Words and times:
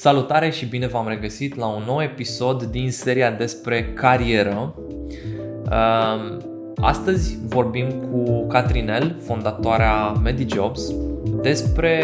Salutare 0.00 0.50
și 0.50 0.66
bine 0.66 0.86
v-am 0.86 1.08
regăsit 1.08 1.56
la 1.56 1.66
un 1.66 1.82
nou 1.86 2.02
episod 2.02 2.62
din 2.62 2.90
seria 2.90 3.30
despre 3.30 3.92
carieră. 3.92 4.74
Astăzi 6.76 7.38
vorbim 7.46 7.86
cu 7.90 8.46
Catrinel, 8.46 9.16
fondatoarea 9.22 10.12
MediJobs, 10.22 10.92
despre 11.42 11.94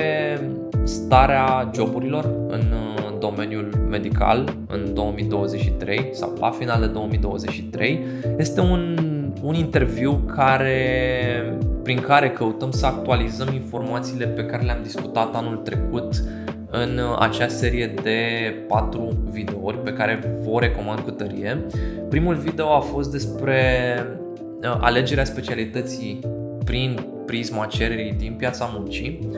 starea 0.85 1.71
joburilor 1.74 2.24
în 2.48 2.60
uh, 2.60 3.19
domeniul 3.19 3.87
medical 3.90 4.56
în 4.69 4.94
2023 4.94 6.08
sau 6.13 6.37
la 6.40 6.51
final 6.51 6.81
de 6.81 6.87
2023. 6.87 8.01
Este 8.38 8.60
un, 8.60 8.99
un 9.42 9.54
interviu 9.54 10.13
care, 10.13 11.58
prin 11.83 12.01
care 12.01 12.31
căutăm 12.31 12.71
să 12.71 12.87
actualizăm 12.87 13.49
informațiile 13.53 14.26
pe 14.26 14.44
care 14.44 14.65
le-am 14.65 14.83
discutat 14.83 15.35
anul 15.35 15.56
trecut 15.56 16.23
în 16.83 17.01
acea 17.19 17.48
serie 17.48 17.95
de 18.03 18.19
patru 18.69 19.17
videouri 19.30 19.79
pe 19.79 19.93
care 19.93 20.39
vă 20.45 20.61
recomand 20.61 20.98
cu 20.98 21.11
tărie. 21.11 21.65
Primul 22.09 22.34
video 22.34 22.75
a 22.75 22.80
fost 22.80 23.11
despre 23.11 23.62
uh, 24.62 24.79
alegerea 24.81 25.25
specialității 25.25 26.19
prin 26.65 27.07
prisma 27.27 27.67
cererii 27.67 28.12
din 28.12 28.34
piața 28.39 28.70
muncii, 28.75 29.29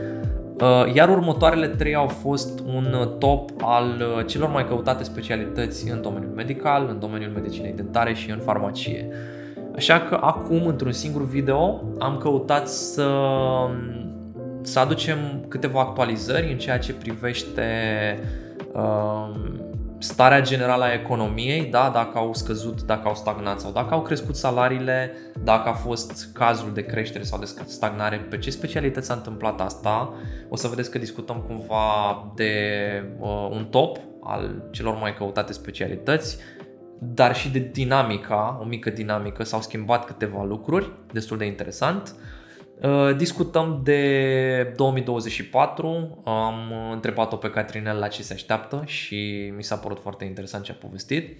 uh, 0.60 0.94
iar 0.94 1.08
următoarele 1.08 1.66
trei 1.66 1.94
au 1.94 2.06
fost 2.06 2.60
un 2.60 3.08
top 3.18 3.50
al 3.60 3.84
uh, 3.84 4.26
celor 4.26 4.48
mai 4.48 4.66
căutate 4.66 5.04
specialități 5.04 5.90
în 5.90 6.02
domeniul 6.02 6.32
medical, 6.34 6.86
în 6.90 6.98
domeniul 6.98 7.32
medicinei 7.34 7.72
dentare 7.72 8.14
și 8.14 8.30
în 8.30 8.38
farmacie. 8.38 9.08
Așa 9.76 10.00
că 10.00 10.18
acum, 10.20 10.66
într-un 10.66 10.92
singur 10.92 11.26
video, 11.26 11.82
am 11.98 12.16
căutat 12.16 12.68
să 12.68 13.06
să 14.62 14.78
aducem 14.78 15.44
câteva 15.48 15.80
actualizări 15.80 16.52
în 16.52 16.58
ceea 16.58 16.78
ce 16.78 16.92
privește 16.92 17.64
uh, 18.72 19.30
starea 19.98 20.40
generală 20.40 20.84
a 20.84 20.92
economiei, 20.92 21.64
da? 21.64 21.90
dacă 21.92 22.18
au 22.18 22.34
scăzut, 22.34 22.82
dacă 22.82 23.08
au 23.08 23.14
stagnat 23.14 23.60
sau 23.60 23.72
dacă 23.72 23.94
au 23.94 24.02
crescut 24.02 24.36
salariile, 24.36 25.12
dacă 25.44 25.68
a 25.68 25.72
fost 25.72 26.32
cazul 26.32 26.72
de 26.72 26.84
creștere 26.84 27.24
sau 27.24 27.38
de 27.38 27.46
stagnare, 27.66 28.16
pe 28.16 28.38
ce 28.38 28.50
specialități 28.50 29.06
s-a 29.06 29.14
întâmplat 29.14 29.60
asta. 29.60 30.14
O 30.48 30.56
să 30.56 30.68
vedeți 30.68 30.90
că 30.90 30.98
discutăm 30.98 31.44
cumva 31.46 32.32
de 32.34 32.52
uh, 33.18 33.48
un 33.50 33.66
top 33.70 33.96
al 34.22 34.68
celor 34.70 34.98
mai 35.00 35.14
căutate 35.14 35.52
specialități, 35.52 36.38
dar 36.98 37.36
și 37.36 37.50
de 37.50 37.58
dinamica, 37.72 38.58
o 38.62 38.64
mică 38.64 38.90
dinamică, 38.90 39.44
s-au 39.44 39.60
schimbat 39.60 40.04
câteva 40.04 40.44
lucruri, 40.44 40.92
destul 41.12 41.36
de 41.36 41.44
interesant. 41.44 42.14
Uh, 42.14 42.20
Uh, 42.20 42.37
discutăm 43.16 43.80
de 43.82 44.72
2024, 44.76 46.22
am 46.24 46.72
întrebat-o 46.92 47.36
pe 47.36 47.50
Catrinel 47.50 47.98
la 47.98 48.08
ce 48.08 48.22
se 48.22 48.32
așteaptă 48.32 48.82
și 48.86 49.52
mi 49.56 49.62
s-a 49.62 49.76
părut 49.76 50.00
foarte 50.00 50.24
interesant 50.24 50.64
ce 50.64 50.72
a 50.72 50.74
povestit. 50.74 51.38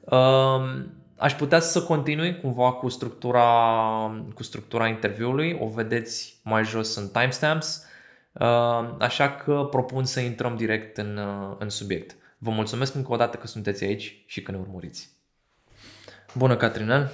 Um, 0.00 0.92
aș 1.16 1.34
putea 1.34 1.60
să 1.60 1.82
continui 1.82 2.40
cumva 2.40 2.72
cu 2.72 2.88
structura, 2.88 3.44
cu 4.34 4.42
structura 4.42 4.88
interviului, 4.88 5.58
o 5.60 5.68
vedeți 5.68 6.40
mai 6.42 6.64
jos 6.64 6.96
în 6.96 7.08
timestamps, 7.08 7.86
uh, 8.32 8.94
așa 8.98 9.30
că 9.30 9.66
propun 9.70 10.04
să 10.04 10.20
intrăm 10.20 10.56
direct 10.56 10.96
în, 10.96 11.16
uh, 11.16 11.56
în 11.58 11.68
subiect. 11.68 12.16
Vă 12.38 12.50
mulțumesc 12.50 12.94
încă 12.94 13.12
o 13.12 13.16
dată 13.16 13.36
că 13.36 13.46
sunteți 13.46 13.84
aici 13.84 14.22
și 14.26 14.42
că 14.42 14.50
ne 14.50 14.58
urmăriți. 14.58 15.10
Bună, 16.34 16.56
Catrinel! 16.56 17.10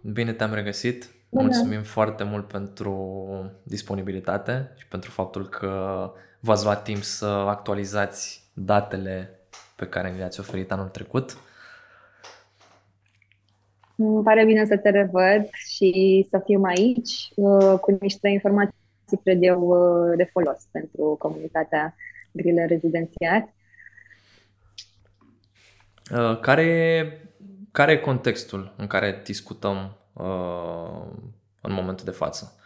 Bine 0.00 0.32
te-am 0.32 0.54
regăsit! 0.54 1.10
Bună. 1.32 1.44
Mulțumim 1.44 1.82
foarte 1.82 2.24
mult 2.24 2.48
pentru 2.48 3.24
disponibilitate 3.62 4.72
și 4.76 4.86
pentru 4.86 5.10
faptul 5.10 5.48
că 5.48 6.10
v-ați 6.40 6.64
luat 6.64 6.82
timp 6.82 7.02
să 7.02 7.26
actualizați 7.26 8.50
datele 8.54 9.40
pe 9.76 9.86
care 9.86 10.10
mi 10.10 10.18
le-ați 10.18 10.40
oferit 10.40 10.72
anul 10.72 10.88
trecut. 10.88 11.36
Îmi 13.96 14.22
pare 14.22 14.44
bine 14.44 14.64
să 14.64 14.76
te 14.76 14.90
revăd 14.90 15.48
și 15.52 16.26
să 16.30 16.42
fiu 16.44 16.62
aici 16.62 17.32
uh, 17.34 17.78
cu 17.80 17.98
niște 18.00 18.28
informații, 18.28 18.74
cred 19.22 19.42
eu, 19.42 19.60
uh, 19.60 20.16
de 20.16 20.24
folos 20.24 20.68
pentru 20.70 21.16
comunitatea 21.18 21.94
grile 22.32 22.64
rezidențiat. 22.64 23.48
Uh, 26.12 26.40
care, 26.40 27.04
care 27.70 27.92
e 27.92 27.96
contextul 27.96 28.74
în 28.76 28.86
care 28.86 29.20
discutăm 29.24 29.76
Uh, 29.76 30.01
în 31.60 31.72
momentul 31.72 32.04
de 32.04 32.10
față. 32.10 32.56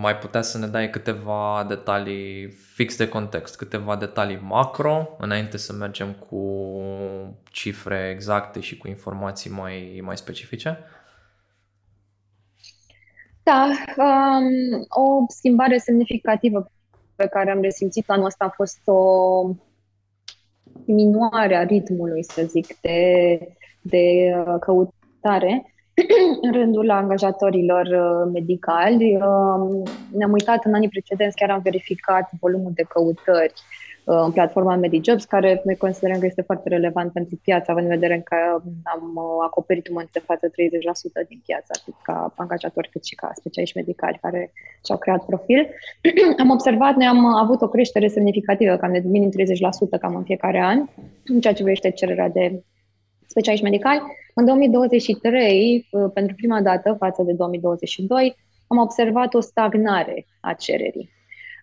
Mai 0.00 0.16
putea 0.16 0.42
să 0.42 0.58
ne 0.58 0.66
dai 0.66 0.90
câteva 0.90 1.64
detalii 1.68 2.50
fix 2.50 2.96
de 2.96 3.08
context, 3.08 3.56
câteva 3.56 3.96
detalii 3.96 4.40
macro, 4.42 5.16
înainte 5.18 5.56
să 5.56 5.72
mergem 5.72 6.12
cu 6.12 6.66
cifre 7.50 8.10
exacte 8.14 8.60
și 8.60 8.76
cu 8.76 8.88
informații 8.88 9.50
mai, 9.50 10.00
mai 10.02 10.16
specifice? 10.16 10.78
Da, 13.42 13.68
um, 13.96 14.86
o 14.88 15.24
schimbare 15.28 15.78
semnificativă 15.78 16.70
pe 17.16 17.26
care 17.26 17.50
am 17.50 17.60
resimțit 17.60 18.10
anul 18.10 18.24
ăsta 18.24 18.44
a 18.44 18.54
fost 18.54 18.80
o 18.84 19.54
diminuare 20.84 21.56
a 21.56 21.64
ritmului, 21.64 22.24
să 22.24 22.42
zic, 22.42 22.80
de, 22.80 23.38
de 23.82 24.34
uh, 24.46 24.56
căutare 24.60 25.73
în 26.40 26.52
rândul 26.52 26.90
angajatorilor 26.90 27.86
uh, 27.86 28.30
medicali. 28.32 29.16
Um, 29.16 29.82
ne-am 30.12 30.32
uitat 30.32 30.64
în 30.64 30.74
anii 30.74 30.88
precedenți, 30.88 31.36
chiar 31.36 31.50
am 31.50 31.60
verificat 31.62 32.30
volumul 32.40 32.72
de 32.74 32.82
căutări 32.82 33.52
uh, 34.04 34.22
în 34.24 34.32
platforma 34.32 34.76
MediJobs, 34.76 35.24
care 35.24 35.60
noi 35.64 35.76
considerăm 35.76 36.18
că 36.18 36.26
este 36.26 36.42
foarte 36.42 36.68
relevant 36.68 37.12
pentru 37.12 37.40
piață, 37.42 37.70
având 37.70 37.86
în 37.86 37.92
vedere 37.98 38.20
că 38.20 38.36
am 38.94 39.12
uh, 39.14 39.44
acoperit 39.44 39.86
în 39.86 39.92
momentul 39.92 40.20
de 40.20 40.26
față 40.26 40.46
30% 40.48 41.28
din 41.28 41.40
piață, 41.46 41.70
atât 41.78 41.94
ca 42.02 42.34
angajatori 42.36 42.88
cât 42.88 43.04
și 43.04 43.14
ca 43.14 43.30
specialiști 43.34 43.76
medicali 43.76 44.18
care 44.22 44.52
și-au 44.84 44.98
creat 44.98 45.24
profil. 45.24 45.68
am 46.42 46.50
observat, 46.50 46.94
noi 46.94 47.06
am 47.06 47.24
avut 47.24 47.60
o 47.62 47.68
creștere 47.68 48.08
semnificativă, 48.08 48.76
cam 48.76 48.92
de 48.92 49.02
minim 49.04 49.30
30% 49.96 50.00
cam 50.00 50.14
în 50.16 50.24
fiecare 50.24 50.60
an, 50.60 50.78
în 51.24 51.40
ceea 51.40 51.54
ce 51.54 51.62
privește 51.62 51.90
cererea 51.90 52.28
de 52.28 52.62
specialiști 53.34 53.68
medicali. 53.70 54.02
În 54.34 54.44
2023, 54.44 55.88
uh, 55.90 56.10
pentru 56.14 56.34
prima 56.34 56.60
dată 56.60 56.96
față 56.98 57.22
de 57.22 57.32
2022, 57.32 58.36
am 58.66 58.78
observat 58.78 59.34
o 59.34 59.40
stagnare 59.40 60.26
a 60.40 60.52
cererii. 60.52 61.10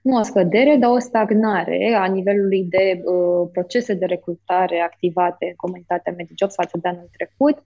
Nu 0.02 0.18
o 0.18 0.22
scădere, 0.22 0.76
dar 0.80 0.90
o 0.90 1.00
stagnare 1.00 1.98
a 2.00 2.06
nivelului 2.06 2.64
de 2.70 3.02
uh, 3.04 3.50
procese 3.52 3.94
de 3.94 4.06
recrutare 4.06 4.80
activate 4.80 5.46
în 5.46 5.54
comunitatea 5.56 6.14
MediJobs 6.18 6.54
față 6.54 6.78
de 6.82 6.88
anul 6.88 7.10
trecut. 7.18 7.64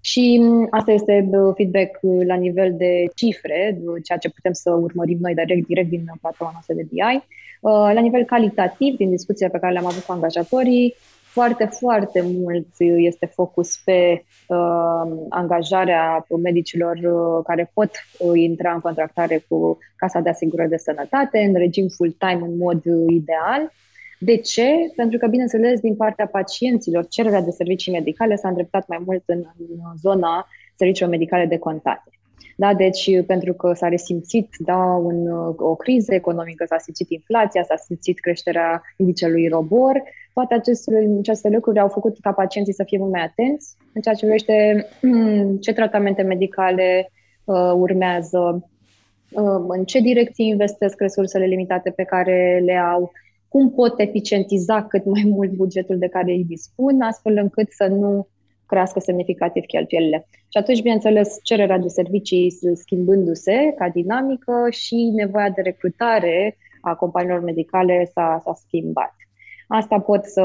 Și 0.00 0.38
um, 0.40 0.66
asta 0.70 0.92
este 0.92 1.28
uh, 1.30 1.52
feedback 1.56 1.98
uh, 2.00 2.26
la 2.26 2.34
nivel 2.34 2.74
de 2.76 3.04
cifre, 3.14 3.78
ceea 4.04 4.18
ce 4.18 4.30
putem 4.30 4.52
să 4.52 4.70
urmărim 4.70 5.18
noi 5.20 5.34
direct, 5.34 5.66
direct 5.66 5.88
din 5.88 6.04
platforma 6.20 6.52
noastră 6.52 6.74
de 6.74 6.86
BI. 6.90 7.22
La 7.94 8.00
nivel 8.00 8.24
calitativ, 8.24 8.96
din 8.96 9.10
discuția 9.10 9.48
pe 9.48 9.58
care 9.58 9.72
le-am 9.72 9.86
avut 9.86 10.02
cu 10.02 10.12
angajatorii, 10.12 10.94
foarte, 11.32 11.64
foarte 11.64 12.20
mult 12.20 12.66
este 12.96 13.26
focus 13.26 13.76
pe 13.84 14.24
uh, 14.46 15.26
angajarea 15.28 16.26
medicilor 16.42 16.96
uh, 16.96 17.44
care 17.44 17.70
pot 17.74 17.90
uh, 18.18 18.30
intra 18.34 18.72
în 18.72 18.80
contractare 18.80 19.44
cu 19.48 19.78
Casa 19.96 20.20
de 20.20 20.28
Asigurări 20.28 20.68
de 20.68 20.76
Sănătate 20.76 21.38
în 21.38 21.54
regim 21.54 21.88
full-time 21.88 22.40
în 22.42 22.56
mod 22.56 22.80
uh, 22.84 23.04
ideal. 23.08 23.72
De 24.18 24.36
ce? 24.36 24.68
Pentru 24.96 25.18
că, 25.18 25.26
bineînțeles, 25.26 25.80
din 25.80 25.96
partea 25.96 26.26
pacienților, 26.26 27.06
cererea 27.06 27.40
de 27.40 27.50
servicii 27.50 27.92
medicale 27.92 28.36
s-a 28.36 28.48
îndreptat 28.48 28.88
mai 28.88 29.02
mult 29.04 29.22
în, 29.26 29.44
în 29.58 29.96
zona 30.00 30.46
serviciilor 30.76 31.10
medicale 31.10 31.46
de 31.46 31.58
contate. 31.58 32.10
Da? 32.56 32.74
Deci, 32.74 33.24
pentru 33.26 33.52
că 33.52 33.72
s-a 33.72 33.88
resimțit 33.88 34.48
da, 34.58 34.76
un, 34.76 35.28
o 35.56 35.74
criză 35.74 36.14
economică, 36.14 36.64
s-a 36.64 36.78
simțit 36.78 37.10
inflația, 37.10 37.62
s-a 37.62 37.76
simțit 37.76 38.20
creșterea 38.20 38.82
indicelui 38.96 39.48
robor, 39.48 40.02
toate 40.38 40.54
aceste, 40.54 41.16
aceste 41.18 41.48
lucruri 41.48 41.78
au 41.78 41.88
făcut 41.88 42.16
ca 42.20 42.32
pacienții 42.32 42.72
să 42.72 42.84
fie 42.84 42.98
mult 42.98 43.10
mai 43.10 43.22
atenți 43.22 43.76
în 43.92 44.00
ceea 44.00 44.14
ce 44.14 44.24
privește 44.24 44.86
ce 45.60 45.72
tratamente 45.72 46.22
medicale 46.22 47.10
uh, 47.44 47.72
urmează, 47.74 48.68
uh, 49.30 49.64
în 49.68 49.84
ce 49.84 50.00
direcții 50.00 50.46
investesc 50.46 51.00
resursele 51.00 51.44
limitate 51.44 51.90
pe 51.90 52.02
care 52.02 52.62
le 52.64 52.76
au, 52.76 53.12
cum 53.48 53.70
pot 53.70 54.00
eficientiza 54.00 54.82
cât 54.82 55.04
mai 55.04 55.22
mult 55.26 55.50
bugetul 55.50 55.98
de 55.98 56.08
care 56.08 56.30
îi 56.30 56.44
dispun, 56.44 57.00
astfel 57.00 57.36
încât 57.36 57.70
să 57.70 57.86
nu 57.86 58.28
crească 58.66 59.00
semnificativ 59.00 59.64
cheltuielile. 59.64 60.26
Și 60.32 60.58
atunci, 60.58 60.82
bineînțeles, 60.82 61.38
cererea 61.42 61.78
de 61.78 61.88
servicii 61.88 62.58
schimbându-se 62.74 63.74
ca 63.76 63.88
dinamică 63.88 64.66
și 64.70 65.12
nevoia 65.14 65.50
de 65.50 65.60
recrutare 65.60 66.56
a 66.80 66.94
companiilor 66.94 67.40
medicale 67.40 68.10
s-a, 68.12 68.40
s-a 68.44 68.52
schimbat. 68.66 69.14
Asta 69.68 70.00
pot 70.00 70.24
să, 70.24 70.44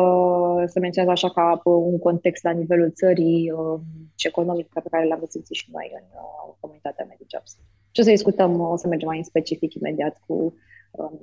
să 0.66 0.80
menționez 0.80 1.12
așa 1.12 1.30
ca 1.30 1.62
un 1.64 2.00
context 2.00 2.44
la 2.44 2.52
nivelul 2.52 2.92
țării 2.92 3.52
uh, 3.52 3.80
și 4.16 4.28
economic 4.28 4.68
pe 4.74 4.90
care 4.92 5.08
l-am 5.08 5.26
simțit 5.30 5.56
și 5.56 5.70
noi 5.72 5.92
în 5.94 6.06
uh, 6.12 6.56
comunitatea 6.60 7.06
MediJobs. 7.10 7.58
Și 7.92 8.00
o 8.00 8.04
să 8.04 8.10
discutăm, 8.10 8.60
o 8.60 8.76
să 8.76 8.88
mergem 8.88 9.08
mai 9.08 9.18
în 9.18 9.24
specific 9.24 9.74
imediat 9.74 10.18
cu 10.28 10.56
um, 10.92 11.20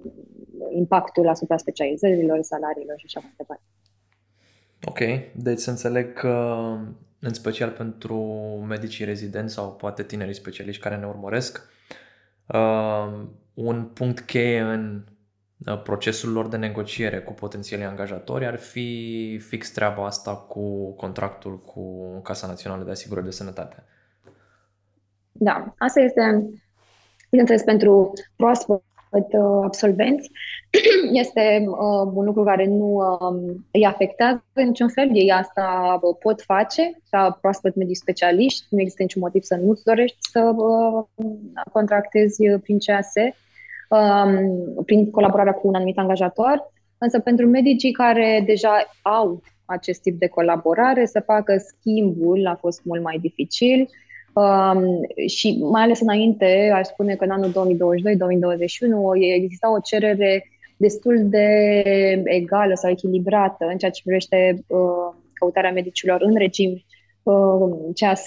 impactul 0.70 1.28
asupra 1.28 1.56
specializărilor, 1.56 2.42
salariilor 2.42 2.98
și 2.98 3.04
așa 3.06 3.20
mai 3.22 3.34
departe. 3.36 3.62
Ok, 4.84 4.98
deci 5.42 5.58
să 5.58 5.70
înțeleg 5.70 6.12
că 6.12 6.64
în 7.20 7.32
special 7.32 7.70
pentru 7.70 8.16
medicii 8.68 9.04
rezidenți 9.04 9.54
sau 9.54 9.72
poate 9.72 10.02
tinerii 10.02 10.34
specialiști 10.34 10.82
care 10.82 10.96
ne 10.96 11.06
urmăresc, 11.06 11.68
uh, 12.46 13.22
un 13.54 13.84
punct 13.84 14.20
cheie 14.20 14.60
în 14.60 15.04
uh, 15.06 15.09
procesul 15.82 16.32
lor 16.32 16.48
de 16.48 16.56
negociere 16.56 17.18
cu 17.18 17.32
potențialii 17.32 17.84
angajatori 17.84 18.46
ar 18.46 18.56
fi 18.56 19.38
fix 19.48 19.70
treaba 19.70 20.06
asta 20.06 20.36
cu 20.36 20.92
contractul 20.92 21.58
cu 21.58 22.06
Casa 22.22 22.46
Națională 22.46 22.84
de 22.84 22.90
Asigurări 22.90 23.26
de 23.26 23.32
Sănătate. 23.32 23.84
Da, 25.32 25.74
asta 25.78 26.00
este, 26.00 26.50
bineînțeles, 27.30 27.62
pentru 27.62 28.12
proaspăt 28.36 28.82
uh, 29.10 29.60
absolvenți, 29.62 30.30
este 31.22 31.64
uh, 31.66 32.10
un 32.14 32.24
lucru 32.24 32.42
care 32.44 32.66
nu 32.66 32.94
uh, 32.94 33.54
îi 33.70 33.86
afectează 33.86 34.44
în 34.52 34.66
niciun 34.66 34.88
fel. 34.88 35.10
Ei 35.12 35.32
asta 35.32 35.98
uh, 36.02 36.16
pot 36.18 36.42
face, 36.42 37.00
ca 37.10 37.38
proaspăt 37.40 37.74
medici 37.74 37.96
specialiști, 37.96 38.66
nu 38.70 38.80
există 38.80 39.02
niciun 39.02 39.22
motiv 39.22 39.42
să 39.42 39.54
nu-ți 39.54 39.84
dorești 39.84 40.18
să 40.20 40.52
uh, 40.56 41.04
contractezi 41.72 42.42
prin 42.62 42.78
CAS, 42.78 43.12
uh, 43.90 44.84
prin 44.84 45.10
colaborarea 45.10 45.52
cu 45.52 45.68
un 45.68 45.74
anumit 45.74 45.98
angajator, 45.98 46.72
însă 46.98 47.18
pentru 47.18 47.46
medicii 47.46 47.92
care 47.92 48.42
deja 48.46 48.90
au 49.02 49.42
acest 49.64 50.00
tip 50.00 50.18
de 50.18 50.26
colaborare, 50.26 51.06
să 51.06 51.22
facă 51.26 51.56
schimbul 51.56 52.46
a 52.46 52.54
fost 52.54 52.80
mult 52.84 53.02
mai 53.02 53.18
dificil. 53.18 53.88
Um, 54.32 54.84
și 55.26 55.58
mai 55.70 55.82
ales 55.82 56.00
înainte, 56.00 56.70
aș 56.74 56.86
spune 56.86 57.14
că 57.14 57.24
în 57.24 57.30
anul 57.30 57.50
2022-2021 57.50 59.34
exista 59.34 59.72
o 59.72 59.78
cerere 59.78 60.44
destul 60.76 61.28
de 61.28 61.46
egală 62.24 62.74
sau 62.74 62.90
echilibrată 62.90 63.64
în 63.70 63.78
ceea 63.78 63.90
ce 63.90 64.02
privește 64.04 64.64
uh, 64.66 65.14
căutarea 65.32 65.72
medicilor 65.72 66.20
în 66.20 66.36
regim 66.36 66.84
uh, 67.22 67.70
CAS 67.94 68.26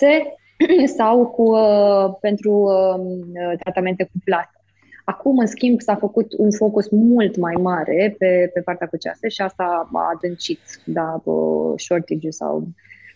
sau 0.97 1.27
cu, 1.27 1.41
uh, 1.41 2.13
pentru 2.21 2.51
uh, 2.51 3.57
tratamente 3.59 4.09
cuplate. 4.11 4.62
Acum, 5.03 5.37
în 5.37 5.45
schimb, 5.45 5.81
s-a 5.81 5.95
făcut 5.95 6.33
un 6.37 6.51
focus 6.51 6.89
mult 6.89 7.37
mai 7.37 7.53
mare 7.61 8.15
pe, 8.17 8.49
pe 8.53 8.61
partea 8.61 8.87
cu 8.87 8.97
CAS 8.99 9.31
și 9.33 9.41
asta 9.41 9.89
a 9.93 10.09
adâncit 10.15 10.59
da, 10.85 11.21
uh, 11.23 11.73
shortage 11.75 12.29
sau 12.29 12.67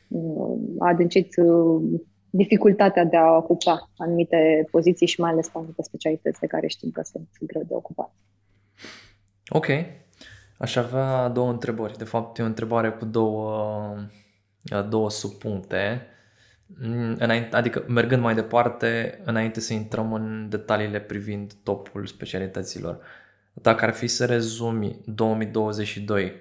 uh, 0.08 0.60
a 0.80 0.88
adâncit 0.88 1.36
uh, 1.38 2.00
dificultatea 2.30 3.04
de 3.04 3.18
a 3.18 3.36
ocupa 3.36 3.90
anumite 3.98 4.68
poziții 4.72 5.08
și 5.08 5.20
mai 5.20 5.32
ales 5.32 5.46
pe 5.46 5.58
anumite 5.58 5.82
specialități 5.84 6.40
de 6.40 6.48
care 6.48 6.68
știm 6.68 6.92
că 6.92 7.02
sunt 7.04 7.28
greu 7.40 7.64
de 7.64 7.74
ocupat. 7.74 8.14
Ok. 9.50 9.68
Aș 10.58 10.76
avea 10.76 11.30
două 11.30 11.50
întrebări. 11.50 11.98
De 11.98 12.04
fapt, 12.04 12.38
e 12.38 12.44
o 12.44 12.46
întrebare 12.46 12.92
cu 12.92 13.06
două, 13.06 13.96
două 14.90 15.10
subpuncte. 15.10 16.08
Mm, 16.68 17.18
adică, 17.52 17.84
mergând 17.88 18.22
mai 18.22 18.36
departe, 18.36 19.22
înainte 19.26 19.60
să 19.60 19.74
intrăm 19.74 20.14
în 20.14 20.50
detaliile 20.50 21.00
privind 21.00 21.54
topul 21.64 22.06
specialităților, 22.06 23.00
dacă 23.54 23.86
ar 23.86 23.94
fi 23.94 24.08
să 24.08 24.26
rezumi 24.26 25.00
2022 25.06 26.34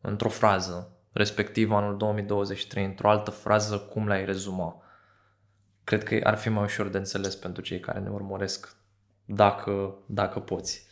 într-o 0.00 0.28
frază, 0.28 0.90
respectiv 1.12 1.72
anul 1.72 1.96
2023 1.96 2.84
într-o 2.84 3.10
altă 3.10 3.30
frază, 3.30 3.78
cum 3.78 4.06
l-ai 4.06 4.24
rezuma? 4.24 4.82
Cred 5.84 6.02
că 6.02 6.20
ar 6.22 6.36
fi 6.36 6.48
mai 6.48 6.62
ușor 6.62 6.88
de 6.88 6.98
înțeles 6.98 7.36
pentru 7.36 7.62
cei 7.62 7.80
care 7.80 7.98
ne 7.98 8.08
urmăresc, 8.08 8.76
dacă, 9.24 9.94
dacă 10.06 10.40
poți. 10.40 10.86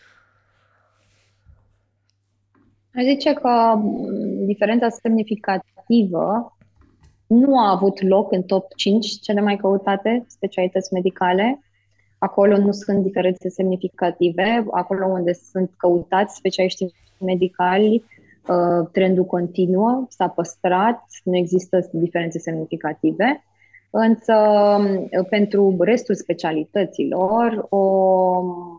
Aș 2.94 3.03
zice 3.03 3.33
că 3.33 3.75
mm, 3.77 4.47
diferența 4.47 4.88
semnificativă 4.88 6.56
nu 7.26 7.58
a 7.58 7.70
avut 7.70 8.02
loc 8.02 8.32
în 8.32 8.43
top 8.43 8.75
5 8.75 9.20
cele 9.20 9.40
mai 9.40 9.56
căutate 9.56 10.25
specialități 10.28 10.93
medicale. 10.93 11.61
Acolo 12.19 12.56
nu 12.56 12.73
sunt 12.73 13.02
diferențe 13.02 13.49
semnificative. 13.49 14.64
Acolo 14.70 15.06
unde 15.06 15.32
sunt 15.32 15.70
căutați 15.76 16.37
specialiști 16.37 16.87
medicali, 17.19 18.05
uh, 18.49 18.88
trendul 18.93 19.25
continuă, 19.25 20.06
s-a 20.08 20.28
păstrat, 20.28 21.05
nu 21.25 21.37
există 21.37 21.88
diferențe 21.93 22.38
semnificative. 22.38 23.44
Însă, 23.90 24.34
mm, 24.78 25.26
pentru 25.31 25.76
restul 25.78 26.14
specialităților, 26.14 27.67
o, 27.69 27.78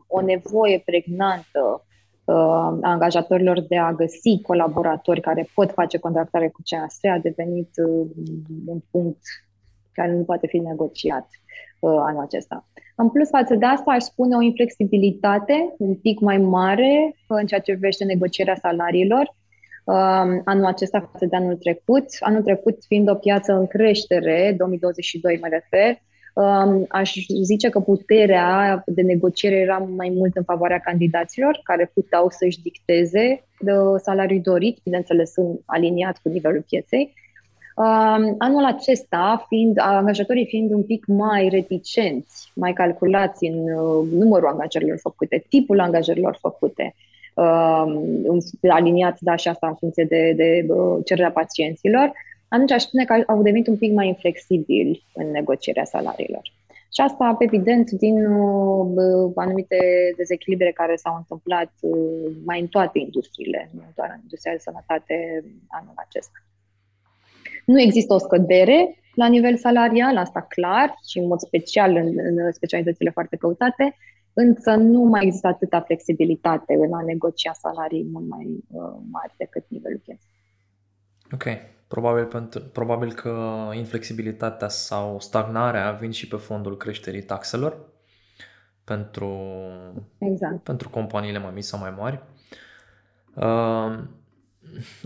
o 0.07 0.21
nevoie 0.21 0.81
pregnantă 0.85 1.86
uh, 2.27 2.77
angajatorilor 2.81 3.61
de 3.61 3.77
a 3.77 3.93
găsi 3.93 4.41
colaboratori 4.41 5.21
care 5.21 5.49
pot 5.53 5.71
face 5.71 5.97
contractare 5.97 6.47
cu 6.47 6.61
CAS 6.65 6.99
a 7.01 7.17
devenit 7.17 7.69
uh, 7.75 8.07
un 8.65 8.79
punct 8.91 9.21
care 9.91 10.11
nu 10.11 10.23
poate 10.23 10.47
fi 10.47 10.57
negociat 10.57 11.27
uh, 11.79 11.99
anul 12.07 12.21
acesta. 12.21 12.67
În 12.95 13.09
plus 13.09 13.29
față 13.29 13.55
de 13.55 13.65
asta, 13.65 13.91
aș 13.91 14.03
spune 14.03 14.35
o 14.35 14.41
inflexibilitate 14.41 15.73
un 15.77 15.95
pic 15.95 16.19
mai 16.19 16.37
mare 16.37 17.15
în 17.27 17.45
ceea 17.45 17.59
ce 17.59 17.71
privește 17.71 18.03
negocierea 18.03 18.55
salariilor. 18.55 19.35
Uh, 19.83 20.41
anul 20.43 20.65
acesta 20.65 21.09
față 21.11 21.25
de 21.25 21.35
anul 21.35 21.55
trecut. 21.55 22.05
Anul 22.19 22.41
trecut 22.41 22.83
fiind 22.87 23.09
o 23.09 23.15
piață 23.15 23.53
în 23.53 23.67
creștere, 23.67 24.53
2022 24.57 25.37
mă 25.41 25.47
refer, 25.47 25.89
Um, 25.89 25.97
aș 26.87 27.15
zice 27.41 27.69
că 27.69 27.79
puterea 27.79 28.83
de 28.85 29.01
negociere 29.01 29.55
era 29.55 29.77
mai 29.77 30.13
mult 30.15 30.35
în 30.35 30.43
favoarea 30.43 30.79
candidaților 30.79 31.59
care 31.63 31.91
puteau 31.93 32.29
să-și 32.29 32.61
dicteze 32.61 33.43
de 33.59 33.71
salariul 33.97 34.41
dorit, 34.41 34.77
bineînțeles 34.83 35.33
aliniat 35.65 36.19
cu 36.23 36.29
nivelul 36.29 36.65
pieței. 36.69 37.13
Um, 37.75 38.35
anul 38.37 38.65
acesta, 38.65 39.45
fiind, 39.47 39.79
angajatorii 39.79 40.45
fiind 40.45 40.71
un 40.71 40.83
pic 40.83 41.05
mai 41.05 41.49
reticenți, 41.49 42.51
mai 42.55 42.73
calculați 42.73 43.45
în 43.45 43.57
uh, 43.57 44.07
numărul 44.11 44.47
angajărilor 44.47 44.97
făcute, 44.97 45.45
tipul 45.49 45.79
angajărilor 45.79 46.37
făcute, 46.39 46.95
um, 47.33 48.39
aliniați, 48.69 49.23
da, 49.23 49.35
și 49.35 49.47
asta 49.47 49.67
în 49.67 49.75
funcție 49.75 50.03
de, 50.03 50.33
de 50.35 50.65
uh, 50.73 50.97
cererea 51.05 51.31
pacienților, 51.31 52.11
atunci 52.47 52.71
aș 52.71 52.81
spune 52.81 53.05
că 53.05 53.23
au 53.27 53.41
devenit 53.41 53.67
un 53.67 53.77
pic 53.77 53.93
mai 53.93 54.07
inflexibili 54.07 55.05
în 55.13 55.31
negocierea 55.31 55.83
salariilor. 55.83 56.41
Și 56.93 57.01
asta, 57.01 57.35
evident, 57.39 57.91
din 57.91 58.25
uh, 58.25 59.31
anumite 59.35 59.77
dezechilibre 60.17 60.71
care 60.71 60.95
s-au 60.95 61.15
întâmplat 61.15 61.71
uh, 61.79 62.31
mai 62.45 62.59
în 62.59 62.67
toate 62.67 62.99
industriile, 62.99 63.69
nu 63.73 63.81
doar 63.95 64.09
în 64.13 64.19
industria 64.21 64.51
de 64.51 64.57
sănătate 64.57 65.43
anul 65.67 65.93
acesta. 65.95 66.39
Nu 67.65 67.81
există 67.81 68.13
o 68.13 68.17
scădere 68.17 68.99
la 69.15 69.27
nivel 69.27 69.57
salarial, 69.57 70.17
asta 70.17 70.41
clar, 70.41 70.95
și 71.09 71.19
în 71.19 71.27
mod 71.27 71.39
special 71.39 71.95
în, 71.95 72.07
în 72.17 72.51
specialitățile 72.51 73.09
foarte 73.09 73.35
căutate, 73.35 73.95
însă 74.33 74.75
nu 74.75 75.01
mai 75.01 75.25
există 75.25 75.47
atâta 75.47 75.81
flexibilitate 75.81 76.73
în 76.73 76.93
a 76.93 77.01
negocia 77.01 77.53
salarii 77.53 78.07
mult 78.11 78.27
mai 78.27 78.45
uh, 78.67 78.95
mari 79.11 79.33
decât 79.37 79.65
nivelul 79.67 80.01
pieței. 80.03 80.29
Ok. 81.31 81.43
Probabil, 81.87 82.25
pentru, 82.25 82.61
probabil 82.61 83.13
că 83.13 83.69
inflexibilitatea 83.73 84.67
sau 84.67 85.19
stagnarea 85.19 85.91
vin 85.91 86.11
și 86.11 86.27
pe 86.27 86.35
fondul 86.35 86.77
creșterii 86.77 87.23
taxelor 87.23 87.77
pentru, 88.83 89.41
exact. 90.17 90.63
pentru 90.63 90.89
companiile 90.89 91.39
mai 91.39 91.51
mici 91.53 91.63
sau 91.63 91.79
mai 91.79 91.93
mari. 91.97 92.23
Uh, 93.33 94.03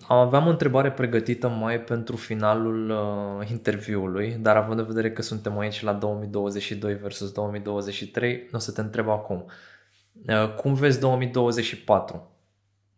aveam 0.07 0.47
o 0.47 0.49
întrebare 0.49 0.91
pregătită 0.91 1.49
mai 1.49 1.81
pentru 1.81 2.15
finalul 2.15 2.89
uh, 2.89 3.49
interviului, 3.49 4.37
dar 4.39 4.55
având 4.55 4.79
în 4.79 4.85
vedere 4.85 5.11
că 5.11 5.21
suntem 5.21 5.57
aici 5.57 5.81
la 5.81 5.93
2022 5.93 6.93
versus 6.93 7.31
2023, 7.31 8.49
o 8.51 8.57
să 8.57 8.71
te 8.71 8.81
întreb 8.81 9.09
acum. 9.09 9.45
Uh, 10.27 10.53
cum 10.55 10.73
vezi 10.73 10.99
2024 10.99 12.30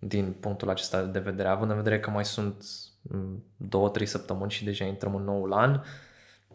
din 0.08 0.36
punctul 0.40 0.70
acesta 0.70 1.04
de 1.04 1.20
vedere, 1.20 1.48
având 1.48 1.72
în 1.72 1.78
vedere 1.78 2.00
că 2.00 2.10
mai 2.10 2.26
sunt 2.26 2.64
două, 3.58 3.90
trei 3.90 4.06
săptămâni 4.06 4.52
și 4.52 4.64
deja 4.64 4.86
intrăm 4.86 5.16
în 5.16 5.24
noul 5.24 5.54
an. 5.54 5.82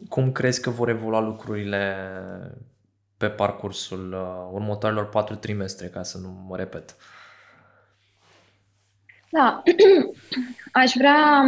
Cum 0.09 0.33
crezi 0.33 0.61
că 0.61 0.71
vor 0.71 0.88
evolua 0.88 1.21
lucrurile 1.21 1.97
pe 3.17 3.28
parcursul 3.28 4.12
uh, 4.12 4.49
următoarelor 4.52 5.09
patru 5.09 5.35
trimestre, 5.37 5.87
ca 5.87 6.02
să 6.02 6.19
nu 6.19 6.45
mă 6.47 6.57
repet? 6.57 6.97
Da, 9.31 9.62
aș 10.83 10.93
vrea, 10.97 11.45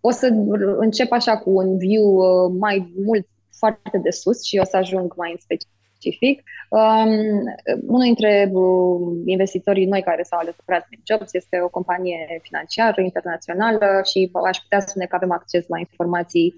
o 0.00 0.10
să 0.10 0.26
încep 0.78 1.12
așa 1.12 1.38
cu 1.38 1.50
un 1.50 1.78
view 1.78 2.16
uh, 2.16 2.54
mai 2.58 2.92
mult 3.04 3.26
foarte 3.58 3.98
de 3.98 4.10
sus 4.10 4.42
și 4.42 4.58
o 4.58 4.64
să 4.64 4.76
ajung 4.76 5.14
mai 5.16 5.30
în 5.30 5.38
special 5.40 5.70
specific. 6.04 6.42
Um, 6.68 7.10
unul 7.86 8.02
dintre 8.02 8.50
uh, 8.52 9.16
investitorii 9.24 9.86
noi 9.86 10.02
care 10.02 10.22
s-au 10.22 10.38
alăturat 10.38 10.86
în 10.90 10.98
Jobs 11.04 11.32
este 11.34 11.60
o 11.60 11.68
companie 11.68 12.40
financiară 12.42 13.00
internațională 13.00 14.00
și 14.04 14.30
aș 14.44 14.58
putea 14.58 14.80
spune 14.80 15.06
că 15.06 15.14
avem 15.16 15.32
acces 15.32 15.66
la 15.68 15.78
informații 15.78 16.54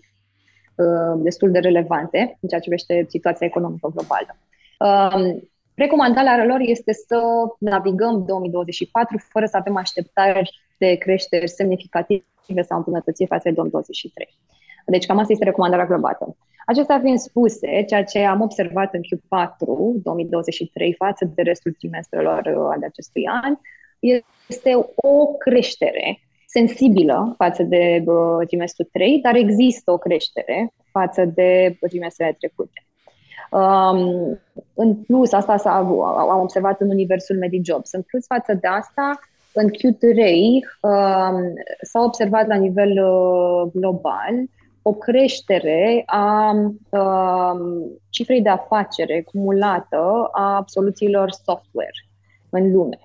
uh, 0.75 1.15
destul 1.17 1.50
de 1.50 1.59
relevante 1.59 2.19
în 2.41 2.49
ceea 2.49 2.61
ce 2.61 2.69
privește 2.69 3.07
situația 3.09 3.47
economică 3.47 3.93
globală. 3.95 4.37
Um, 4.79 5.49
recomandarea 5.75 6.45
lor 6.45 6.61
este 6.61 6.93
să 6.93 7.21
navigăm 7.59 8.25
2024 8.25 9.17
fără 9.29 9.47
să 9.47 9.57
avem 9.57 9.76
așteptări 9.76 10.61
de 10.79 10.95
creșteri 10.95 11.49
semnificative 11.49 12.62
sau 12.69 12.76
îmbunătățiri 12.76 13.29
față 13.29 13.49
de 13.49 13.55
2023. 13.55 14.38
Deci 14.87 15.07
cam 15.07 15.19
asta 15.19 15.33
este 15.33 15.45
recomandarea 15.45 15.87
globală. 15.87 16.37
Acestea 16.66 17.00
fiind 17.00 17.19
spuse, 17.19 17.85
ceea 17.88 18.05
ce 18.05 18.19
am 18.19 18.40
observat 18.40 18.95
în 18.95 19.00
Q4 19.00 20.02
2023 20.02 20.95
față 20.95 21.31
de 21.35 21.43
restul 21.43 21.73
trimestrelor 21.73 22.38
uh, 22.38 22.69
ale 22.71 22.87
acestui 22.87 23.26
an, 23.43 23.57
este 24.49 24.71
o 24.95 25.26
creștere 25.26 26.21
sensibilă 26.47 27.35
față 27.37 27.62
de 27.62 28.05
uh, 28.07 28.47
trimestrul 28.47 28.88
3, 28.93 29.21
dar 29.23 29.35
există 29.35 29.93
o 29.93 29.99
creștere 29.99 30.73
față 30.90 31.25
de 31.25 31.76
trimestrele 31.81 32.37
trecute. 32.38 32.87
Um, 33.50 34.38
în 34.75 34.95
plus, 34.95 35.33
asta 35.33 35.57
s-a, 35.57 35.76
am 36.31 36.40
observat 36.40 36.81
în 36.81 36.90
universul 36.90 37.37
MediJobs. 37.37 37.93
În 37.93 38.02
plus 38.02 38.26
față 38.26 38.55
de 38.55 38.66
asta, 38.66 39.19
în 39.52 39.69
Q3 39.69 40.21
um, 40.81 41.52
s-a 41.83 42.02
observat 42.02 42.47
la 42.47 42.55
nivel 42.55 42.90
uh, 42.90 43.71
global 43.73 44.35
o 44.88 44.93
creștere 44.93 46.02
a 46.07 46.50
um, 46.90 47.61
cifrei 48.11 48.43
de 48.43 48.49
afacere 48.49 49.23
cumulată 49.23 50.28
a 50.33 50.64
soluțiilor 50.66 51.31
software 51.31 52.07
în 52.50 52.73
lume. 52.73 52.99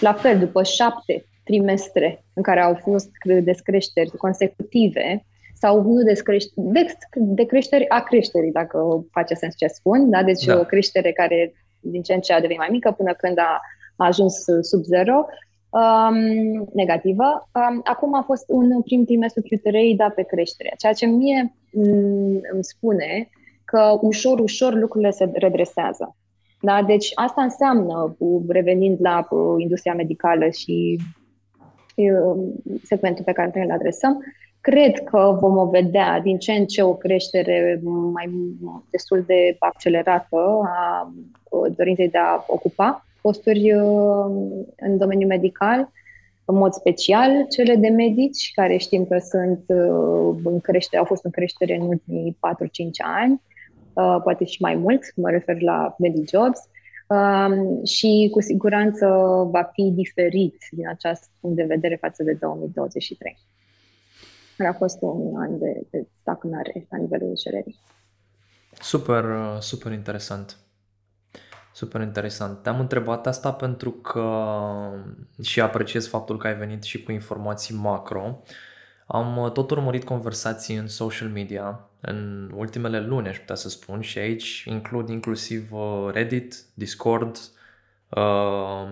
La 0.00 0.12
fel, 0.12 0.38
după 0.38 0.62
șapte 0.62 1.24
trimestre 1.44 2.24
în 2.34 2.42
care 2.42 2.60
au 2.60 2.74
fost 2.74 3.10
descreșteri 3.42 4.10
consecutive, 4.16 5.24
sau 5.54 5.82
nu 5.82 6.02
descreș- 6.02 6.54
de, 6.54 6.86
de 7.14 7.44
creșteri 7.44 7.88
a 7.88 8.00
creșterii, 8.00 8.52
dacă 8.52 9.06
face 9.10 9.34
sens 9.34 9.56
ce 9.56 9.66
spun, 9.66 10.10
da? 10.10 10.22
deci 10.22 10.44
da. 10.44 10.58
o 10.58 10.64
creștere 10.64 11.12
care 11.12 11.52
din 11.80 12.02
ce 12.02 12.14
în 12.14 12.20
ce 12.20 12.32
a 12.32 12.40
devenit 12.40 12.58
mai 12.58 12.68
mică 12.70 12.94
până 12.96 13.14
când 13.14 13.38
a, 13.38 13.60
a 13.96 14.06
ajuns 14.06 14.44
sub 14.60 14.82
zero, 14.82 15.26
um, 15.70 16.68
negativă. 16.72 17.48
Um, 17.54 17.80
acum 17.84 18.14
a 18.14 18.22
fost 18.22 18.44
un 18.48 18.82
prim 18.82 19.04
trimestru 19.04 19.42
Q3 19.42 19.96
da 19.96 20.08
pe 20.08 20.22
creștere, 20.22 20.74
ceea 20.78 20.92
ce 20.92 21.06
mie 21.06 21.54
mm, 21.72 22.40
îmi 22.52 22.64
spune 22.64 23.28
că 23.64 23.98
ușor, 24.00 24.38
ușor 24.38 24.74
lucrurile 24.74 25.10
se 25.10 25.30
redresează. 25.32 26.16
Da? 26.60 26.82
Deci 26.82 27.10
asta 27.14 27.42
înseamnă, 27.42 28.16
revenind 28.48 28.96
la 29.00 29.28
industria 29.58 29.94
medicală 29.94 30.48
și 30.48 30.98
segmentul 32.82 33.24
pe 33.24 33.32
care 33.32 33.64
îl 33.64 33.70
adresăm, 33.70 34.22
cred 34.60 35.04
că 35.04 35.38
vom 35.40 35.70
vedea 35.70 36.20
din 36.20 36.38
ce 36.38 36.52
în 36.52 36.66
ce 36.66 36.82
o 36.82 36.94
creștere 36.94 37.80
mai 38.12 38.30
destul 38.90 39.24
de 39.26 39.56
accelerată 39.58 40.60
a 40.64 41.12
dorinței 41.76 42.08
de 42.08 42.18
a 42.18 42.44
ocupa 42.46 43.04
posturi 43.22 43.70
în 44.76 44.98
domeniul 44.98 45.28
medical, 45.28 45.92
în 46.44 46.56
mod 46.56 46.72
special 46.72 47.46
cele 47.50 47.74
de 47.76 47.88
medici, 47.88 48.50
care 48.54 48.76
știm 48.76 49.06
că 49.06 49.18
sunt 49.18 49.64
în 50.44 50.60
creștere, 50.60 50.98
au 50.98 51.04
fost 51.04 51.24
în 51.24 51.30
creștere 51.30 51.74
în 51.74 51.86
ultimii 51.86 52.38
4-5 52.38 52.38
ani, 52.98 53.42
poate 54.22 54.44
și 54.44 54.62
mai 54.62 54.74
mult, 54.74 55.16
mă 55.16 55.30
refer 55.30 55.60
la 55.60 55.94
MediJobs, 55.98 56.60
um, 57.06 57.84
și 57.84 58.28
cu 58.32 58.40
siguranță 58.40 59.06
va 59.50 59.70
fi 59.72 59.90
diferit 59.94 60.56
din 60.70 60.88
acest 60.88 61.30
punct 61.40 61.56
de 61.56 61.64
vedere 61.64 61.96
față 61.96 62.22
de 62.22 62.32
2023 62.32 63.38
care 64.60 64.72
a 64.72 64.78
fost 64.78 64.98
un 65.00 65.36
an 65.36 65.58
de, 65.58 65.86
de 65.90 66.06
stagnare 66.20 66.86
la 66.90 66.98
nivelul 66.98 67.36
cererii. 67.36 67.78
Super, 68.80 69.24
super 69.60 69.92
interesant. 69.92 70.56
Super 71.80 72.00
interesant. 72.00 72.62
Te-am 72.62 72.80
întrebat 72.80 73.26
asta 73.26 73.52
pentru 73.52 73.90
că 73.90 74.44
și 75.42 75.60
apreciez 75.60 76.08
faptul 76.08 76.38
că 76.38 76.46
ai 76.46 76.54
venit 76.54 76.82
și 76.82 77.02
cu 77.02 77.12
informații 77.12 77.74
macro. 77.74 78.42
Am 79.06 79.50
tot 79.52 79.70
urmărit 79.70 80.04
conversații 80.04 80.76
în 80.76 80.88
social 80.88 81.28
media 81.28 81.80
în 82.00 82.50
ultimele 82.54 83.00
luni, 83.00 83.28
aș 83.28 83.38
putea 83.38 83.54
să 83.54 83.68
spun, 83.68 84.00
și 84.00 84.18
aici 84.18 84.64
includ 84.66 85.08
inclusiv 85.08 85.72
uh, 85.72 86.08
Reddit, 86.12 86.54
Discord, 86.74 87.38
uh, 88.08 88.88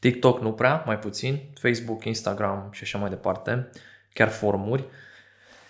TikTok 0.00 0.40
nu 0.40 0.52
prea, 0.52 0.82
mai 0.86 0.98
puțin, 0.98 1.40
Facebook, 1.54 2.04
Instagram 2.04 2.68
și 2.72 2.82
așa 2.82 2.98
mai 2.98 3.08
departe 3.08 3.68
chiar 4.12 4.28
formuri 4.28 4.84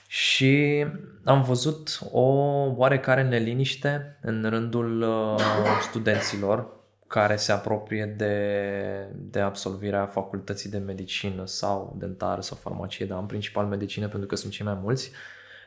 și 0.08 0.86
am 1.24 1.42
văzut 1.42 1.98
o 2.10 2.28
oarecare 2.76 3.22
neliniște 3.22 4.18
în 4.22 4.46
rândul 4.48 5.02
uh, 5.02 5.40
studenților 5.88 6.74
care 7.06 7.36
se 7.36 7.52
apropie 7.52 8.14
de, 8.16 8.34
de 9.14 9.40
absolvirea 9.40 10.06
facultății 10.06 10.70
de 10.70 10.78
medicină 10.78 11.46
sau 11.46 11.96
dentară 11.98 12.40
sau 12.40 12.58
farmacie, 12.60 13.06
dar 13.06 13.18
în 13.18 13.26
principal 13.26 13.66
medicină 13.66 14.08
pentru 14.08 14.28
că 14.28 14.36
sunt 14.36 14.52
cei 14.52 14.66
mai 14.66 14.78
mulți. 14.82 15.10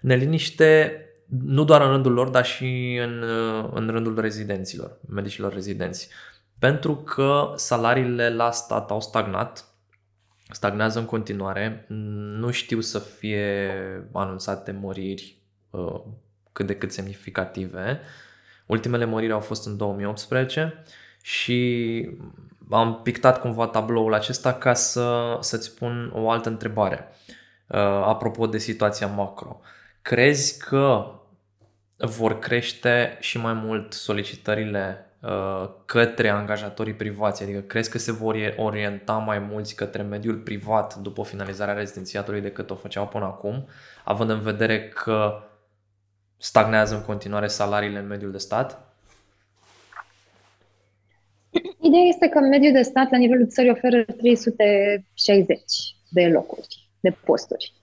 Neliniște 0.02 1.04
nu 1.30 1.64
doar 1.64 1.82
în 1.82 1.90
rândul 1.90 2.12
lor, 2.12 2.30
dar 2.30 2.46
și 2.46 3.00
în, 3.04 3.22
uh, 3.22 3.70
în 3.74 3.90
rândul 3.90 4.20
rezidenților, 4.20 4.98
medicilor 5.10 5.54
rezidenți. 5.54 6.10
Pentru 6.60 6.96
că 6.96 7.54
salariile 7.56 8.30
la 8.30 8.52
stat 8.52 8.92
au 8.92 9.02
stagnat 9.02 9.69
stagnează 10.52 11.00
în 11.00 11.06
continuare. 11.06 11.86
Nu 11.88 12.52
știu 12.52 12.80
să 12.80 13.00
fie 13.00 13.72
anunțate 14.12 14.72
măriri 14.72 15.38
uh, 15.70 16.02
cât 16.52 16.66
de 16.66 16.76
cât 16.76 16.92
semnificative. 16.92 18.00
Ultimele 18.66 19.06
măriri 19.06 19.32
au 19.32 19.40
fost 19.40 19.66
în 19.66 19.78
2018 19.78 20.84
și 21.22 22.10
am 22.70 23.02
pictat 23.02 23.40
cumva 23.40 23.68
tabloul 23.68 24.14
acesta 24.14 24.54
ca 24.54 24.74
să, 24.74 25.38
să-ți 25.40 25.76
pun 25.76 26.12
o 26.16 26.30
altă 26.30 26.50
întrebare 26.50 27.08
uh, 27.68 27.80
apropo 28.06 28.48
de 28.48 28.58
situația 28.58 29.08
macro. 29.08 29.60
Crezi 30.02 30.60
că 30.60 31.14
vor 31.98 32.40
crește 32.40 33.18
și 33.20 33.38
mai 33.38 33.54
mult 33.54 33.94
solicitările 33.94 35.04
Uh, 35.04 35.09
către 35.86 36.30
angajatorii 36.30 36.94
privați? 36.94 37.44
Adică 37.44 37.60
crezi 37.60 37.90
că 37.90 37.98
se 37.98 38.12
vor 38.12 38.36
orienta 38.58 39.14
mai 39.14 39.40
mulți 39.40 39.76
către 39.76 40.02
mediul 40.02 40.36
privat 40.36 40.96
după 40.96 41.24
finalizarea 41.24 41.74
rezidențiatului 41.74 42.42
decât 42.42 42.70
o 42.70 42.76
făceau 42.76 43.08
până 43.08 43.26
acum, 43.26 43.68
având 44.04 44.30
în 44.30 44.40
vedere 44.40 44.88
că 44.88 45.44
stagnează 46.38 46.96
în 46.96 47.02
continuare 47.02 47.48
salariile 47.48 48.00
în 48.00 48.08
mediul 48.08 48.32
de 48.32 48.38
stat? 48.38 48.94
Ideea 51.82 52.04
este 52.04 52.28
că 52.28 52.40
mediul 52.40 52.74
de 52.74 52.82
stat 52.82 53.12
la 53.12 53.18
nivelul 53.18 53.48
țării 53.48 53.72
oferă 53.72 54.04
360 54.04 55.62
de 56.10 56.28
locuri, 56.28 56.90
de 57.00 57.10
posturi. 57.10 57.74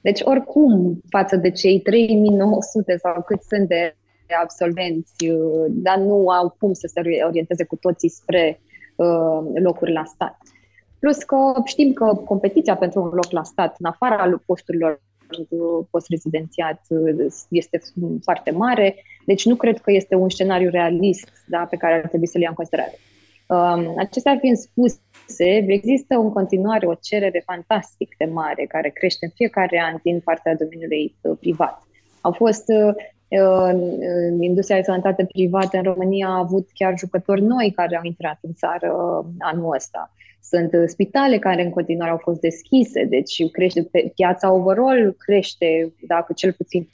Deci, 0.00 0.20
oricum, 0.22 1.00
față 1.08 1.36
de 1.36 1.50
cei 1.50 1.80
3900 1.80 2.96
sau 2.96 3.22
cât 3.22 3.42
sunt 3.42 3.68
de 3.68 3.96
absolvenți, 4.42 5.28
uh, 5.28 5.66
dar 5.68 5.98
nu 5.98 6.28
au 6.28 6.56
cum 6.58 6.72
să 6.72 6.90
se 6.92 7.00
orienteze 7.26 7.64
cu 7.64 7.76
toții 7.76 8.08
spre 8.08 8.60
uh, 8.96 9.60
locuri 9.62 9.92
la 9.92 10.04
stat. 10.04 10.36
Plus 10.98 11.16
că 11.16 11.36
știm 11.64 11.92
că 11.92 12.14
competiția 12.24 12.76
pentru 12.76 13.00
un 13.02 13.08
loc 13.08 13.30
la 13.30 13.42
stat, 13.42 13.74
în 13.78 13.86
afara 13.86 14.42
posturilor 14.46 15.00
post-rezidențiat, 15.90 16.80
este 17.48 17.80
foarte 18.22 18.50
mare, 18.50 18.96
deci 19.26 19.44
nu 19.44 19.54
cred 19.54 19.78
că 19.78 19.90
este 19.90 20.14
un 20.14 20.28
scenariu 20.28 20.70
realist 20.70 21.32
da, 21.46 21.66
pe 21.70 21.76
care 21.76 21.94
ar 21.94 22.08
trebui 22.08 22.26
să-l 22.26 22.40
ia 22.40 22.48
în 22.48 22.54
considerare. 22.54 22.98
Um, 23.46 23.94
acestea 23.98 24.38
fiind 24.40 24.56
spuse, 24.56 25.00
există 25.66 26.14
în 26.14 26.32
continuare 26.32 26.86
o 26.86 26.94
cerere 26.94 27.42
fantastic 27.46 28.14
de 28.18 28.24
mare 28.24 28.64
care 28.64 28.88
crește 28.88 29.24
în 29.24 29.30
fiecare 29.34 29.80
an 29.92 29.98
din 30.02 30.20
partea 30.20 30.56
domeniului 30.56 31.16
uh, 31.20 31.36
privat. 31.40 31.82
Au 32.20 32.32
fost 32.32 32.64
industria 34.40 34.76
de 34.76 34.82
sănătate 34.82 35.24
privată 35.24 35.76
în 35.76 35.82
România 35.82 36.28
a 36.28 36.38
avut 36.38 36.68
chiar 36.74 36.98
jucători 36.98 37.42
noi 37.42 37.72
care 37.76 37.96
au 37.96 38.02
intrat 38.04 38.38
în 38.40 38.52
țară 38.52 38.92
uh, 38.92 39.26
anul 39.38 39.74
ăsta. 39.74 40.12
Sunt 40.42 40.72
uh, 40.72 40.82
spitale 40.86 41.38
care 41.38 41.62
în 41.62 41.70
continuare 41.70 42.10
au 42.10 42.20
fost 42.22 42.40
deschise, 42.40 43.04
deci 43.04 43.50
crește 43.50 43.82
pe 43.82 44.12
piața 44.14 44.52
overall 44.52 45.16
crește 45.18 45.92
dacă 46.06 46.32
cel 46.32 46.52
puțin 46.52 46.82
5% 46.82 46.86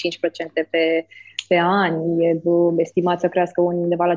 pe, 0.70 1.06
pe 1.48 1.58
an, 1.58 2.20
e 2.20 2.40
uh, 2.42 2.74
estimat 2.76 3.20
să 3.20 3.28
crească 3.28 3.60
undeva 3.60 4.04
la 4.04 4.14
15% 4.14 4.16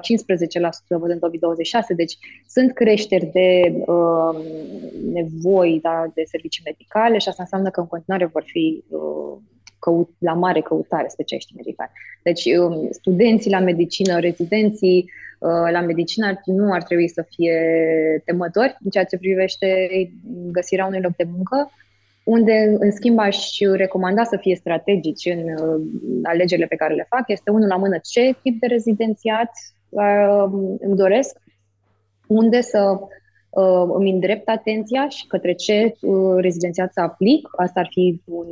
văd 0.88 1.09
în 1.09 1.19
2026, 1.19 1.93
deci 1.93 2.17
sunt 2.47 2.73
creșteri 2.73 3.25
de 3.25 3.73
uh, 3.85 4.39
nevoi 5.13 5.79
da, 5.81 6.05
de 6.13 6.23
servicii 6.25 6.63
medicale 6.65 7.17
și 7.17 7.27
asta 7.27 7.43
înseamnă 7.43 7.69
că 7.69 7.79
în 7.79 7.88
continuare 7.88 8.25
vor 8.25 8.43
fi 8.45 8.83
uh, 8.88 9.38
căut, 9.79 10.09
la 10.17 10.33
mare 10.33 10.62
căutare 10.62 11.07
specialiști 11.07 11.55
medicali. 11.55 11.91
Deci 12.24 12.45
um, 12.45 12.88
studenții 12.91 13.51
la 13.51 13.59
medicină, 13.59 14.19
rezidenții 14.19 15.12
uh, 15.39 15.71
la 15.71 15.81
medicină 15.81 16.41
nu 16.45 16.74
ar 16.74 16.83
trebui 16.83 17.07
să 17.07 17.25
fie 17.29 17.62
temători 18.25 18.77
în 18.83 18.89
ceea 18.89 19.03
ce 19.03 19.17
privește 19.17 19.89
găsirea 20.51 20.86
unui 20.86 21.01
loc 21.01 21.15
de 21.15 21.27
muncă, 21.36 21.71
unde, 22.24 22.75
în 22.79 22.91
schimb, 22.91 23.19
aș 23.19 23.38
recomanda 23.75 24.24
să 24.24 24.38
fie 24.41 24.55
strategici 24.55 25.25
în 25.25 25.39
uh, 25.39 25.81
alegerile 26.24 26.67
pe 26.67 26.75
care 26.75 26.93
le 26.93 27.05
fac, 27.09 27.24
este 27.27 27.50
unul 27.50 27.67
la 27.67 27.75
mână 27.75 27.98
ce 28.03 28.36
tip 28.41 28.59
de 28.59 28.67
rezidențiat 28.67 29.51
uh, 29.89 30.43
îmi 30.79 30.95
doresc, 30.95 31.38
unde 32.27 32.62
să 32.62 33.00
uh, 33.50 33.89
îmi 33.93 34.12
îndrept 34.12 34.50
atenția 34.50 35.07
și 35.07 35.27
către 35.27 35.53
ce 35.53 35.95
uh, 36.01 36.36
rezidențiat 36.38 36.93
să 36.93 37.00
aplic. 37.00 37.48
Asta 37.57 37.79
ar 37.79 37.88
fi 37.91 38.21
un, 38.25 38.48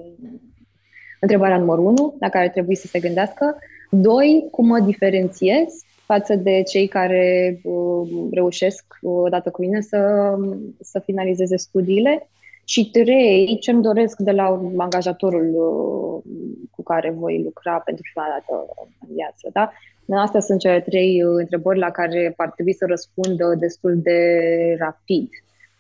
întrebarea 1.20 1.58
numărul 1.58 1.86
unu, 1.86 2.16
la 2.20 2.30
care 2.30 2.50
trebuie 2.50 2.76
să 2.76 2.88
se 2.88 3.00
gândească. 3.00 3.58
Doi, 3.90 4.48
cum 4.52 4.68
mă 4.68 4.80
diferențiez 4.80 5.66
față 6.06 6.36
de 6.36 6.62
cei 6.62 6.88
care 6.88 7.60
uh, 7.64 8.10
reușesc 8.32 8.86
odată 9.02 9.50
cu 9.50 9.62
mine 9.62 9.82
să, 9.82 10.34
să 10.82 11.00
finalizeze 11.00 11.58
studiile. 11.58 12.30
Și 12.64 12.90
trei, 12.92 13.58
ce 13.60 13.72
îmi 13.72 13.82
doresc 13.82 14.18
de 14.20 14.32
la 14.32 14.62
angajatorul 14.78 15.50
uh, 15.56 16.32
cu 16.72 16.84
care 16.84 17.10
voi 17.10 17.42
lucra 17.44 17.80
pentru 17.80 18.04
prima 18.12 18.28
dată 18.34 18.66
în 19.02 19.16
viață. 19.16 19.50
Da? 19.54 19.72
Astea 20.22 20.40
sunt 20.40 20.60
cele 20.60 20.82
trei 20.82 21.24
uh, 21.24 21.36
întrebări 21.38 21.80
la 21.80 21.92
care 21.92 22.34
ar 22.38 22.52
trebui 22.52 22.74
să 22.74 22.86
răspundă 22.86 23.56
destul 23.60 24.00
de 24.02 24.20
rapid, 24.80 25.30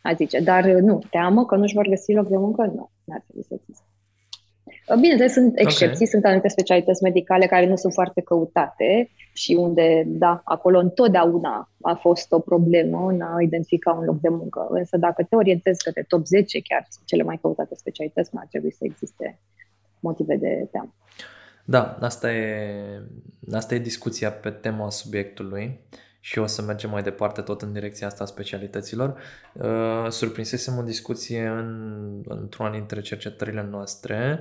aș 0.02 0.16
zice. 0.16 0.40
Dar 0.40 0.64
uh, 0.66 0.82
nu, 0.82 1.02
teamă 1.10 1.46
că 1.46 1.56
nu-și 1.56 1.74
vor 1.74 1.88
găsi 1.88 2.14
loc 2.14 2.28
de 2.28 2.38
muncă? 2.38 2.62
Nu, 2.62 2.90
nu 3.04 3.14
ar 3.14 3.22
trebui 3.26 3.44
să 3.48 3.54
existe. 3.54 3.86
Bine, 4.96 5.28
sunt 5.28 5.52
excepții, 5.56 5.96
okay. 5.96 6.08
sunt 6.08 6.26
anumite 6.26 6.48
specialități 6.48 7.04
medicale 7.04 7.46
care 7.46 7.68
nu 7.68 7.76
sunt 7.76 7.94
foarte 7.94 8.22
căutate 8.22 9.10
și 9.34 9.54
unde, 9.60 10.04
da, 10.08 10.42
acolo 10.44 10.80
întotdeauna 10.80 11.72
a 11.82 11.94
fost 11.94 12.32
o 12.32 12.40
problemă 12.40 13.08
în 13.10 13.22
a 13.22 13.42
identifica 13.42 13.92
un 13.92 14.04
loc 14.04 14.20
de 14.20 14.30
muncă. 14.30 14.68
Însă 14.70 14.98
dacă 14.98 15.24
te 15.24 15.36
orientezi 15.36 15.84
către 15.84 16.06
top 16.08 16.26
10, 16.26 16.62
chiar 16.62 16.88
cele 17.06 17.24
mai 17.24 17.40
căutate 17.42 17.76
specialități, 17.76 18.30
nu 18.34 18.40
ar 18.40 18.48
trebui 18.50 18.72
să 18.72 18.84
existe 18.86 19.40
motive 20.00 20.36
de 20.36 20.68
teamă. 20.72 20.94
Da, 21.66 21.98
asta 22.00 22.34
e, 22.34 22.74
asta 23.52 23.76
e 23.76 23.80
discuția 23.80 24.32
pe 24.32 24.50
tema 24.50 24.90
subiectului 24.90 25.80
și 26.20 26.40
o 26.40 26.46
să 26.46 26.62
mergem 26.62 26.90
mai 26.90 27.04
departe 27.04 27.42
tot 27.42 27.62
în 27.62 27.74
direcția 27.74 28.08
asta 28.08 28.24
a 28.24 28.28
specialităților. 28.28 29.20
Uh, 29.54 30.10
surprinsesem 30.10 30.78
o 30.78 30.82
discuție 30.82 31.48
în, 31.48 32.22
într-una 32.28 32.72
dintre 32.72 33.02
cercetările 33.02 33.68
noastre 33.72 34.40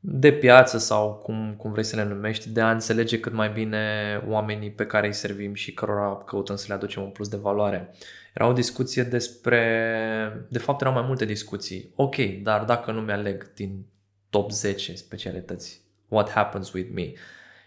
de 0.00 0.32
piață 0.32 0.78
sau 0.78 1.14
cum, 1.14 1.54
cum 1.56 1.70
vrei 1.70 1.84
să 1.84 1.96
le 1.96 2.04
numești, 2.04 2.48
de 2.48 2.60
a 2.60 2.70
înțelege 2.70 3.20
cât 3.20 3.32
mai 3.32 3.50
bine 3.50 3.82
oamenii 4.28 4.70
pe 4.70 4.86
care 4.86 5.06
îi 5.06 5.12
servim 5.12 5.54
și 5.54 5.74
cărora 5.74 6.22
căutăm 6.26 6.56
să 6.56 6.64
le 6.68 6.74
aducem 6.74 7.02
un 7.02 7.10
plus 7.10 7.28
de 7.28 7.36
valoare. 7.36 7.94
Era 8.34 8.46
o 8.48 8.52
discuție 8.52 9.02
despre, 9.02 10.46
de 10.48 10.58
fapt 10.58 10.80
erau 10.80 10.92
mai 10.92 11.04
multe 11.06 11.24
discuții. 11.24 11.92
Ok, 11.94 12.16
dar 12.42 12.64
dacă 12.64 12.92
nu 12.92 13.00
mi-aleg 13.00 13.52
din 13.54 13.86
top 14.30 14.50
10 14.50 14.94
specialități, 14.94 15.80
what 16.08 16.30
happens 16.30 16.72
with 16.72 16.90
me? 16.94 17.12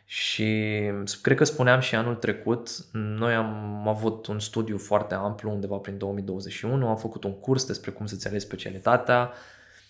Și 0.06 0.82
cred 1.22 1.38
că 1.38 1.44
spuneam 1.44 1.80
și 1.80 1.96
anul 1.96 2.16
trecut, 2.16 2.70
noi 2.92 3.34
am 3.34 3.88
avut 3.88 4.28
un 4.28 4.40
studiu 4.40 4.78
foarte 4.78 5.14
amplu 5.14 5.52
undeva 5.52 5.76
prin 5.76 5.98
2021, 5.98 6.88
am 6.88 6.98
făcut 6.98 7.24
un 7.24 7.40
curs 7.40 7.66
despre 7.66 7.92
cum 7.92 8.06
să-ți 8.06 8.28
alegi 8.28 8.46
specialitatea, 8.46 9.32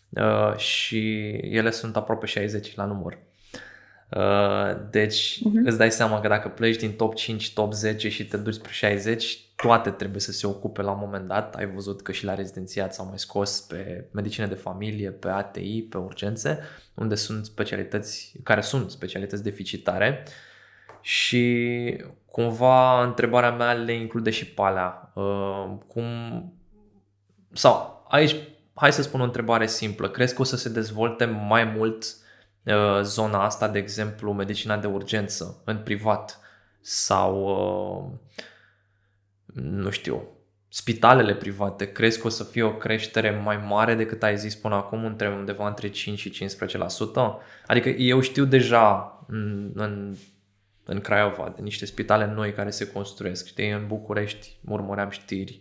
Uh, 0.10 0.56
și 0.56 1.30
ele 1.32 1.72
sunt 1.72 1.96
aproape 1.96 2.26
60 2.26 2.76
la 2.76 2.86
număr. 2.86 3.18
Uh, 4.10 4.82
deci 4.90 5.38
uh-huh. 5.38 5.66
îți 5.66 5.78
dai 5.78 5.92
seama 5.92 6.20
că 6.20 6.28
dacă 6.28 6.48
pleci 6.48 6.76
din 6.76 6.92
top 6.92 7.16
5, 7.16 7.54
top 7.54 7.74
10 7.74 8.10
și 8.10 8.26
te 8.26 8.38
duci 8.38 8.54
spre 8.54 8.72
60, 8.72 9.40
toate 9.56 9.90
trebuie 9.90 10.22
să 10.22 10.32
se 10.32 10.48
ocupe 10.48 10.82
la 10.82 10.92
un 10.92 10.98
moment 11.00 11.28
dat. 11.28 11.56
Ai 11.56 11.66
văzut 11.66 12.02
că 12.02 12.12
și 12.12 12.26
la 12.26 12.36
rezidențiat 12.36 12.94
s-au 12.94 13.06
mai 13.06 13.20
scos 13.20 13.60
pe 13.60 14.08
medicină 14.12 14.46
de 14.46 14.56
familie, 14.56 15.10
pe 15.10 15.30
ATI, 15.30 15.82
pe 15.82 15.98
urgențe, 15.98 16.60
unde 16.94 17.16
sunt 17.16 17.46
specialități 17.46 18.34
care 18.44 18.62
sunt 18.62 18.92
specialități 18.92 19.44
deficitare 19.44 20.24
și 21.02 22.04
cumva 22.26 23.04
întrebarea 23.04 23.52
mea 23.52 23.74
le 23.74 23.94
include 23.94 24.30
și 24.30 24.46
pe 24.46 24.62
alea. 24.62 25.12
Uh, 25.16 25.78
cum 25.88 26.06
sau 27.54 28.06
aici 28.10 28.36
hai 28.80 28.94
să 28.94 29.02
spun 29.02 29.22
o 29.22 29.24
întrebare 29.24 29.68
simplă. 29.68 30.10
Crezi 30.10 30.36
că 30.36 30.42
o 30.42 30.46
să 30.46 30.56
se 30.56 30.70
dezvolte 30.70 31.26
mai 31.26 31.64
mult 31.64 32.04
uh, 32.64 33.02
zona 33.02 33.44
asta, 33.44 33.68
de 33.68 33.80
exemplu, 33.80 34.34
medicina 34.34 34.78
de 34.78 34.88
urgență 34.88 35.62
în 35.66 35.78
privat 35.78 36.40
sau, 36.82 37.34
uh, 39.46 39.62
nu 39.64 39.90
știu, 39.90 40.28
spitalele 40.70 41.36
private? 41.36 41.92
Crezi 41.92 42.20
că 42.20 42.28
o 42.28 42.30
să 42.30 42.44
fie 42.44 42.64
o 42.64 42.74
creștere 42.74 43.32
mai 43.44 43.58
mare 43.58 43.96
decât 43.96 44.24
ai 44.24 44.38
zis 44.38 44.56
până 44.56 44.76
acum, 44.76 45.06
între 45.06 45.28
undeva 45.28 45.68
între 45.68 45.90
5 45.90 46.20
și 46.20 46.48
15%? 46.48 46.48
Adică 47.66 47.90
eu 47.90 48.20
știu 48.20 48.46
deja 48.46 49.20
în, 49.28 49.72
în 49.76 50.16
în 50.84 51.02
Craiova, 51.02 51.54
de 51.56 51.62
niște 51.62 51.86
spitale 51.86 52.26
noi 52.26 52.54
care 52.54 52.70
se 52.70 52.92
construiesc. 52.92 53.46
Știi, 53.46 53.72
în 53.72 53.88
București 53.88 54.58
urmăream 54.66 55.10
știri 55.10 55.60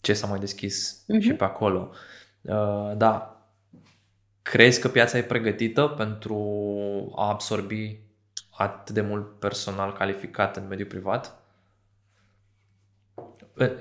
ce 0.00 0.12
s-a 0.12 0.26
mai 0.26 0.38
deschis 0.38 1.04
uh-huh. 1.04 1.20
și 1.20 1.32
pe 1.32 1.44
acolo. 1.44 1.88
Uh, 1.90 1.96
da, 2.96 3.40
crezi 4.42 4.80
că 4.80 4.88
piața 4.88 5.18
e 5.18 5.22
pregătită 5.22 5.94
pentru 5.96 6.36
a 7.16 7.28
absorbi 7.28 7.98
atât 8.50 8.94
de 8.94 9.00
mult 9.00 9.38
personal 9.38 9.92
calificat 9.92 10.56
în 10.56 10.66
mediul 10.68 10.88
privat? 10.88 11.42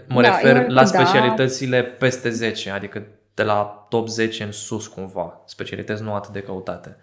Mă 0.08 0.22
da, 0.22 0.36
refer 0.36 0.68
la 0.68 0.82
da. 0.82 0.86
specialitățile 0.86 1.82
da. 1.82 1.88
peste 1.88 2.30
10, 2.30 2.70
adică 2.70 3.08
de 3.34 3.44
la 3.44 3.86
top 3.90 4.08
10 4.08 4.44
în 4.44 4.52
sus 4.52 4.88
cumva, 4.88 5.42
specialități 5.46 6.04
nu 6.04 6.14
atât 6.14 6.32
de 6.32 6.42
căutate. 6.42 6.98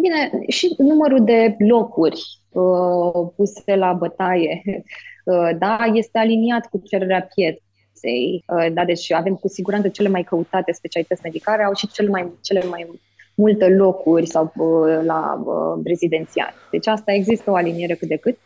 Bine, 0.00 0.30
și 0.48 0.74
numărul 0.78 1.24
de 1.24 1.56
locuri 1.58 2.22
uh, 2.48 3.30
puse 3.36 3.76
la 3.76 3.92
bătaie, 3.92 4.62
uh, 5.24 5.50
da, 5.58 5.78
este 5.92 6.18
aliniat 6.18 6.66
cu 6.66 6.82
cererea 6.84 7.28
pieței 7.34 7.67
pieței, 8.00 8.44
uh, 8.46 8.72
da, 8.72 8.84
deci 8.84 9.12
avem 9.12 9.34
cu 9.34 9.48
siguranță 9.48 9.88
cele 9.88 10.08
mai 10.08 10.22
căutate 10.22 10.72
specialități 10.72 11.20
medicale, 11.24 11.62
au 11.62 11.74
și 11.74 11.88
cele 11.88 12.08
mai, 12.08 12.32
cele 12.40 12.62
mai 12.70 13.00
multe 13.34 13.68
locuri 13.68 14.26
sau 14.26 14.52
uh, 14.56 15.00
la 15.04 15.42
uh, 15.44 15.80
rezidențiat. 15.84 16.54
Deci 16.70 16.86
asta 16.86 17.12
există 17.12 17.50
o 17.50 17.54
aliniere 17.54 17.94
cât 17.94 18.08
de 18.08 18.16
cât. 18.16 18.38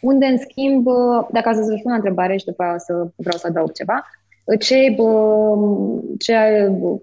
Unde, 0.00 0.26
în 0.26 0.38
schimb, 0.38 0.86
dacă 1.30 1.52
să 1.52 1.58
răspund 1.58 1.84
la 1.84 1.94
întrebare 1.94 2.36
și 2.36 2.44
după 2.44 2.62
aia 2.62 2.78
să 2.78 2.92
vreau 3.16 3.38
să 3.38 3.46
adaug 3.46 3.72
ceva, 3.72 4.04
ce, 4.58 4.96
ce, 6.18 6.34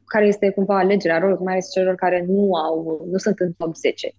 care 0.06 0.26
este 0.28 0.50
cumva 0.50 0.78
alegerea 0.78 1.18
rolului, 1.18 1.44
mai 1.44 1.54
ales 1.54 1.72
celor 1.72 1.96
care 1.96 2.26
nu 2.28 2.54
au, 2.54 3.08
nu 3.12 3.18
sunt 3.18 3.40
în 3.40 3.52
top 3.58 3.76
10. 3.76 4.14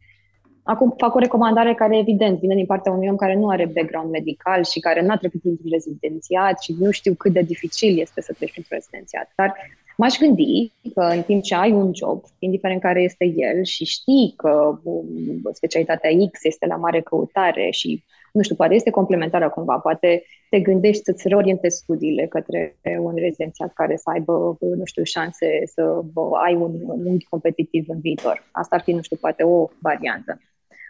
Acum 0.62 0.94
fac 0.96 1.14
o 1.14 1.18
recomandare 1.18 1.74
care, 1.74 1.98
evident, 1.98 2.38
vine 2.38 2.54
din 2.54 2.66
partea 2.66 2.92
unui 2.92 3.08
om 3.08 3.16
care 3.16 3.34
nu 3.34 3.48
are 3.48 3.70
background 3.74 4.10
medical 4.10 4.64
și 4.64 4.80
care 4.80 5.02
nu 5.02 5.10
a 5.10 5.16
trecut 5.16 5.40
prin 5.40 5.58
rezidențiat 5.70 6.62
și 6.62 6.74
nu 6.78 6.90
știu 6.90 7.14
cât 7.14 7.32
de 7.32 7.40
dificil 7.40 7.98
este 7.98 8.20
să 8.20 8.32
treci 8.32 8.52
printr 8.52 8.72
rezidențiat. 8.72 9.32
Dar 9.36 9.54
m-aș 9.96 10.18
gândi 10.18 10.72
că 10.94 11.00
în 11.00 11.22
timp 11.22 11.42
ce 11.42 11.54
ai 11.54 11.72
un 11.72 11.94
job, 11.94 12.22
indiferent 12.38 12.80
care 12.80 13.02
este 13.02 13.24
el, 13.36 13.64
și 13.64 13.84
știi 13.84 14.34
că 14.36 14.80
um, 14.82 15.50
specialitatea 15.52 16.10
X 16.30 16.44
este 16.44 16.66
la 16.66 16.76
mare 16.76 17.00
căutare 17.00 17.70
și, 17.70 18.04
nu 18.32 18.42
știu, 18.42 18.54
poate 18.54 18.74
este 18.74 18.90
complementară 18.90 19.48
cumva, 19.48 19.78
poate 19.78 20.22
te 20.50 20.60
gândești 20.60 21.04
să-ți 21.04 21.28
reorientezi 21.28 21.76
studiile 21.76 22.26
către 22.26 22.76
un 22.98 23.14
rezidențiat 23.14 23.72
care 23.72 23.96
să 23.96 24.10
aibă, 24.10 24.56
nu 24.60 24.84
știu, 24.84 25.02
șanse 25.02 25.62
să 25.64 26.00
ai 26.44 26.54
un 26.54 26.72
unghi 27.04 27.24
competitiv 27.24 27.84
în 27.88 28.00
viitor. 28.00 28.48
Asta 28.52 28.76
ar 28.76 28.82
fi, 28.82 28.92
nu 28.92 29.02
știu, 29.02 29.16
poate 29.16 29.42
o 29.42 29.68
variantă. 29.78 30.40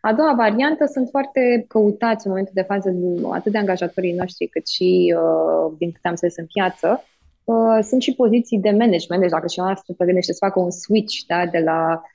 A 0.00 0.12
doua 0.12 0.35
variantă 0.37 0.87
sunt 0.87 1.09
foarte 1.09 1.64
căutați 1.68 2.26
în 2.26 2.31
momentul 2.33 2.55
de 2.57 2.62
față 2.62 2.94
atât 3.33 3.53
de 3.53 3.59
angajatorii 3.59 4.12
noștri 4.12 4.46
cât 4.46 4.68
și 4.68 5.14
uh, 5.16 5.72
din 5.79 5.92
câte 5.92 6.07
am 6.07 6.11
înțeles 6.11 6.37
în 6.37 6.46
piață. 6.46 7.05
Uh, 7.44 7.79
sunt 7.83 8.03
și 8.03 8.14
poziții 8.14 8.59
de 8.59 8.70
management, 8.70 9.20
deci 9.20 9.31
dacă 9.31 9.46
cineva 9.46 9.74
se 9.74 10.05
gândește 10.05 10.33
să 10.33 10.44
facă 10.44 10.61
un 10.61 10.70
switch 10.70 11.16
da, 11.26 11.46
de 11.46 11.59
la 11.59 12.03
uh, 12.03 12.09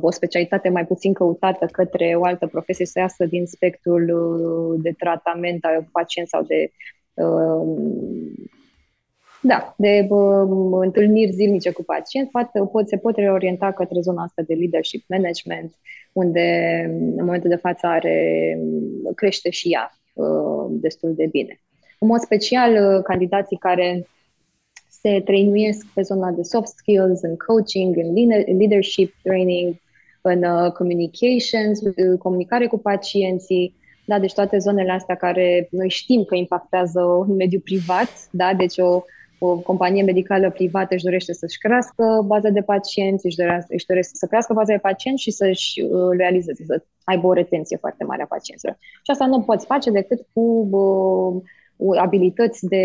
o 0.00 0.10
specialitate 0.10 0.68
mai 0.68 0.86
puțin 0.86 1.12
căutată 1.12 1.66
către 1.66 2.14
o 2.16 2.24
altă 2.24 2.46
profesie, 2.46 2.86
să 2.86 2.98
iasă 2.98 3.24
din 3.24 3.46
spectrul 3.46 4.10
uh, 4.10 4.80
de 4.82 4.92
tratament 4.98 5.64
al 5.64 5.86
pacient 5.92 6.28
sau 6.28 6.42
de 6.42 6.70
uh, 7.14 7.78
da, 9.46 9.74
de 9.76 10.06
uh, 10.08 10.78
întâlniri 10.80 11.32
zilnice 11.32 11.70
cu 11.70 11.82
pacienți, 11.82 12.30
poate, 12.30 12.60
pot, 12.72 12.88
se 12.88 12.96
pot 12.96 13.16
reorienta 13.16 13.72
către 13.72 14.00
zona 14.00 14.22
asta 14.22 14.42
de 14.46 14.54
leadership 14.54 15.04
management, 15.08 15.74
unde 16.12 16.46
în 17.16 17.24
momentul 17.24 17.50
de 17.50 17.56
față 17.56 17.86
are, 17.86 18.58
crește 19.14 19.50
și 19.50 19.72
ea 19.72 19.90
uh, 20.12 20.66
destul 20.70 21.14
de 21.14 21.26
bine. 21.26 21.60
În 21.98 22.08
mod 22.08 22.20
special, 22.20 22.72
uh, 22.72 23.02
candidații 23.02 23.56
care 23.56 24.06
se 25.06 25.20
trăinuiesc 25.20 25.86
pe 25.94 26.02
zona 26.02 26.30
de 26.30 26.42
soft 26.42 26.72
skills, 26.76 27.20
în 27.22 27.36
coaching, 27.36 27.96
în 27.96 28.12
leadership 28.58 29.14
training, 29.22 29.74
în 30.20 30.42
uh, 30.42 30.72
communications, 30.72 31.80
uh, 31.80 32.18
comunicare 32.18 32.66
cu 32.66 32.78
pacienții, 32.78 33.74
da, 34.04 34.18
deci 34.18 34.34
toate 34.34 34.58
zonele 34.58 34.92
astea 34.92 35.14
care 35.14 35.68
noi 35.70 35.88
știm 35.88 36.24
că 36.24 36.34
impactează 36.34 37.00
un 37.00 37.34
mediu 37.34 37.60
privat, 37.60 38.28
da, 38.30 38.54
deci 38.54 38.78
o 38.78 39.02
o 39.38 39.56
companie 39.56 40.02
medicală 40.02 40.50
privată 40.50 40.94
își 40.94 41.04
dorește 41.04 41.32
să-și 41.32 41.58
crească 41.58 42.24
baza 42.26 42.48
de 42.48 42.62
pacienți, 42.62 43.26
își 43.26 43.36
dorește, 43.36 43.74
își 43.74 43.86
dorește 43.86 44.12
să 44.14 44.26
crească 44.26 44.52
baza 44.52 44.72
de 44.72 44.78
pacienți 44.78 45.22
și 45.22 45.30
să-și 45.30 45.82
uh, 45.82 46.16
realizeze, 46.16 46.64
să 46.64 46.82
aibă 47.04 47.26
o 47.26 47.32
retenție 47.32 47.76
foarte 47.76 48.04
mare 48.04 48.22
a 48.22 48.26
pacienților. 48.26 48.76
Și 48.80 49.10
asta 49.10 49.26
nu 49.26 49.40
poți 49.40 49.66
face 49.66 49.90
decât 49.90 50.26
cu 50.32 50.68
uh, 50.70 51.42
abilități 52.00 52.66
de 52.66 52.84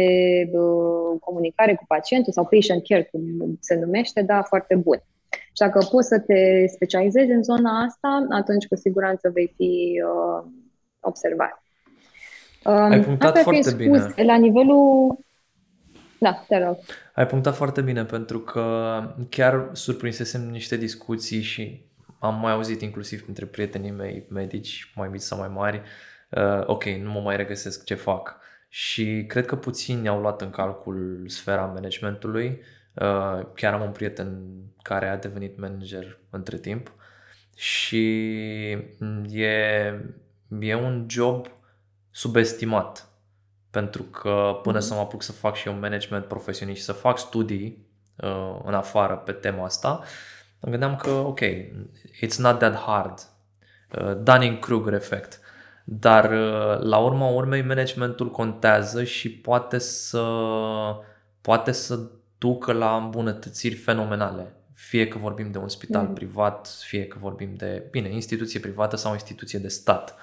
uh, 0.51 1.19
comunicare 1.19 1.75
cu 1.75 1.84
pacientul 1.88 2.34
sau 2.34 2.43
patient 2.43 2.88
care, 2.88 3.04
cum 3.12 3.21
se 3.60 3.75
numește, 3.75 4.21
da, 4.21 4.41
foarte 4.41 4.75
bun. 4.75 5.04
Și 5.30 5.58
dacă 5.58 5.88
poți 5.91 6.08
să 6.08 6.19
te 6.19 6.67
specializezi 6.67 7.32
în 7.32 7.43
zona 7.43 7.84
asta, 7.84 8.27
atunci 8.30 8.67
cu 8.67 8.75
siguranță 8.75 9.30
vei 9.34 9.54
fi 9.56 10.01
uh, 10.06 10.51
observat. 10.99 11.63
Um, 12.65 12.73
Ai 12.73 13.01
punctat 13.01 13.30
Asta 13.30 13.41
foarte 13.41 13.62
spus, 13.62 13.73
bine. 13.73 14.13
La 14.23 14.36
nivelul... 14.36 15.17
Da, 16.19 16.43
te 16.47 16.58
rog. 16.58 16.77
Ai 17.15 17.27
punctat 17.27 17.56
foarte 17.56 17.82
bine 17.82 18.06
pentru 18.06 18.39
că 18.39 18.63
chiar 19.30 19.69
surprinsesem 19.71 20.41
niște 20.41 20.77
discuții 20.77 21.41
și 21.41 21.86
am 22.19 22.39
mai 22.39 22.51
auzit 22.51 22.82
inclusiv 22.82 23.23
între 23.27 23.45
prietenii 23.45 23.91
mei 23.91 24.25
medici, 24.30 24.91
mai 24.95 25.08
mici 25.08 25.21
sau 25.21 25.38
mai 25.38 25.47
mari, 25.47 25.82
uh, 26.30 26.63
ok, 26.65 26.84
nu 26.84 27.12
mă 27.12 27.19
mai 27.19 27.36
regăsesc 27.36 27.84
ce 27.84 27.93
fac. 27.93 28.39
Și 28.73 29.25
cred 29.27 29.45
că 29.45 29.55
puțini 29.55 30.07
au 30.07 30.21
luat 30.21 30.41
în 30.41 30.49
calcul 30.49 31.23
sfera 31.27 31.65
managementului. 31.65 32.62
Uh, 32.93 33.45
chiar 33.53 33.73
am 33.73 33.81
un 33.81 33.91
prieten 33.91 34.41
care 34.81 35.07
a 35.07 35.17
devenit 35.17 35.60
manager 35.60 36.19
între 36.29 36.57
timp 36.57 36.91
și 37.55 38.31
e, 39.29 39.93
e 40.60 40.75
un 40.75 41.05
job 41.10 41.47
subestimat. 42.12 43.10
Pentru 43.71 44.03
că 44.03 44.60
până 44.63 44.77
mm-hmm. 44.77 44.81
să 44.81 44.93
mă 44.93 44.99
apuc 44.99 45.21
să 45.21 45.31
fac 45.31 45.55
și 45.55 45.67
eu 45.67 45.73
management 45.73 46.25
profesionist 46.25 46.79
și 46.79 46.86
să 46.86 46.91
fac 46.91 47.17
studii 47.17 47.88
uh, 48.15 48.60
în 48.63 48.73
afară 48.73 49.15
pe 49.15 49.31
tema 49.31 49.63
asta, 49.63 50.03
îmi 50.60 50.71
gândeam 50.71 50.95
că, 50.95 51.10
ok, 51.10 51.39
it's 52.25 52.38
not 52.38 52.57
that 52.57 52.75
hard. 52.75 53.19
Uh, 53.97 54.15
Dunning-Kruger 54.23 54.93
effect. 54.93 55.39
Dar 55.93 56.32
uh, 56.32 56.80
la 56.80 56.97
urma 56.97 57.27
urmei 57.27 57.62
managementul 57.62 58.32
contează 58.32 59.04
și 59.04 59.32
poate 59.32 59.77
să 59.77 60.23
poate 61.41 61.71
să 61.71 61.99
ducă 62.38 62.71
la 62.71 62.95
îmbunătățiri 62.95 63.75
fenomenale. 63.75 64.54
Fie 64.73 65.08
că 65.08 65.17
vorbim 65.17 65.51
de 65.51 65.58
un 65.58 65.69
spital 65.69 66.06
mm. 66.06 66.13
privat, 66.13 66.67
fie 66.67 67.06
că 67.06 67.17
vorbim 67.19 67.54
de, 67.56 67.88
bine, 67.91 68.10
instituție 68.10 68.60
privată 68.60 68.95
sau 68.95 69.13
instituție 69.13 69.60
de 69.60 69.67
stat. 69.67 70.15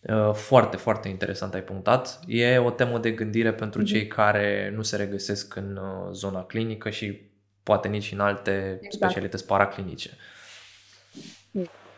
Uh, 0.00 0.32
foarte, 0.32 0.76
foarte 0.76 1.08
interesant 1.08 1.54
ai 1.54 1.62
punctat. 1.62 2.20
E 2.26 2.58
o 2.58 2.70
temă 2.70 2.98
de 2.98 3.10
gândire 3.10 3.52
pentru 3.52 3.82
mm-hmm. 3.82 3.86
cei 3.86 4.06
care 4.06 4.72
nu 4.74 4.82
se 4.82 4.96
regăsesc 4.96 5.56
în 5.56 5.76
uh, 5.76 6.12
zona 6.12 6.44
clinică 6.44 6.90
și 6.90 7.20
poate 7.62 7.88
nici 7.88 8.12
în 8.12 8.20
alte 8.20 8.78
exact. 8.80 8.94
specialități 8.94 9.46
paraclinice. 9.46 10.10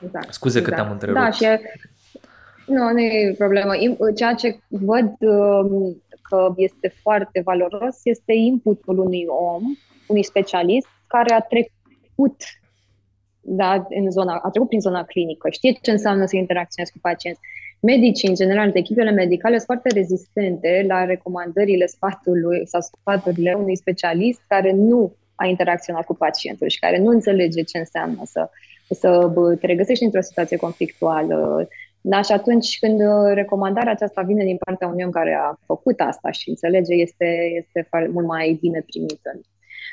Exact. 0.04 0.32
Scuze 0.32 0.58
exact. 0.58 0.76
că 0.76 0.82
te-am 0.82 0.92
întrerupt. 0.92 1.20
Da, 1.20 1.30
și 1.30 1.44
e... 1.44 1.60
Nu, 2.66 2.92
nu 2.92 3.00
e 3.00 3.34
problemă. 3.38 3.72
Ceea 4.14 4.34
ce 4.34 4.58
văd 4.68 5.12
um, 5.18 6.02
că 6.22 6.52
este 6.56 6.94
foarte 7.02 7.40
valoros 7.44 8.00
este 8.02 8.32
inputul 8.32 8.98
unui 8.98 9.24
om, 9.28 9.62
unui 10.06 10.22
specialist 10.22 10.86
care 11.06 11.34
a 11.34 11.40
trecut 11.40 12.36
da, 13.40 13.86
în 13.88 14.10
zona, 14.10 14.40
a 14.42 14.50
trecut 14.50 14.68
prin 14.68 14.80
zona 14.80 15.04
clinică, 15.04 15.50
știe 15.50 15.78
ce 15.82 15.90
înseamnă 15.90 16.26
să 16.26 16.36
interacționezi 16.36 16.92
cu 16.92 16.98
pacienți. 17.02 17.40
Medicii, 17.80 18.28
în 18.28 18.34
general, 18.34 18.70
de 18.70 18.78
echipele 18.78 19.10
medicale 19.10 19.54
sunt 19.54 19.66
foarte 19.66 19.88
rezistente 19.94 20.84
la 20.88 21.04
recomandările 21.04 21.86
sfatului 21.86 22.66
sau 22.66 22.80
sfaturile 22.80 23.52
unui 23.52 23.76
specialist 23.76 24.40
care 24.46 24.72
nu 24.72 25.14
a 25.34 25.46
interacționat 25.46 26.04
cu 26.04 26.14
pacientul 26.14 26.68
și 26.68 26.78
care 26.78 26.98
nu 26.98 27.10
înțelege 27.10 27.62
ce 27.62 27.78
înseamnă 27.78 28.20
să, 28.24 28.50
să 28.90 29.32
te 29.60 29.66
regăsești 29.66 30.04
într-o 30.04 30.20
situație 30.20 30.56
conflictuală. 30.56 31.68
Da, 32.04 32.22
și 32.22 32.32
atunci 32.32 32.78
când 32.78 33.00
recomandarea 33.34 33.92
aceasta 33.92 34.22
vine 34.22 34.44
din 34.44 34.56
partea 34.56 34.86
unui 34.88 35.04
om 35.04 35.10
care 35.10 35.34
a 35.34 35.58
făcut 35.66 36.00
asta 36.00 36.30
și 36.30 36.48
înțelege, 36.48 36.94
este, 36.94 37.24
este 37.54 37.88
mult 38.12 38.26
mai 38.26 38.58
bine 38.60 38.84
primită. 38.86 39.40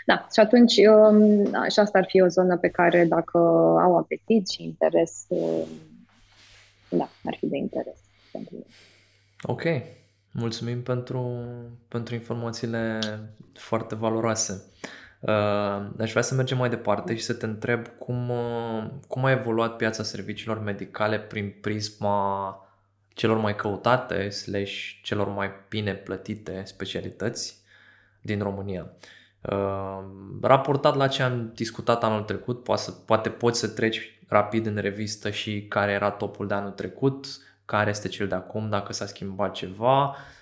Da, 0.06 0.28
și 0.34 0.40
atunci 0.40 0.78
um, 0.78 1.44
și 1.46 1.80
asta 1.80 1.98
ar 1.98 2.06
fi 2.08 2.22
o 2.22 2.28
zonă 2.28 2.58
pe 2.58 2.68
care 2.70 3.06
dacă 3.06 3.38
au 3.84 3.98
apetit 3.98 4.50
și 4.50 4.64
interes, 4.64 5.26
um, 5.28 5.68
da, 6.90 7.10
ar 7.24 7.36
fi 7.40 7.48
de 7.48 7.58
interes 7.58 8.00
pentru 8.32 8.54
mine. 8.54 8.66
Ok, 9.44 9.64
mulțumim 10.32 10.84
pentru, 10.84 11.44
pentru 11.88 12.14
informațiile 12.14 13.00
foarte 13.54 13.96
valoroase. 13.96 14.64
Uh, 15.20 15.90
aș 16.00 16.10
vrea 16.10 16.22
să 16.22 16.36
mergem 16.36 16.58
mai 16.58 16.70
departe 16.70 17.16
și 17.16 17.24
să 17.24 17.34
te 17.34 17.46
întreb 17.46 17.88
cum, 17.88 18.30
uh, 18.30 18.86
cum 19.08 19.26
a 19.26 19.32
evoluat 19.32 19.76
piața 19.76 20.04
serviciilor 20.04 20.60
medicale 20.60 21.20
prin 21.20 21.56
prisma 21.62 22.56
celor 23.14 23.38
mai 23.38 23.56
căutate 23.56 24.30
slash 24.30 25.00
celor 25.04 25.28
mai 25.28 25.52
bine 25.70 25.94
plătite 25.94 26.64
specialități 26.66 27.62
din 28.22 28.42
România. 28.42 28.92
Uh, 29.42 30.00
raportat 30.42 30.96
la 30.96 31.08
ce 31.08 31.24
am 31.24 31.52
discutat 31.56 32.04
anul 32.04 32.22
trecut, 32.22 32.64
poate, 32.64 32.92
poate 33.06 33.30
poți 33.30 33.60
să 33.60 33.68
treci 33.68 34.20
rapid 34.28 34.66
în 34.66 34.76
revistă 34.76 35.30
și 35.30 35.66
care 35.68 35.92
era 35.92 36.12
topul 36.12 36.48
de 36.48 36.54
anul 36.54 36.72
trecut, 36.72 37.26
care 37.66 37.90
este 37.90 38.08
cel 38.08 38.28
de 38.28 38.36
acum, 38.36 38.70
dacă 38.70 38.94
s-a 38.94 39.06
schimbat 39.06 39.54
ceva, 39.54 40.16
Eh, 40.16 40.39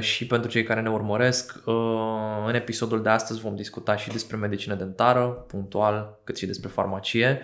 și 0.00 0.26
pentru 0.26 0.50
cei 0.50 0.62
care 0.62 0.80
ne 0.80 0.90
urmăresc, 0.90 1.62
eh, 1.66 2.44
în 2.46 2.54
episodul 2.54 3.02
de 3.02 3.08
astăzi 3.08 3.40
vom 3.40 3.56
discuta 3.56 3.96
și 3.96 4.10
despre 4.10 4.36
medicină 4.36 4.74
dentară, 4.74 5.26
punctual, 5.26 6.20
cât 6.24 6.36
și 6.36 6.46
despre 6.46 6.68
farmacie, 6.68 7.40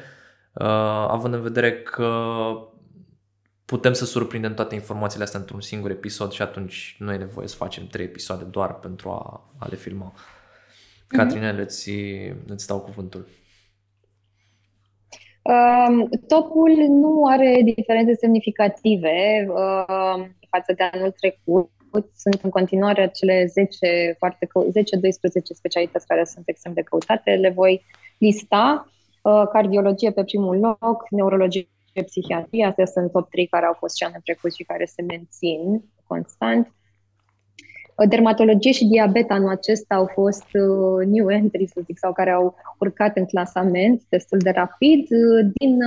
eh, 0.55 0.67
având 1.09 1.35
în 1.35 1.43
vedere 1.43 1.83
că 1.83 2.13
putem 3.65 3.93
să 3.93 4.05
surprindem 4.05 4.55
toate 4.55 4.75
informațiile 4.75 5.25
astea 5.25 5.41
într-un 5.41 5.61
singur 5.61 5.91
episod 5.91 6.33
și 6.33 6.43
atunci 6.43 6.97
nu 6.99 7.13
e 7.13 7.17
nevoie 7.17 7.47
să 7.49 7.57
facem 7.57 7.87
trei 7.87 8.05
episoade 8.05 8.45
doar 8.45 8.75
pentru 8.75 9.11
a, 9.11 9.51
a 9.59 9.67
le 9.71 9.77
filma. 9.77 10.13
Mm-hmm. 10.15 11.17
Catrinele, 11.17 11.63
îți, 11.63 11.91
îți 12.47 12.67
dau 12.67 12.81
cuvântul. 12.81 13.27
Um, 15.43 16.09
topul 16.27 16.71
nu 16.89 17.27
are 17.27 17.61
diferențe 17.65 18.15
semnificative 18.15 19.47
uh, 19.49 20.27
față 20.51 20.73
de 20.77 20.83
anul 20.93 21.11
trecut 21.11 21.71
sunt 22.17 22.41
în 22.43 22.51
continuare 22.51 23.11
cele 23.15 23.47
10, 23.47 24.15
foarte 24.19 24.47
10-12 24.47 24.51
specialități 25.55 26.07
care 26.07 26.25
sunt 26.25 26.49
extrem 26.49 26.73
de 26.73 26.83
căutate. 26.83 27.31
Le 27.31 27.51
voi 27.51 27.85
lista. 28.19 28.93
Uh, 29.23 29.43
cardiologie 29.53 30.11
pe 30.11 30.25
primul 30.25 30.59
loc, 30.59 31.07
neurologie, 31.11 31.69
psihiatrie, 32.07 32.65
astea 32.65 32.87
sunt 32.87 33.13
top 33.13 33.31
3 33.31 33.47
care 33.47 33.67
au 33.67 33.77
fost 33.79 33.97
și 33.97 34.05
anul 34.05 34.21
trecut 34.25 34.55
și 34.55 34.63
care 34.63 34.85
se 34.85 35.03
mențin 35.03 35.85
constant. 36.07 36.73
Uh, 37.95 38.09
dermatologie 38.09 38.73
și 38.73 38.85
diabet 38.85 39.31
anul 39.31 39.49
acesta 39.49 39.95
au 39.95 40.11
fost 40.13 40.47
uh, 40.53 41.07
new 41.07 41.31
entries, 41.31 41.71
să 41.71 41.81
zic, 41.85 41.99
sau 41.99 42.13
care 42.13 42.31
au 42.31 42.55
urcat 42.79 43.17
în 43.17 43.27
clasament 43.27 44.03
destul 44.09 44.39
de 44.39 44.51
rapid 44.51 45.07
din 45.53 45.79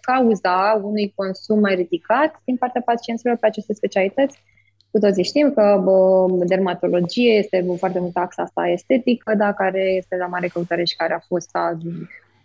cauza 0.00 0.80
unui 0.82 1.12
consum 1.14 1.58
mai 1.60 1.74
ridicat 1.74 2.40
din 2.44 2.56
partea 2.56 2.82
pacienților 2.84 3.36
pe 3.36 3.46
aceste 3.46 3.74
specialități 3.74 4.38
cu 4.90 4.98
toții 4.98 5.24
știm 5.24 5.52
că 5.54 5.80
bă, 5.84 6.26
dermatologie 6.44 7.32
este 7.32 7.66
foarte 7.78 7.98
mult 7.98 8.16
axa 8.16 8.42
asta 8.42 8.68
estetică, 8.68 9.34
da, 9.34 9.52
care 9.52 9.82
este 9.82 10.16
la 10.16 10.26
mare 10.26 10.46
căutare 10.46 10.84
și 10.84 10.96
care 10.96 11.14
a 11.14 11.18
fost 11.26 11.48
a, 11.52 11.78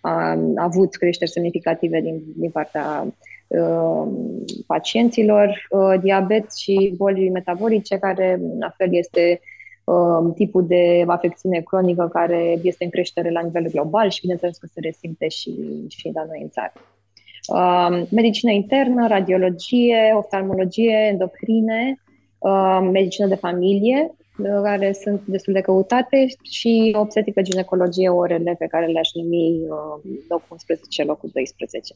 a, 0.01 0.11
a 0.55 0.63
avut 0.63 0.95
creșteri 0.95 1.31
semnificative 1.31 2.01
din, 2.01 2.21
din 2.35 2.49
partea 2.49 3.07
uh, 3.47 4.07
pacienților, 4.67 5.67
uh, 5.69 5.99
diabet 6.01 6.53
și 6.55 6.93
boli 6.97 7.29
metabolice, 7.29 7.97
care 7.97 8.39
la 8.59 8.73
fel 8.77 8.95
este 8.95 9.39
uh, 9.83 10.33
tipul 10.35 10.65
de 10.67 11.03
afecțiune 11.07 11.59
cronică 11.59 12.09
care 12.13 12.59
este 12.63 12.83
în 12.83 12.89
creștere 12.89 13.31
la 13.31 13.41
nivel 13.41 13.67
global 13.71 14.09
și 14.09 14.21
bineînțeles 14.21 14.57
că 14.57 14.67
se 14.73 14.79
resimte 14.79 15.27
și, 15.27 15.51
și 15.87 16.11
la 16.13 16.25
noi 16.25 16.39
în 16.41 16.49
țară. 16.49 16.73
Uh, 17.47 18.07
medicină 18.11 18.51
internă, 18.51 19.07
radiologie, 19.07 20.13
oftalmologie, 20.15 21.07
endocrine, 21.11 21.95
Uh, 21.95 22.10
medicină 22.91 23.27
de 23.27 23.35
familie, 23.35 24.15
uh, 24.37 24.61
care 24.63 24.93
sunt 24.93 25.21
destul 25.25 25.53
de 25.53 25.61
căutate, 25.61 26.25
și 26.41 26.95
obstetrică, 26.97 27.41
ginecologie, 27.41 28.09
orele 28.09 28.55
pe 28.59 28.67
care 28.67 28.85
le-aș 28.85 29.09
numi 29.13 29.61
uh, 29.61 30.19
locul 30.29 30.47
11, 30.49 31.03
locul 31.03 31.29
12. 31.33 31.93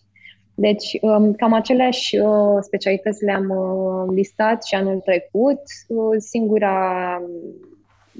Deci, 0.57 0.97
um, 1.01 1.33
cam 1.33 1.53
aceleași 1.53 2.17
specialități 2.61 3.23
le-am 3.23 3.47
listat 4.13 4.63
și 4.63 4.75
anul 4.75 4.99
trecut. 4.99 5.61
Singura 6.17 7.21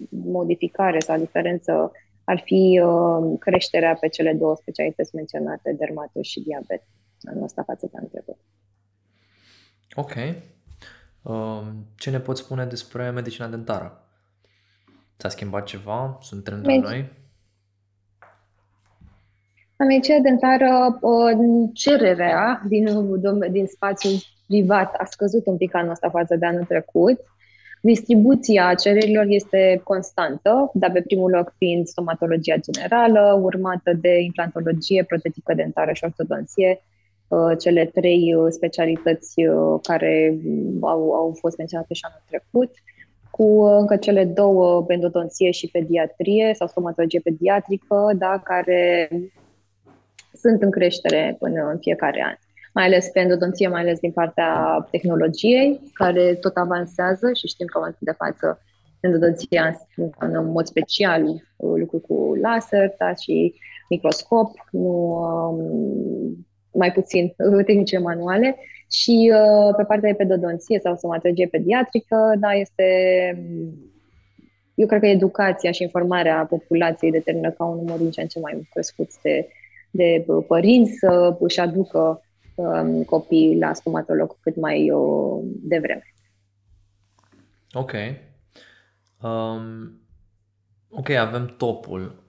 modificare 0.09 0.99
sau 0.99 1.17
diferență 1.17 1.91
ar 2.23 2.41
fi 2.45 2.81
creșterea 3.39 3.97
pe 3.99 4.07
cele 4.07 4.33
două 4.33 4.55
specialități 4.55 5.15
menționate, 5.15 5.75
dermato 5.77 6.21
și 6.21 6.39
diabet, 6.39 6.83
anul 7.23 7.43
ăsta 7.43 7.63
față 7.63 7.87
de 7.91 7.97
anul 7.97 8.09
trecut. 8.09 8.37
Ok. 9.95 10.13
Um, 11.25 11.85
ce 11.97 12.09
ne 12.09 12.19
poți 12.19 12.41
spune 12.41 12.65
despre 12.65 13.09
medicina 13.09 13.47
dentară? 13.47 14.03
S-a 15.17 15.29
schimbat 15.29 15.65
ceva? 15.65 16.17
Sunt 16.21 16.43
trenduri 16.43 16.73
Medic- 16.73 16.83
noi? 16.83 17.11
La 19.75 19.85
medicina 19.85 20.17
dentară, 20.17 20.99
cererea 21.73 22.61
din, 22.67 22.85
din 23.51 23.65
spațiul 23.65 24.13
privat 24.47 24.93
a 24.97 25.05
scăzut 25.05 25.45
un 25.45 25.57
pic 25.57 25.75
anul 25.75 25.91
ăsta 25.91 26.09
față 26.09 26.35
de 26.35 26.45
anul 26.45 26.63
trecut. 26.63 27.19
Distribuția 27.81 28.73
cererilor 28.73 29.25
este 29.27 29.81
constantă, 29.83 30.71
dar 30.73 30.91
pe 30.91 31.01
primul 31.01 31.31
loc 31.31 31.53
fiind 31.57 31.87
stomatologia 31.87 32.55
generală, 32.55 33.39
urmată 33.41 33.93
de 33.93 34.19
implantologie, 34.19 35.03
protetică 35.03 35.53
dentară 35.53 35.93
și 35.93 36.03
ortodonție, 36.03 36.79
uh, 36.81 36.94
cele 37.59 37.85
trei 37.85 38.35
uh, 38.35 38.45
specialități 38.49 39.45
uh, 39.45 39.79
care 39.81 40.37
au, 40.81 41.11
au 41.11 41.35
fost 41.39 41.57
menționate 41.57 41.93
și 41.93 42.01
anul 42.03 42.23
trecut, 42.27 42.71
cu 43.31 43.61
încă 43.63 43.95
cele 43.95 44.25
două, 44.25 44.85
endodonție 44.87 45.51
și 45.51 45.69
pediatrie 45.71 46.53
sau 46.53 46.67
stomatologie 46.67 47.19
pediatrică, 47.19 48.11
da, 48.17 48.41
care 48.43 49.09
sunt 50.33 50.61
în 50.61 50.71
creștere 50.71 51.35
până 51.39 51.69
în 51.71 51.77
fiecare 51.79 52.23
an. 52.25 52.35
Mai 52.73 52.85
ales 52.85 53.09
pe 53.09 53.19
endodonție, 53.19 53.67
mai 53.67 53.81
ales 53.81 53.99
din 53.99 54.11
partea 54.11 54.87
tehnologiei, 54.91 55.91
care 55.93 56.33
tot 56.33 56.55
avansează 56.55 57.33
și 57.33 57.47
știm 57.47 57.65
că 57.65 57.79
în 57.85 57.95
de 57.99 58.11
față 58.11 58.59
endodonția 58.99 59.79
înseamnă 59.95 60.39
în 60.39 60.51
mod 60.51 60.65
special 60.65 61.43
lucruri 61.57 62.03
cu 62.03 62.33
laser 62.41 62.95
da, 62.97 63.13
și 63.13 63.53
microscop, 63.89 64.51
nu, 64.71 64.87
um, 65.49 66.45
mai 66.75 66.91
puțin 66.91 67.35
tehnice 67.65 67.97
manuale 67.97 68.55
și 68.89 69.31
uh, 69.33 69.75
pe 69.77 69.83
partea 69.83 70.09
de 70.09 70.15
pedodonție 70.15 70.79
sau 70.79 70.95
somatologie 70.95 71.47
pediatrică, 71.47 72.33
da, 72.39 72.51
este 72.53 72.83
eu 74.75 74.87
cred 74.87 74.99
că 74.99 75.07
educația 75.07 75.71
și 75.71 75.83
informarea 75.83 76.45
populației 76.45 77.11
determină 77.11 77.51
ca 77.51 77.63
un 77.63 77.75
număr 77.75 77.97
din 77.97 78.11
ce 78.11 78.21
în 78.21 78.27
ce 78.27 78.39
mai 78.39 78.67
crescut 78.71 79.09
de, 79.21 79.47
de 79.91 80.25
părinți 80.47 80.97
să 80.99 81.37
își 81.39 81.59
aducă 81.59 82.21
um, 82.55 83.03
copii 83.03 83.57
la 83.59 83.73
stomatolog 83.73 84.39
cât 84.39 84.55
mai 84.55 84.91
uh, 84.91 85.43
devreme. 85.43 86.03
Ok. 87.73 87.91
Um, 89.21 89.99
ok, 90.89 91.09
avem 91.09 91.53
topul. 91.57 92.23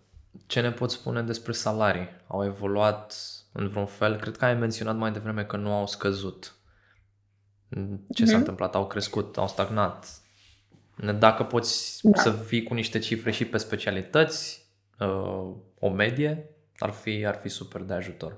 Ce 0.47 0.61
ne 0.61 0.71
poți 0.71 0.95
spune 0.95 1.23
despre 1.23 1.53
salarii? 1.53 2.09
Au 2.27 2.45
evoluat 2.45 3.15
în 3.57 3.69
vreun 3.69 3.87
fel? 3.87 4.17
Cred 4.17 4.37
că 4.37 4.45
ai 4.45 4.55
menționat 4.55 4.97
mai 4.97 5.13
devreme 5.13 5.45
că 5.45 5.57
nu 5.57 5.73
au 5.73 5.87
scăzut. 5.87 6.55
Ce 8.15 8.23
mm-hmm. 8.23 8.27
s-a 8.27 8.37
întâmplat? 8.37 8.75
Au 8.75 8.87
crescut? 8.87 9.37
Au 9.37 9.49
stagnat? 9.49 10.21
Dacă 11.19 11.45
poți 11.45 11.99
da. 12.03 12.21
să 12.21 12.31
vii 12.31 12.63
cu 12.63 12.75
niște 12.75 12.99
cifre 12.99 13.31
și 13.31 13.45
pe 13.45 13.57
specialități, 13.57 14.67
uh, 15.01 15.55
o 15.79 15.91
medie, 15.91 16.51
ar 16.79 16.91
fi, 16.91 17.25
ar 17.27 17.35
fi 17.35 17.49
super 17.49 17.81
de 17.81 17.95
ajutor. 17.95 18.37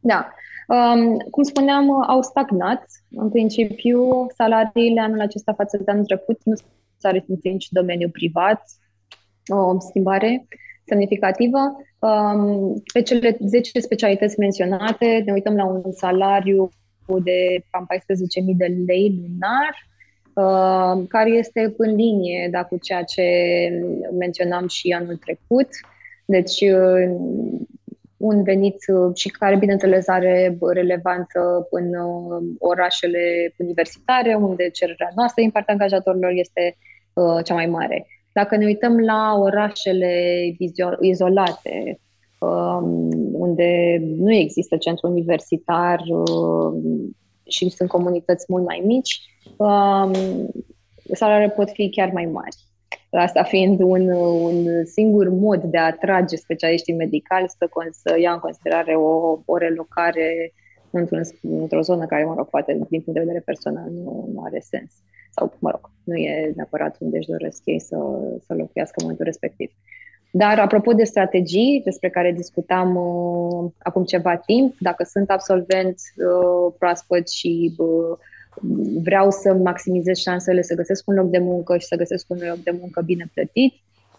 Da. 0.00 0.32
Um, 0.66 1.16
cum 1.16 1.42
spuneam, 1.42 2.02
au 2.02 2.22
stagnat. 2.22 2.84
În 3.10 3.30
principiu, 3.30 4.26
salariile 4.36 5.00
anul 5.00 5.20
acesta 5.20 5.52
față 5.52 5.76
de 5.76 5.90
anul 5.90 6.04
trecut 6.04 6.40
nu 6.44 6.54
s-a 6.96 7.10
resimțit 7.10 7.52
nici 7.52 7.68
domeniul 7.68 8.10
privat, 8.10 8.62
o 9.48 9.80
schimbare 9.80 10.46
semnificativă. 10.84 11.58
Um, 11.98 12.82
pe 12.92 13.02
cele 13.02 13.36
10 13.46 13.80
specialități 13.80 14.38
menționate, 14.38 15.22
ne 15.24 15.32
uităm 15.32 15.54
la 15.56 15.64
un 15.64 15.92
salariu 15.92 16.68
de 17.22 17.62
cam 17.70 17.86
14.000 17.92 18.56
de 18.56 18.76
lei 18.86 19.20
lunar, 19.22 19.88
uh, 20.34 21.06
care 21.08 21.30
este 21.30 21.74
în 21.76 21.94
linie 21.94 22.48
da, 22.50 22.64
cu 22.64 22.78
ceea 22.78 23.02
ce 23.02 23.22
menționam 24.18 24.68
și 24.68 24.90
anul 24.90 25.16
trecut. 25.16 25.68
Deci, 26.24 26.60
uh, 26.60 27.10
un 28.20 28.42
venit 28.42 28.76
uh, 28.86 29.16
și 29.16 29.28
care, 29.28 29.56
bineînțeles, 29.56 30.08
are 30.08 30.58
relevanță 30.72 31.66
în 31.70 31.94
uh, 31.94 32.42
orașele 32.58 33.54
universitare, 33.56 34.34
unde 34.34 34.68
cererea 34.68 35.10
noastră 35.14 35.42
din 35.42 35.50
partea 35.50 35.74
angajatorilor 35.74 36.30
este 36.34 36.76
uh, 37.12 37.44
cea 37.44 37.54
mai 37.54 37.66
mare. 37.66 38.06
Dacă 38.32 38.56
ne 38.56 38.64
uităm 38.64 38.98
la 38.98 39.34
orașele 39.38 40.42
izolate, 41.00 42.00
um, 42.38 43.08
unde 43.32 43.98
nu 44.16 44.32
există 44.32 44.76
centru 44.76 45.08
universitar 45.08 46.02
și 47.48 47.68
sunt 47.68 47.88
comunități 47.88 48.44
mult 48.48 48.64
mai 48.64 48.82
mici, 48.84 49.20
um, 49.56 50.12
salariile 51.12 51.52
pot 51.52 51.70
fi 51.70 51.90
chiar 51.90 52.10
mai 52.12 52.24
mari. 52.24 52.56
Asta 53.10 53.42
fiind 53.42 53.80
un, 53.80 54.08
un 54.42 54.84
singur 54.84 55.28
mod 55.28 55.62
de 55.62 55.78
a 55.78 55.84
atrage 55.84 56.36
specialiștii 56.36 56.94
medicali 56.94 57.48
să, 57.48 57.68
să 57.90 58.18
ia 58.18 58.32
în 58.32 58.38
considerare 58.38 58.94
o, 58.94 59.38
o 59.44 59.56
relocare 59.56 60.52
într-un, 60.90 61.20
într-o 61.42 61.80
zonă 61.80 62.06
care, 62.06 62.24
mă 62.24 62.34
rog, 62.36 62.48
poate 62.48 62.72
din 62.72 63.00
punct 63.00 63.18
de 63.18 63.24
vedere 63.24 63.42
personal 63.44 63.90
nu, 63.90 64.28
nu 64.32 64.42
are 64.44 64.58
sens. 64.58 64.92
Sau, 65.30 65.52
mă 65.58 65.70
rog, 65.70 65.90
nu 66.04 66.14
e 66.14 66.52
neapărat 66.56 66.96
unde 67.00 67.16
își 67.16 67.28
doresc 67.28 67.62
ei 67.64 67.80
să, 67.80 67.96
să 68.46 68.54
locuiască 68.54 68.94
în 68.96 69.02
momentul 69.02 69.24
respectiv. 69.24 69.70
Dar, 70.30 70.58
apropo 70.58 70.92
de 70.92 71.04
strategii 71.04 71.80
despre 71.84 72.10
care 72.10 72.32
discutam 72.32 72.96
uh, 72.96 73.70
acum 73.78 74.04
ceva 74.04 74.36
timp, 74.36 74.74
dacă 74.78 75.04
sunt 75.04 75.30
absolvent 75.30 75.94
uh, 75.94 76.74
proaspăt 76.78 77.28
și 77.28 77.74
uh, 77.78 78.18
vreau 79.02 79.30
să 79.30 79.54
maximizez 79.54 80.16
șansele 80.16 80.62
să 80.62 80.74
găsesc 80.74 81.08
un 81.08 81.14
loc 81.14 81.30
de 81.30 81.38
muncă 81.38 81.78
și 81.78 81.86
să 81.86 81.96
găsesc 81.96 82.26
un 82.28 82.38
loc 82.48 82.58
de 82.58 82.76
muncă 82.80 83.00
bine 83.00 83.30
plătit, 83.34 83.74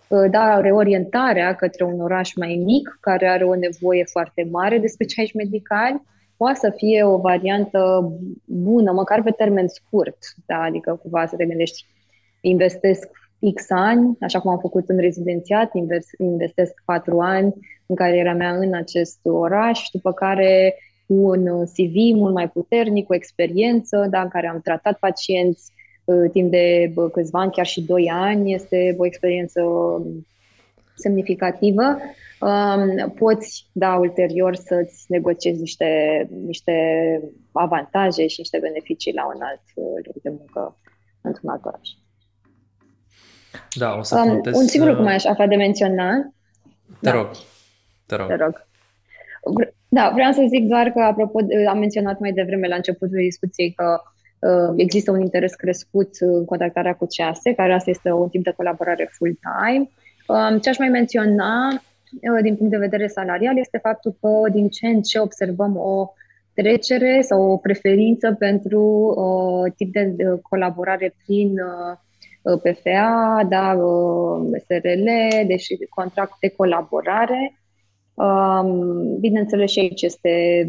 uh, 0.07 0.29
da, 0.29 0.59
reorientarea 0.61 1.55
către 1.55 1.83
un 1.83 2.01
oraș 2.01 2.35
mai 2.35 2.61
mic, 2.65 2.97
care 3.01 3.27
are 3.27 3.43
o 3.43 3.55
nevoie 3.55 4.03
foarte 4.03 4.47
mare 4.51 4.77
de 4.77 4.87
specialiști 4.87 5.37
medicali, 5.37 6.01
poate 6.41 6.59
să 6.59 6.73
fie 6.75 7.03
o 7.03 7.17
variantă 7.17 8.11
bună, 8.45 8.91
măcar 8.91 9.23
pe 9.23 9.31
termen 9.31 9.67
scurt, 9.67 10.17
da, 10.45 10.61
adică 10.61 10.99
cumva 11.01 11.25
să 11.25 11.35
te 11.35 11.45
gândești, 11.45 11.85
investesc 12.41 13.09
X 13.53 13.65
ani, 13.69 14.17
așa 14.21 14.39
cum 14.39 14.51
am 14.51 14.59
făcut 14.59 14.89
în 14.89 14.97
rezidențiat, 14.97 15.71
investesc 16.17 16.81
4 16.85 17.19
ani 17.19 17.53
în 17.85 17.95
cariera 17.95 18.33
mea 18.33 18.55
în 18.55 18.73
acest 18.73 19.19
oraș, 19.23 19.79
după 19.91 20.13
care 20.13 20.75
cu 21.07 21.13
un 21.13 21.47
uh, 21.47 21.67
CV 21.67 22.15
mult 22.15 22.33
mai 22.33 22.49
puternic, 22.49 23.05
cu 23.05 23.15
experiență, 23.15 24.07
da, 24.09 24.21
în 24.21 24.29
care 24.29 24.47
am 24.47 24.61
tratat 24.63 24.99
pacienți 24.99 25.71
uh, 26.03 26.31
timp 26.31 26.51
de 26.51 26.93
câțiva 27.11 27.39
ani, 27.39 27.51
chiar 27.51 27.65
și 27.65 27.81
2 27.81 28.09
ani, 28.13 28.53
este 28.53 28.95
o 28.97 29.05
experiență 29.05 29.61
semnificativă. 30.95 31.97
Um, 32.39 33.09
poți, 33.09 33.69
da, 33.71 33.95
ulterior 33.95 34.55
să-ți 34.55 35.05
negociezi 35.07 35.59
niște, 35.59 35.89
niște 36.45 36.73
avantaje 37.51 38.27
și 38.27 38.39
niște 38.39 38.57
beneficii 38.61 39.13
la 39.13 39.25
un 39.25 39.41
alt 39.41 39.61
uh, 39.75 40.05
loc 40.05 40.21
de 40.21 40.29
muncă 40.29 40.77
într-un 41.21 41.49
alt 41.49 41.65
oraș. 41.65 41.89
Da, 43.75 43.95
o 43.97 44.01
să 44.01 44.23
um, 44.25 44.41
Un 44.53 44.67
singur 44.67 44.89
lucru 44.89 45.03
mai 45.03 45.13
aș 45.13 45.25
afla 45.25 45.47
de 45.47 45.55
menționat. 45.55 46.33
Te 46.99 47.09
da. 47.09 47.11
rog. 47.11 47.29
Te 48.05 48.15
rog. 48.15 48.27
Te 48.27 48.35
rog. 48.35 48.67
Da, 49.87 50.11
vreau 50.13 50.31
să 50.31 50.45
zic 50.49 50.67
doar 50.67 50.89
că, 50.89 50.99
apropo, 50.99 51.39
am 51.67 51.77
menționat 51.77 52.19
mai 52.19 52.31
devreme 52.31 52.67
la 52.67 52.75
începutul 52.75 53.17
discuției 53.17 53.71
că 53.71 54.01
uh, 54.39 54.73
există 54.75 55.11
un 55.11 55.21
interes 55.21 55.53
crescut 55.53 56.09
în 56.19 56.45
contactarea 56.45 56.95
cu 56.95 57.05
CEASE, 57.05 57.53
care 57.53 57.73
asta 57.73 57.89
este 57.89 58.11
un 58.11 58.29
tip 58.29 58.43
de 58.43 58.53
colaborare 58.57 59.09
full-time. 59.11 59.89
Um, 60.31 60.59
ce 60.59 60.69
aș 60.69 60.77
mai 60.77 60.89
menționa 60.89 61.67
uh, 61.69 62.41
din 62.41 62.55
punct 62.55 62.71
de 62.71 62.77
vedere 62.77 63.07
salarial 63.07 63.57
este 63.57 63.77
faptul 63.77 64.17
că 64.21 64.49
din 64.51 64.69
ce 64.69 64.87
în 64.87 65.01
ce 65.01 65.19
observăm 65.19 65.77
o 65.77 66.13
trecere 66.53 67.21
sau 67.21 67.51
o 67.51 67.57
preferință 67.57 68.35
pentru 68.39 68.81
uh, 68.81 69.73
tip 69.75 69.93
de 69.93 70.15
colaborare 70.49 71.15
prin 71.25 71.53
uh, 71.59 72.59
PFA, 72.61 73.45
da, 73.49 73.73
uh, 73.73 74.59
SRL, 74.67 75.07
deci 75.47 75.67
contract 75.89 76.33
de 76.39 76.49
colaborare, 76.49 77.55
Bineînțeles, 79.19 79.71
și 79.71 79.79
aici 79.79 80.01
este 80.01 80.67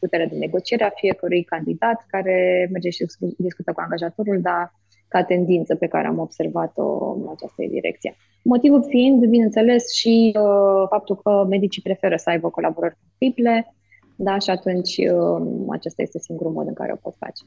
puterea 0.00 0.26
de 0.26 0.36
negociere 0.36 0.84
a 0.84 0.90
fiecărui 0.94 1.44
candidat 1.44 2.04
care 2.08 2.68
merge 2.72 2.90
și 2.90 3.06
discută 3.36 3.72
cu 3.72 3.80
angajatorul, 3.80 4.40
dar 4.40 4.72
ca 5.12 5.24
tendință 5.24 5.74
pe 5.74 5.86
care 5.86 6.06
am 6.06 6.18
observat-o 6.18 7.12
în 7.12 7.26
această 7.34 7.62
direcție. 7.68 8.16
Motivul 8.42 8.84
fiind, 8.88 9.24
bineînțeles, 9.26 9.92
și 9.92 10.32
uh, 10.36 10.86
faptul 10.88 11.16
că 11.16 11.46
medicii 11.48 11.82
preferă 11.82 12.16
să 12.16 12.30
aibă 12.30 12.48
colaborări 12.50 12.98
multiple, 13.08 13.74
da, 14.16 14.38
și 14.38 14.50
atunci 14.50 14.96
uh, 14.96 15.66
acesta 15.70 16.02
este 16.02 16.18
singurul 16.18 16.52
mod 16.52 16.66
în 16.66 16.74
care 16.74 16.92
o 16.92 16.96
pot 16.96 17.14
face. 17.18 17.44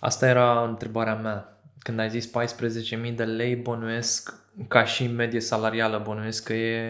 Asta 0.00 0.28
era 0.28 0.64
întrebarea 0.68 1.14
mea. 1.14 1.56
Când 1.78 1.98
ai 1.98 2.08
zis 2.08 2.30
14.000 3.10 3.14
de 3.14 3.24
lei, 3.24 3.56
bănuiesc, 3.56 4.34
ca 4.68 4.84
și 4.84 5.06
medie 5.06 5.40
salarială, 5.40 6.02
bănuiesc 6.06 6.44
că 6.44 6.52
e 6.52 6.82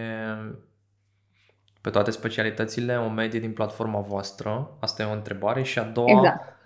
pe 1.81 1.91
toate 1.91 2.11
specialitățile 2.11 2.97
o 2.97 3.09
medie 3.09 3.41
din 3.41 3.53
platforma 3.53 4.01
voastră? 4.01 4.71
Asta 4.81 5.03
e 5.03 5.07
o 5.07 5.13
întrebare. 5.13 5.63
Și 5.63 5.79
a 5.79 5.83
doua, 5.83 6.19
exact. 6.19 6.61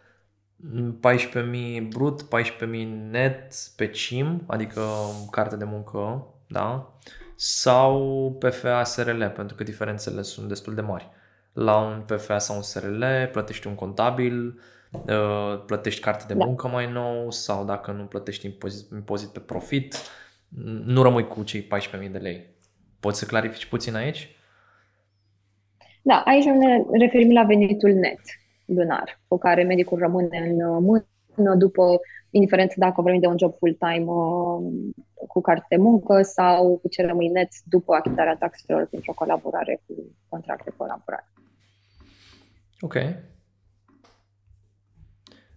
14.000 0.65 1.89
brut, 1.89 2.23
14.000 2.23 2.29
net 3.11 3.55
pe 3.77 3.89
CIM, 3.89 4.43
adică 4.47 4.83
carte 5.31 5.57
de 5.57 5.65
muncă, 5.65 6.27
da? 6.49 6.93
Sau 7.35 8.37
PFA 8.39 8.85
SRL, 8.85 9.25
pentru 9.25 9.57
că 9.57 9.63
diferențele 9.63 10.23
sunt 10.23 10.49
destul 10.49 10.75
de 10.75 10.81
mari. 10.81 11.09
La 11.53 11.77
un 11.77 12.03
PFA 12.07 12.39
sau 12.39 12.57
un 12.57 12.63
SRL 12.63 13.05
plătești 13.33 13.67
un 13.67 13.75
contabil, 13.75 14.61
uh, 14.91 15.65
plătești 15.67 16.01
carte 16.01 16.25
de 16.29 16.35
da. 16.35 16.45
muncă 16.45 16.69
mai 16.69 16.93
nou 16.93 17.31
sau 17.31 17.65
dacă 17.65 17.91
nu 17.91 18.05
plătești 18.05 18.47
impozit, 18.47 18.91
impozit 18.91 19.29
pe 19.29 19.41
profit, 19.41 19.97
nu 20.85 21.03
rămâi 21.03 21.27
cu 21.27 21.43
cei 21.43 21.69
14.000 22.03 22.11
de 22.11 22.19
lei. 22.19 22.47
Poți 23.01 23.19
să 23.19 23.27
clarifici 23.27 23.67
puțin 23.67 23.95
aici? 23.95 24.37
Da, 26.03 26.23
aici 26.27 26.45
ne 26.45 26.85
referim 26.99 27.33
la 27.33 27.43
venitul 27.43 27.91
net 27.91 28.21
lunar, 28.67 29.21
cu 29.29 29.39
care 29.39 29.63
medicul 29.63 29.99
rămâne 29.99 30.39
în 30.39 30.85
mână 31.37 31.55
după, 31.55 32.01
indiferent 32.31 32.75
dacă 32.75 33.03
vorbim 33.03 33.21
de 33.21 33.27
un 33.27 33.39
job 33.39 33.55
full-time 33.59 34.05
uh, 34.05 34.63
cu 35.29 35.41
carte 35.41 35.67
de 35.69 35.77
muncă 35.77 36.23
sau 36.23 36.77
cu 36.77 36.89
ce 36.89 37.07
rămâi 37.07 37.29
net 37.29 37.49
după 37.65 37.95
achitarea 37.95 38.37
taxelor 38.37 38.87
printr-o 38.87 39.13
colaborare 39.13 39.83
cu 39.87 39.95
contract 40.29 40.65
de 40.65 40.73
colaborare. 40.77 41.29
Ok. 42.81 42.95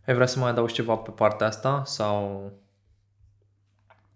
Ai 0.06 0.14
vrea 0.14 0.26
să 0.26 0.40
mai 0.40 0.50
adaugi 0.50 0.74
ceva 0.74 0.96
pe 0.96 1.12
partea 1.12 1.48
asta 1.48 1.82
sau 1.86 2.42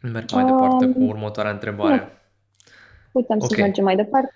merg 0.01 0.31
mai 0.31 0.43
um, 0.43 0.49
departe 0.49 0.91
cu 0.91 0.99
următoarea 0.99 1.51
întrebare? 1.51 1.95
Nu. 1.95 2.07
Putem 3.11 3.37
okay. 3.37 3.49
să 3.49 3.61
mergem 3.61 3.83
mai 3.83 3.95
departe. 3.95 4.33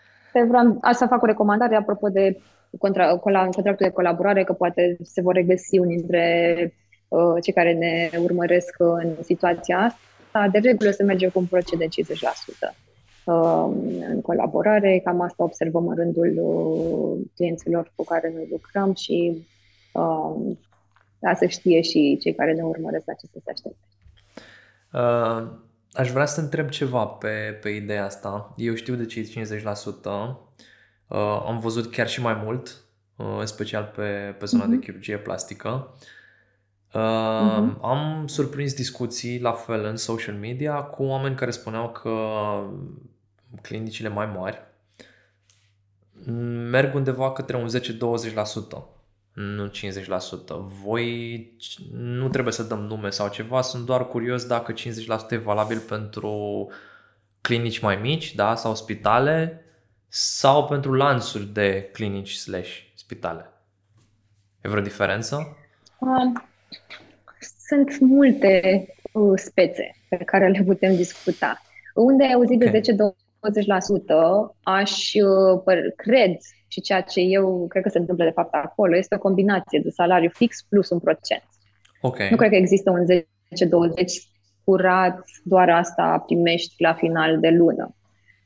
Vreau 0.48 0.80
să 0.92 1.06
fac 1.06 1.22
o 1.22 1.26
recomandare 1.26 1.76
apropo 1.76 2.10
de 2.10 2.42
contra, 2.80 3.16
contractul 3.18 3.76
de 3.78 3.90
colaborare, 3.90 4.44
că 4.44 4.54
poate 4.54 4.98
se 5.04 5.22
vor 5.22 5.34
regăsi 5.34 5.80
unii 5.80 5.98
dintre 5.98 6.74
uh, 7.08 7.36
cei 7.44 7.54
care 7.54 7.74
ne 7.74 8.10
urmăresc 8.22 8.76
în 8.78 9.16
situația 9.24 9.78
asta. 9.78 10.48
De 10.48 10.58
regulă 10.58 10.92
se 10.92 11.04
merge 11.04 11.28
cu 11.28 11.40
un 11.40 11.46
procent 11.46 11.80
de 11.80 11.88
50% 11.88 12.76
uh, 13.26 13.68
în 14.10 14.22
colaborare. 14.22 15.02
Cam 15.04 15.22
asta 15.22 15.44
observăm 15.44 15.88
în 15.88 15.96
rândul 15.96 16.34
uh, 16.38 17.26
clienților 17.36 17.92
cu 17.96 18.04
care 18.04 18.32
noi 18.36 18.48
lucrăm 18.52 18.94
și 18.94 19.46
uh, 19.94 20.56
da, 21.20 21.34
să 21.34 21.46
știe 21.46 21.82
și 21.82 22.18
cei 22.22 22.36
care 22.36 22.54
ne 22.54 22.64
urmăresc 22.64 23.06
la 23.06 23.14
ce 23.14 23.26
să 23.32 23.40
se 23.44 23.52
aștepte. 23.52 23.86
Uh, 24.94 25.66
Aș 25.98 26.10
vrea 26.10 26.26
să 26.26 26.42
întreb 26.42 26.70
ceva 26.70 27.06
pe, 27.06 27.60
pe 27.62 27.70
ideea 27.70 28.06
asta. 28.06 28.54
Eu 28.56 28.74
știu 28.74 28.96
de 28.96 29.06
cei 29.06 29.24
50%. 29.24 29.28
Uh, 31.08 31.44
am 31.46 31.60
văzut 31.60 31.92
chiar 31.92 32.10
și 32.10 32.22
mai 32.22 32.34
mult, 32.44 32.84
uh, 33.16 33.38
în 33.40 33.46
special 33.46 33.92
pe, 33.96 34.36
pe 34.40 34.46
zona 34.46 34.64
uh-huh. 34.64 34.70
de 34.70 34.76
mhm. 34.76 34.84
chirurgie 34.84 35.18
plastică. 35.18 35.96
Uh, 36.94 37.02
uh-huh. 37.02 37.82
Am 37.82 38.24
surprins 38.28 38.74
discuții 38.74 39.40
la 39.40 39.52
fel 39.52 39.86
în 39.86 39.96
social 39.96 40.36
media 40.36 40.76
cu 40.76 41.04
oameni 41.04 41.36
care 41.36 41.52
spuneau 41.52 41.90
că 41.92 42.14
clinicile 43.62 44.10
mai 44.10 44.26
mari 44.26 44.66
merg 46.70 46.96
undeva 46.96 47.32
către 47.32 47.58
un 47.58 47.68
10-20% 47.70 48.98
nu 49.34 49.68
50%. 49.68 49.72
Voi 50.84 51.52
nu 51.92 52.30
trebuie 52.30 52.54
să 52.54 52.64
dăm 52.64 52.80
nume 52.80 53.10
sau 53.10 53.30
ceva, 53.30 53.62
sunt 53.62 53.86
doar 53.86 54.08
curios 54.08 54.46
dacă 54.46 54.74
50% 54.74 54.76
e 55.30 55.38
valabil 55.38 55.80
pentru 55.80 56.68
clinici 57.42 57.80
mai 57.80 57.96
mici, 57.96 58.36
da, 58.36 58.56
sau 58.56 58.76
spitale, 58.76 59.66
sau 60.20 60.66
pentru 60.66 60.94
lanțuri 60.94 61.46
de 61.46 61.90
clinici 61.94 62.34
slash 62.34 62.80
spitale. 62.96 63.50
E 64.62 64.70
vreo 64.70 64.82
diferență? 64.82 65.58
Um, 66.00 66.44
sunt 67.68 68.00
multe 68.00 68.86
uh, 69.12 69.32
spețe 69.36 69.96
pe 70.10 70.16
care 70.16 70.48
le 70.48 70.64
putem 70.66 70.96
discuta. 70.96 71.62
Unde 71.94 72.24
ai 72.24 72.34
auzit 72.34 72.62
okay. 72.62 72.82
de 72.82 72.94
10-20%, 72.94 72.96
aș 74.64 75.14
uh, 75.14 75.94
cred 75.96 76.38
și 76.68 76.82
ceea 76.82 77.02
ce 77.02 77.20
eu 77.20 77.66
cred 77.68 77.84
că 77.84 77.90
se 77.90 77.98
întâmplă 77.98 78.24
de 78.24 78.32
fapt 78.32 78.54
acolo 78.54 78.98
este 78.98 79.16
o 79.16 79.20
combinație 79.20 79.80
de 79.80 79.90
salariu 79.90 80.30
fix 80.34 80.62
plus 80.70 80.90
un 80.90 81.00
procent. 81.00 81.48
Okay. 82.02 82.30
Nu 82.30 82.36
cred 82.36 82.50
că 82.50 82.56
există 82.56 82.90
un 82.92 83.06
10-20 83.06 83.24
curat, 84.64 85.26
doar 85.44 85.70
asta 85.70 86.24
primești 86.26 86.82
la 86.82 86.94
final 86.94 87.40
de 87.40 87.50
lună. 87.50 87.97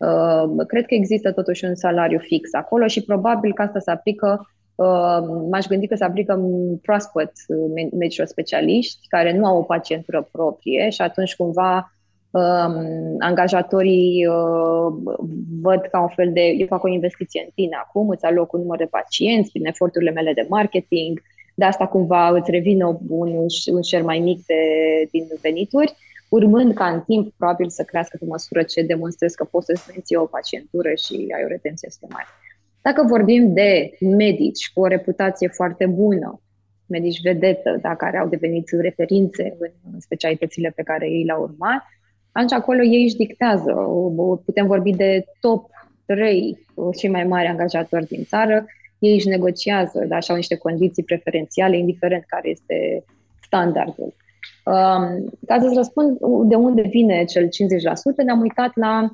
Uh, 0.01 0.65
cred 0.67 0.85
că 0.85 0.93
există 0.93 1.31
totuși 1.31 1.65
un 1.65 1.75
salariu 1.75 2.19
fix 2.19 2.53
acolo 2.53 2.87
și 2.87 3.03
probabil 3.03 3.53
că 3.53 3.61
asta 3.61 3.79
se 3.79 3.91
aplică, 3.91 4.49
uh, 4.75 5.19
m-aș 5.51 5.67
gândi 5.67 5.87
că 5.87 5.95
se 5.95 6.03
aplică 6.03 6.39
proaspăt 6.81 7.31
uh, 7.47 7.89
medicilor 7.97 8.27
specialiști 8.27 9.07
care 9.07 9.37
nu 9.37 9.45
au 9.45 9.57
o 9.57 9.63
pacientură 9.63 10.27
proprie 10.31 10.89
și 10.89 11.01
atunci 11.01 11.35
cumva 11.35 11.93
um, 12.31 13.15
angajatorii 13.19 14.27
uh, 14.27 15.15
văd 15.61 15.81
ca 15.91 16.01
un 16.01 16.09
fel 16.15 16.31
de, 16.33 16.41
eu 16.57 16.67
fac 16.67 16.83
o 16.83 16.87
investiție 16.87 17.41
în 17.45 17.51
tine 17.55 17.75
acum, 17.75 18.09
îți 18.09 18.25
aloc 18.25 18.53
un 18.53 18.59
număr 18.59 18.77
de 18.77 18.87
pacienți 18.91 19.51
prin 19.51 19.65
eforturile 19.65 20.11
mele 20.11 20.33
de 20.33 20.45
marketing, 20.49 21.21
de 21.53 21.65
asta 21.65 21.87
cumva 21.87 22.29
îți 22.29 22.51
revine 22.51 22.85
un, 23.07 23.47
un 23.71 23.81
share 23.81 24.03
mai 24.03 24.19
mic 24.19 24.45
de, 24.45 24.61
din 25.11 25.27
venituri, 25.41 25.95
urmând 26.29 26.73
ca 26.73 26.85
în 26.85 27.01
timp 27.01 27.33
probabil 27.37 27.69
să 27.69 27.83
crească 27.83 28.17
pe 28.19 28.25
măsură 28.25 28.63
ce 28.63 28.81
demonstrezi 28.81 29.35
că 29.35 29.43
poți 29.43 29.65
să-ți 29.65 29.89
menții 29.91 30.15
o 30.15 30.25
pacientură 30.25 30.93
și 30.93 31.13
ai 31.35 31.43
o 31.43 31.47
retenție 31.47 31.87
este 31.91 32.05
mare. 32.09 32.27
Dacă 32.81 33.03
vorbim 33.07 33.53
de 33.53 33.91
medici 33.99 34.71
cu 34.73 34.81
o 34.81 34.87
reputație 34.87 35.47
foarte 35.47 35.85
bună, 35.85 36.41
medici 36.85 37.21
vedetă, 37.21 37.77
da, 37.81 37.95
care 37.95 38.17
au 38.17 38.27
devenit 38.27 38.69
referințe 38.81 39.57
în 39.93 39.99
specialitățile 39.99 40.71
pe 40.75 40.83
care 40.83 41.09
ei 41.09 41.23
le-au 41.23 41.41
urmat, 41.41 41.81
atunci 42.31 42.51
acolo 42.51 42.81
ei 42.81 43.03
își 43.03 43.15
dictează. 43.15 43.71
Putem 44.45 44.67
vorbi 44.67 44.91
de 44.91 45.25
top 45.39 45.69
3 46.05 46.65
cei 46.97 47.09
mai 47.09 47.23
mari 47.23 47.47
angajatori 47.47 48.07
din 48.07 48.23
țară, 48.23 48.65
ei 49.01 49.13
își 49.13 49.27
negociază, 49.27 50.05
da, 50.07 50.19
și 50.19 50.31
au 50.31 50.35
niște 50.35 50.57
condiții 50.57 51.03
preferențiale, 51.03 51.77
indiferent 51.77 52.23
care 52.27 52.49
este 52.49 53.03
standardul. 53.41 54.13
Um, 54.65 55.29
ca 55.45 55.59
să-ți 55.59 55.75
răspund 55.75 56.17
de 56.49 56.55
unde 56.55 56.81
vine 56.81 57.23
cel 57.23 57.45
50%, 57.45 57.49
ne-am 58.23 58.41
uitat 58.41 58.71
la 58.75 59.09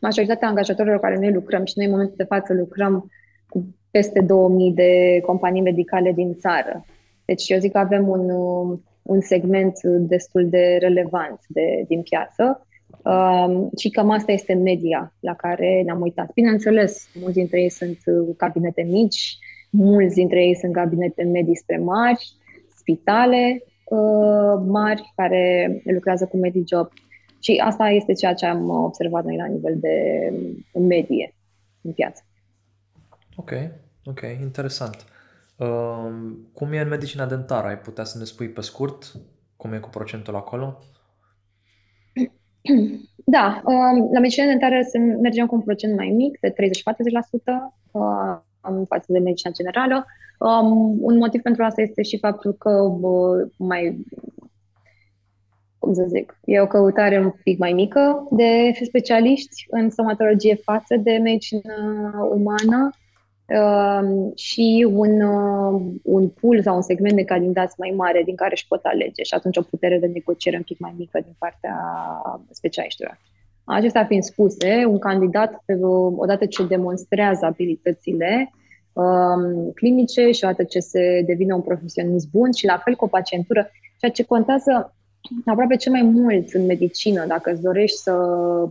majoritatea 0.00 0.48
angajatorilor 0.48 1.00
care 1.00 1.18
noi 1.18 1.32
lucrăm 1.32 1.64
și 1.64 1.72
noi 1.76 1.86
în 1.86 1.92
momentul 1.92 2.16
de 2.16 2.24
față 2.24 2.52
lucrăm 2.52 3.10
cu 3.48 3.74
peste 3.90 4.20
2000 4.20 4.72
de 4.72 5.20
companii 5.26 5.62
medicale 5.62 6.12
din 6.12 6.34
țară. 6.34 6.84
Deci 7.24 7.48
eu 7.48 7.58
zic 7.58 7.72
că 7.72 7.78
avem 7.78 8.08
un, 8.08 8.30
un 9.02 9.20
segment 9.20 9.80
destul 9.82 10.48
de 10.48 10.76
relevant 10.80 11.40
de, 11.48 11.84
din 11.88 12.02
piață 12.02 12.66
um, 13.04 13.70
și 13.78 13.90
cam 13.90 14.10
asta 14.10 14.32
este 14.32 14.54
media 14.54 15.14
la 15.20 15.34
care 15.34 15.82
ne-am 15.84 16.00
uitat. 16.00 16.32
Bineînțeles, 16.32 17.08
mulți 17.14 17.36
dintre 17.36 17.60
ei 17.60 17.70
sunt 17.70 17.98
cabinete 18.36 18.82
mici, 18.82 19.38
mulți 19.70 20.14
dintre 20.14 20.44
ei 20.44 20.54
sunt 20.54 20.72
cabinete 20.72 21.22
medii 21.22 21.56
spre 21.56 21.78
mari, 21.78 22.32
spitale 22.76 23.62
uh, 23.84 24.62
mari 24.66 25.12
care 25.16 25.82
lucrează 25.84 26.26
cu 26.26 26.36
MediJob 26.36 26.88
și 27.38 27.62
asta 27.64 27.88
este 27.88 28.12
ceea 28.12 28.34
ce 28.34 28.46
am 28.46 28.68
observat 28.68 29.24
noi 29.24 29.36
la 29.36 29.46
nivel 29.46 29.76
de 29.78 29.96
medie 30.78 31.34
în 31.82 31.92
piață. 31.92 32.22
Ok, 33.36 33.50
ok, 34.04 34.20
interesant. 34.40 35.04
Cum 36.52 36.72
e 36.72 36.80
în 36.80 36.88
medicina 36.88 37.26
dentară? 37.26 37.66
Ai 37.66 37.78
putea 37.78 38.04
să 38.04 38.18
ne 38.18 38.24
spui 38.24 38.48
pe 38.48 38.60
scurt 38.60 39.12
cum 39.56 39.72
e 39.72 39.78
cu 39.78 39.88
procentul 39.88 40.36
acolo? 40.36 40.78
Da, 43.24 43.62
um, 43.64 44.12
la 44.12 44.20
medicina 44.20 44.46
dentară 44.46 44.80
se 44.88 44.98
mergem 44.98 45.46
cu 45.46 45.54
un 45.54 45.60
procent 45.60 45.96
mai 45.96 46.08
mic, 46.08 46.38
de 46.40 46.50
30-40%, 46.50 47.74
uh, 47.90 48.38
în 48.60 48.84
față 48.84 49.04
de 49.08 49.18
medicina 49.18 49.52
generală. 49.52 50.06
Um, 50.38 50.96
un 51.00 51.16
motiv 51.16 51.42
pentru 51.42 51.62
asta 51.62 51.80
este 51.80 52.02
și 52.02 52.18
faptul 52.18 52.52
că 52.52 52.70
mai 53.56 54.04
cum 55.78 55.92
să 55.92 56.04
zic, 56.08 56.38
e 56.44 56.60
o 56.60 56.66
căutare 56.66 57.18
un 57.18 57.32
pic 57.42 57.58
mai 57.58 57.72
mică 57.72 58.26
de 58.30 58.72
specialiști 58.84 59.66
în 59.70 59.90
stomatologie 59.90 60.54
față 60.54 60.96
de 60.96 61.18
medicină 61.22 61.74
umană 62.32 62.90
uh, 62.90 63.09
și 64.34 64.86
un, 64.92 65.20
uh, 65.20 65.80
un 66.02 66.28
pool 66.28 66.62
sau 66.62 66.74
un 66.76 66.82
segment 66.82 67.16
de 67.16 67.24
candidați 67.24 67.74
mai 67.78 67.92
mare 67.96 68.22
din 68.24 68.34
care 68.34 68.52
își 68.52 68.66
pot 68.66 68.84
alege 68.84 69.22
și 69.22 69.34
atunci 69.34 69.56
o 69.56 69.62
putere 69.62 69.98
de 69.98 70.06
negociere 70.06 70.56
un 70.56 70.62
pic 70.62 70.78
mai 70.78 70.94
mică 70.96 71.20
din 71.24 71.34
partea 71.38 71.76
specialiștilor. 72.50 73.18
Acestea 73.64 74.04
fiind 74.04 74.22
spuse, 74.22 74.84
un 74.88 74.98
candidat, 74.98 75.64
odată 76.16 76.46
ce 76.46 76.66
demonstrează 76.66 77.44
abilitățile 77.44 78.50
um, 78.92 79.70
clinice 79.74 80.30
și 80.30 80.44
odată 80.44 80.64
ce 80.64 80.78
se 80.78 81.22
devine 81.26 81.54
un 81.54 81.62
profesionist 81.62 82.30
bun 82.30 82.52
și 82.52 82.66
la 82.66 82.80
fel 82.84 82.94
cu 82.94 83.04
o 83.04 83.08
pacientură, 83.08 83.70
ceea 83.98 84.12
ce 84.12 84.24
contează 84.24 84.94
aproape 85.44 85.76
cel 85.76 85.92
mai 85.92 86.02
mult 86.02 86.52
în 86.52 86.66
medicină, 86.66 87.26
dacă 87.26 87.50
îți 87.50 87.62
dorești 87.62 87.96
să 87.96 88.12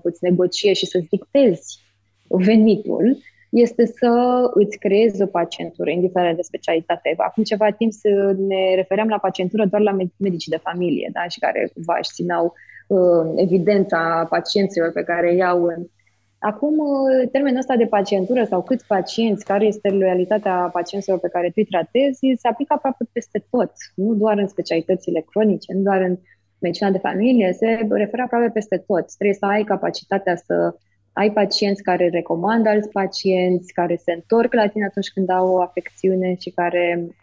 îți 0.03 0.23
negociezi 0.23 0.79
și 0.79 0.85
să-ți 0.85 1.07
dictezi 1.09 1.79
venitul, 2.27 3.17
este 3.49 3.85
să 3.85 4.41
îți 4.53 4.77
creezi 4.77 5.21
o 5.21 5.25
pacientură, 5.25 5.89
indiferent 5.89 6.35
de 6.35 6.41
specialitate. 6.41 7.13
Acum 7.17 7.43
ceva 7.43 7.71
timp 7.71 7.91
să 7.91 8.35
ne 8.37 8.75
refeream 8.75 9.07
la 9.07 9.17
pacientură 9.17 9.65
doar 9.65 9.81
la 9.81 9.97
medicii 10.17 10.51
de 10.51 10.61
familie, 10.63 11.09
da? 11.13 11.27
și 11.27 11.39
care 11.39 11.69
cumva 11.73 11.95
își 11.99 12.13
țineau 12.13 12.53
uh, 12.87 13.31
evidența 13.35 14.27
pacienților 14.29 14.91
pe 14.91 15.03
care 15.03 15.35
iau 15.35 15.63
în 15.63 15.85
Acum, 16.39 16.77
termenul 17.31 17.59
ăsta 17.59 17.75
de 17.75 17.85
pacientură 17.85 18.43
sau 18.43 18.63
câți 18.63 18.85
pacienți, 18.87 19.45
care 19.45 19.65
este 19.65 19.89
loialitatea 19.89 20.69
pacienților 20.73 21.19
pe 21.19 21.27
care 21.27 21.47
tu 21.47 21.53
îi 21.55 21.65
tratezi, 21.65 22.19
se 22.37 22.47
aplică 22.47 22.73
aproape 22.73 23.05
peste 23.11 23.45
tot, 23.49 23.71
nu 23.95 24.13
doar 24.13 24.37
în 24.37 24.47
specialitățile 24.47 25.25
cronice, 25.29 25.73
nu 25.73 25.81
doar 25.81 26.01
în 26.01 26.17
medicina 26.59 26.91
de 26.91 26.97
familie, 26.97 27.53
se 27.53 27.87
referă 27.89 28.21
aproape 28.21 28.49
peste 28.49 28.77
tot. 28.77 29.15
Trebuie 29.15 29.37
să 29.39 29.45
ai 29.45 29.63
capacitatea 29.63 30.35
să 30.35 30.75
ai 31.19 31.31
pacienți 31.31 31.83
care 31.83 32.09
recomandă 32.09 32.69
alți 32.69 32.89
pacienți, 32.89 33.73
care 33.73 33.95
se 33.95 34.11
întorc 34.11 34.53
la 34.53 34.67
tine 34.67 34.85
atunci 34.85 35.09
când 35.09 35.29
au 35.29 35.47
o 35.47 35.61
afecțiune 35.61 36.35
și 36.39 36.49
care 36.49 37.15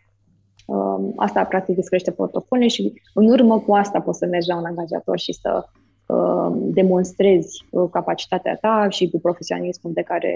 um, 0.67 1.13
asta 1.17 1.45
practic 1.45 1.79
îți 1.79 1.89
crește 1.89 2.11
portofoliul 2.11 2.69
și 2.69 3.03
în 3.15 3.29
urmă 3.29 3.61
cu 3.61 3.75
asta 3.75 4.01
poți 4.01 4.19
să 4.19 4.27
mergi 4.27 4.49
la 4.49 4.57
un 4.57 4.65
angajator 4.65 5.19
și 5.19 5.33
să 5.33 5.69
um, 6.07 6.71
demonstrezi 6.71 7.65
uh, 7.71 7.89
capacitatea 7.91 8.57
ta 8.57 8.87
și 8.91 9.11
cu 9.11 9.21
profesionismul 9.21 9.93
de 9.93 10.03
care 10.03 10.35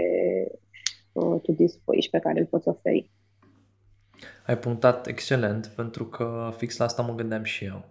uh, 1.12 1.40
tu 1.42 1.52
dispui 1.52 2.00
și 2.00 2.10
pe 2.10 2.18
care 2.18 2.40
îl 2.40 2.46
poți 2.46 2.68
oferi. 2.68 3.10
Ai 4.46 4.58
punctat 4.58 5.06
excelent 5.06 5.66
pentru 5.66 6.04
că 6.04 6.52
fix 6.56 6.76
la 6.76 6.84
asta 6.84 7.02
mă 7.02 7.14
gândeam 7.14 7.42
și 7.42 7.64
eu. 7.64 7.84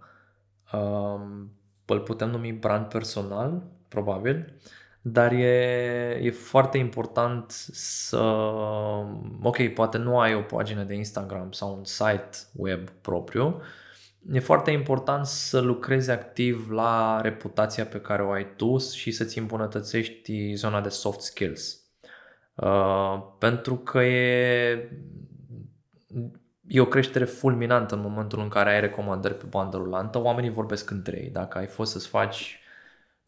Um, 0.80 1.50
îl 1.86 2.00
putem 2.00 2.30
numi 2.30 2.52
brand 2.52 2.86
personal, 2.86 3.62
probabil, 3.88 4.54
dar 5.02 5.32
e, 5.32 6.18
e 6.22 6.30
foarte 6.30 6.78
important 6.78 7.50
să... 7.72 8.18
Ok, 9.42 9.68
poate 9.68 9.98
nu 9.98 10.18
ai 10.18 10.34
o 10.34 10.40
pagină 10.40 10.82
de 10.82 10.94
Instagram 10.94 11.52
sau 11.52 11.76
un 11.76 11.84
site 11.84 12.30
web 12.52 12.88
propriu, 12.90 13.60
e 14.32 14.40
foarte 14.40 14.70
important 14.70 15.26
să 15.26 15.60
lucrezi 15.60 16.10
activ 16.10 16.70
la 16.70 17.20
reputația 17.20 17.86
pe 17.86 18.00
care 18.00 18.22
o 18.22 18.30
ai 18.30 18.46
tu 18.56 18.78
și 18.78 19.10
să-ți 19.10 19.38
îmbunătățești 19.38 20.54
zona 20.54 20.80
de 20.80 20.88
soft 20.88 21.20
skills. 21.20 21.80
Uh, 22.54 23.22
pentru 23.38 23.76
că 23.76 24.02
e, 24.02 24.90
e 26.66 26.80
o 26.80 26.86
creștere 26.86 27.24
fulminantă 27.24 27.94
în 27.94 28.00
momentul 28.00 28.40
în 28.40 28.48
care 28.48 28.70
ai 28.70 28.80
recomandări 28.80 29.36
pe 29.36 29.46
bandă 29.48 29.76
rulantă. 29.76 30.22
Oamenii 30.22 30.50
vorbesc 30.50 30.90
între 30.90 31.16
ei. 31.22 31.30
Dacă 31.30 31.58
ai 31.58 31.66
fost 31.66 31.92
să-ți 31.92 32.08
faci 32.08 32.59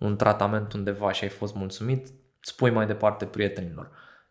un 0.03 0.17
tratament 0.17 0.73
undeva 0.73 1.13
și 1.13 1.25
ai 1.25 1.31
fost 1.31 1.55
mulțumit, 1.55 2.09
spui 2.41 2.71
mai 2.71 2.87
departe 2.87 3.25
prietenilor. 3.25 3.91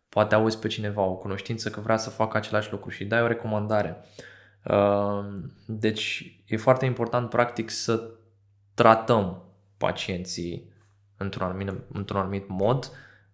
Poate 0.10 0.36
auzi 0.36 0.60
pe 0.60 0.68
cineva, 0.68 1.02
o 1.02 1.16
cunoștință 1.16 1.70
că 1.70 1.80
vrea 1.80 1.98
să 1.98 2.10
facă 2.10 2.38
același 2.38 2.72
lucru 2.72 2.90
și 2.90 3.06
dai 3.06 3.22
o 3.22 3.28
recomandare. 3.28 3.98
Uh, 4.66 5.26
deci 5.66 6.36
e 6.46 6.58
foarte 6.58 6.86
important 6.86 7.30
practic 7.30 7.70
să 7.70 8.10
tratăm 8.74 9.44
pacienții 9.78 10.72
într-un 11.18 11.48
anumit, 11.48 11.74
într-un 11.92 12.20
anumit 12.20 12.48
mod 12.48 12.92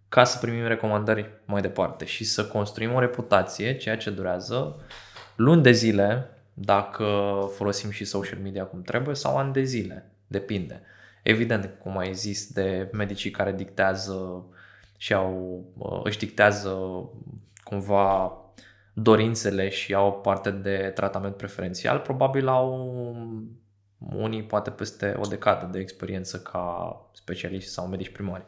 ca 0.09 0.23
să 0.23 0.37
primim 0.37 0.65
recomandări 0.65 1.29
mai 1.45 1.61
departe 1.61 2.05
și 2.05 2.23
să 2.23 2.45
construim 2.45 2.93
o 2.93 2.99
reputație, 2.99 3.77
ceea 3.77 3.97
ce 3.97 4.09
durează 4.09 4.75
luni 5.35 5.61
de 5.61 5.71
zile, 5.71 6.29
dacă 6.53 7.05
folosim 7.55 7.89
și 7.89 8.05
social 8.05 8.39
media 8.39 8.63
cum 8.63 8.81
trebuie, 8.81 9.15
sau 9.15 9.37
ani 9.37 9.53
de 9.53 9.63
zile, 9.63 10.11
depinde. 10.27 10.81
Evident, 11.27 11.75
cum 11.81 11.97
ai 11.97 12.13
zis, 12.13 12.51
de 12.53 12.89
medicii 12.91 13.31
care 13.31 13.51
dictează 13.51 14.45
și 14.97 15.13
au, 15.13 15.63
uh, 15.77 16.01
își 16.03 16.17
dictează 16.17 16.75
cumva 17.63 18.37
dorințele 18.93 19.69
și 19.69 19.93
au 19.93 20.21
parte 20.21 20.51
de 20.51 20.91
tratament 20.95 21.35
preferențial, 21.35 21.99
probabil 21.99 22.47
au 22.47 22.95
unii 24.15 24.43
poate 24.43 24.69
peste 24.69 25.15
o 25.19 25.27
decadă 25.27 25.69
de 25.71 25.79
experiență 25.79 26.39
ca 26.39 26.95
specialiști 27.13 27.69
sau 27.69 27.87
medici 27.87 28.11
primari. 28.11 28.43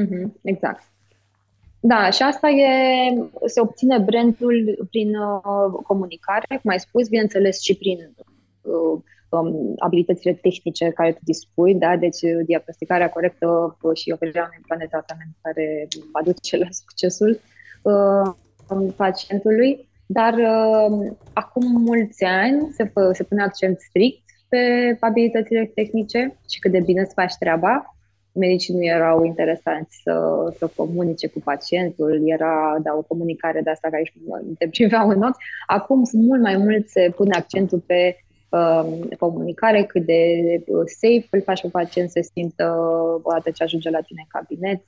Mm-hmm, 0.00 0.40
exact. 0.42 0.82
Da, 1.80 2.10
și 2.10 2.22
asta 2.22 2.48
e, 2.48 2.68
se 3.46 3.60
obține 3.60 3.98
brandul 3.98 4.86
prin 4.90 5.16
uh, 5.16 5.82
comunicare, 5.86 6.58
cum 6.62 6.70
ai 6.70 6.80
spus, 6.80 7.08
bineînțeles 7.08 7.60
și 7.60 7.74
prin 7.76 7.98
uh, 8.62 8.72
um, 8.72 9.04
abilitățile 9.78 10.32
tehnice 10.32 10.90
care 10.90 11.12
tu 11.12 11.18
dispui, 11.22 11.74
da? 11.74 11.96
deci 11.96 12.22
uh, 12.22 12.44
diagnosticarea 12.46 13.10
corectă 13.10 13.76
uh, 13.82 13.96
și 13.96 14.10
oferirea 14.10 14.48
unui 14.50 14.64
plan 14.66 14.78
de 14.78 14.86
tratament 14.90 15.30
care 15.42 15.88
aduce 16.12 16.56
la 16.56 16.66
succesul 16.70 17.40
uh, 17.82 18.92
pacientului. 18.96 19.88
Dar 20.06 20.34
uh, 20.34 21.12
acum 21.32 21.82
mulți 21.82 22.24
ani 22.24 22.68
se, 22.72 22.84
fă, 22.84 23.10
se 23.12 23.22
pune 23.22 23.42
accent 23.42 23.80
strict 23.80 24.24
pe 24.48 24.96
abilitățile 25.00 25.70
tehnice 25.74 26.36
și 26.50 26.58
cât 26.58 26.72
de 26.72 26.80
bine 26.84 27.04
să 27.04 27.12
faci 27.14 27.34
treaba. 27.38 27.96
Medicii 28.32 28.74
nu 28.74 28.84
erau 28.84 29.24
interesanți 29.24 30.00
să, 30.02 30.14
să 30.58 30.70
comunice 30.76 31.26
cu 31.26 31.38
pacientul, 31.44 32.20
era 32.24 32.78
da, 32.82 32.94
o 32.94 33.02
comunicare 33.02 33.60
de 33.60 33.70
asta 33.70 33.88
care 33.90 34.12
te 34.58 34.68
priveau 34.68 35.08
în 35.08 35.22
ochi. 35.22 35.36
Acum 35.66 36.02
mult 36.12 36.42
mai 36.42 36.56
mult 36.56 36.88
se 36.88 37.12
pune 37.16 37.34
accentul 37.34 37.82
pe 37.86 38.16
Um, 38.16 38.25
comunicare, 39.18 39.84
cât 39.84 40.04
de 40.04 40.22
uh, 40.66 40.82
safe 40.86 41.28
îl 41.30 41.42
faci 41.42 41.60
pe 41.60 41.68
pacient 41.68 42.10
să 42.10 42.28
simtă 42.32 42.76
uh, 42.78 43.20
odată 43.22 43.50
ce 43.50 43.62
ajunge 43.62 43.90
la 43.90 44.00
tine 44.00 44.20
în 44.22 44.40
cabinet, 44.40 44.84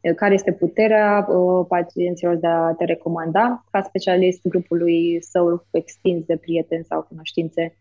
uh, 0.00 0.14
care 0.14 0.34
este 0.34 0.52
puterea 0.52 1.28
pacienților 1.68 2.36
de 2.36 2.46
a 2.46 2.72
te 2.72 2.84
recomanda 2.84 3.64
ca 3.70 3.82
specialist 3.82 4.40
grupului 4.48 5.22
său 5.22 5.66
extins 5.70 6.24
de 6.24 6.36
prieteni 6.36 6.84
sau 6.84 7.02
cunoștințe? 7.02 7.76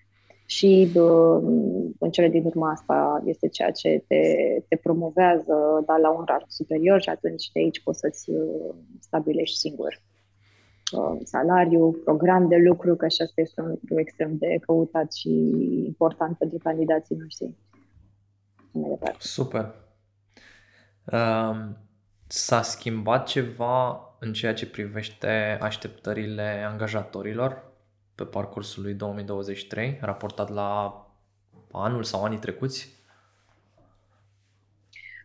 Și 0.45 0.91
în 1.99 2.11
cele 2.11 2.27
din 2.29 2.43
urmă 2.45 2.67
asta 2.67 3.23
este 3.25 3.47
ceea 3.47 3.71
ce 3.71 4.03
te, 4.07 4.21
te 4.67 4.75
promovează 4.75 5.83
dar 5.85 5.99
la 5.99 6.09
un 6.09 6.23
rar 6.25 6.45
superior 6.47 7.01
și 7.01 7.09
atunci 7.09 7.49
de 7.53 7.59
aici 7.59 7.83
poți 7.83 7.99
să-ți 7.99 8.31
stabilești 8.99 9.57
singur. 9.57 9.87
Uh, 9.87 10.08
salariu, 11.23 11.91
program 11.91 12.47
de 12.47 12.55
lucru, 12.55 12.95
că 12.95 13.07
și 13.07 13.21
asta 13.21 13.41
este 13.41 13.61
un 13.61 13.67
lucru 13.67 13.99
extrem 13.99 14.37
de 14.37 14.57
căutat 14.61 15.13
și 15.13 15.29
important 15.85 16.37
pentru 16.37 16.57
candidații 16.63 17.15
noștri. 17.15 17.55
Super. 19.19 19.75
Um, 21.11 21.77
s-a 22.27 22.61
schimbat 22.61 23.27
ceva 23.27 23.99
în 24.19 24.33
ceea 24.33 24.53
ce 24.53 24.69
privește 24.69 25.57
așteptările 25.61 26.65
angajatorilor 26.71 27.71
pe 28.15 28.23
parcursul 28.23 28.83
lui 28.83 28.93
2023, 28.93 29.97
raportat 30.01 30.49
la 30.49 31.03
anul 31.71 32.03
sau 32.03 32.23
anii 32.23 32.37
trecuți? 32.37 32.98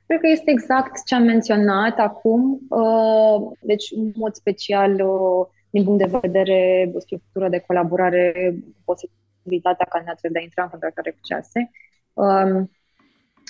Cred 0.07 0.20
că 0.20 0.26
este 0.26 0.50
exact 0.50 1.05
ce 1.05 1.14
am 1.14 1.22
menționat 1.22 1.98
acum. 1.98 2.61
Uh, 2.68 3.52
deci, 3.61 3.90
în 3.96 4.12
mod 4.14 4.34
special, 4.34 4.90
uh, 4.92 5.46
din 5.70 5.84
punct 5.84 5.98
de 5.98 6.18
vedere 6.20 6.92
structură 6.98 7.48
de 7.48 7.64
colaborare, 7.66 8.55
posibilitatea 8.84 9.86
candidatului 9.90 10.32
de 10.32 10.38
a 10.38 10.42
intra 10.42 10.62
în 10.62 10.68
contractare 10.68 11.11
cu 11.11 11.18
cease. 11.22 11.70
Um, 12.12 12.70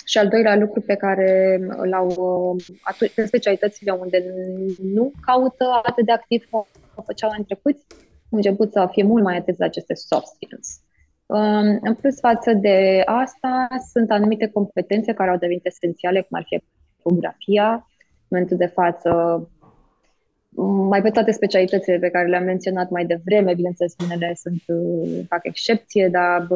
și 0.05 0.17
al 0.17 0.27
doilea 0.27 0.55
lucru 0.55 0.81
pe 0.81 0.95
care 0.95 1.59
l-au 1.83 2.09
în 3.15 3.27
specialitățile 3.27 3.91
unde 3.91 4.33
nu 4.93 5.11
caută 5.25 5.81
atât 5.83 6.05
de 6.05 6.11
activ 6.11 6.45
cum 6.49 6.65
o 6.95 7.01
făceau 7.01 7.31
în 7.37 7.43
trecut, 7.43 7.77
au 8.31 8.37
început 8.37 8.71
să 8.71 8.87
fie 8.91 9.03
mult 9.03 9.23
mai 9.23 9.37
atenți 9.37 9.59
la 9.59 9.65
aceste 9.65 9.93
soft 9.93 10.25
skills. 10.25 10.84
Um, 11.27 11.79
în 11.81 11.95
plus 11.95 12.19
față 12.19 12.53
de 12.53 13.01
asta, 13.05 13.67
sunt 13.91 14.11
anumite 14.11 14.47
competențe 14.47 15.13
care 15.13 15.29
au 15.29 15.37
devenit 15.37 15.65
esențiale, 15.65 16.21
cum 16.21 16.37
ar 16.37 16.43
fi 16.47 16.63
fotografia. 17.01 17.71
În 17.71 18.27
momentul 18.27 18.57
de 18.57 18.65
față, 18.65 19.09
mai 20.89 21.01
pe 21.01 21.09
toate 21.09 21.31
specialitățile 21.31 21.97
pe 21.97 22.09
care 22.09 22.27
le-am 22.27 22.43
menționat 22.43 22.89
mai 22.89 23.05
devreme, 23.05 23.53
bineînțeles, 23.53 23.95
unele 24.03 24.33
sunt, 24.35 24.63
uh, 24.67 25.25
fac 25.27 25.39
excepție, 25.43 26.07
dar 26.07 26.47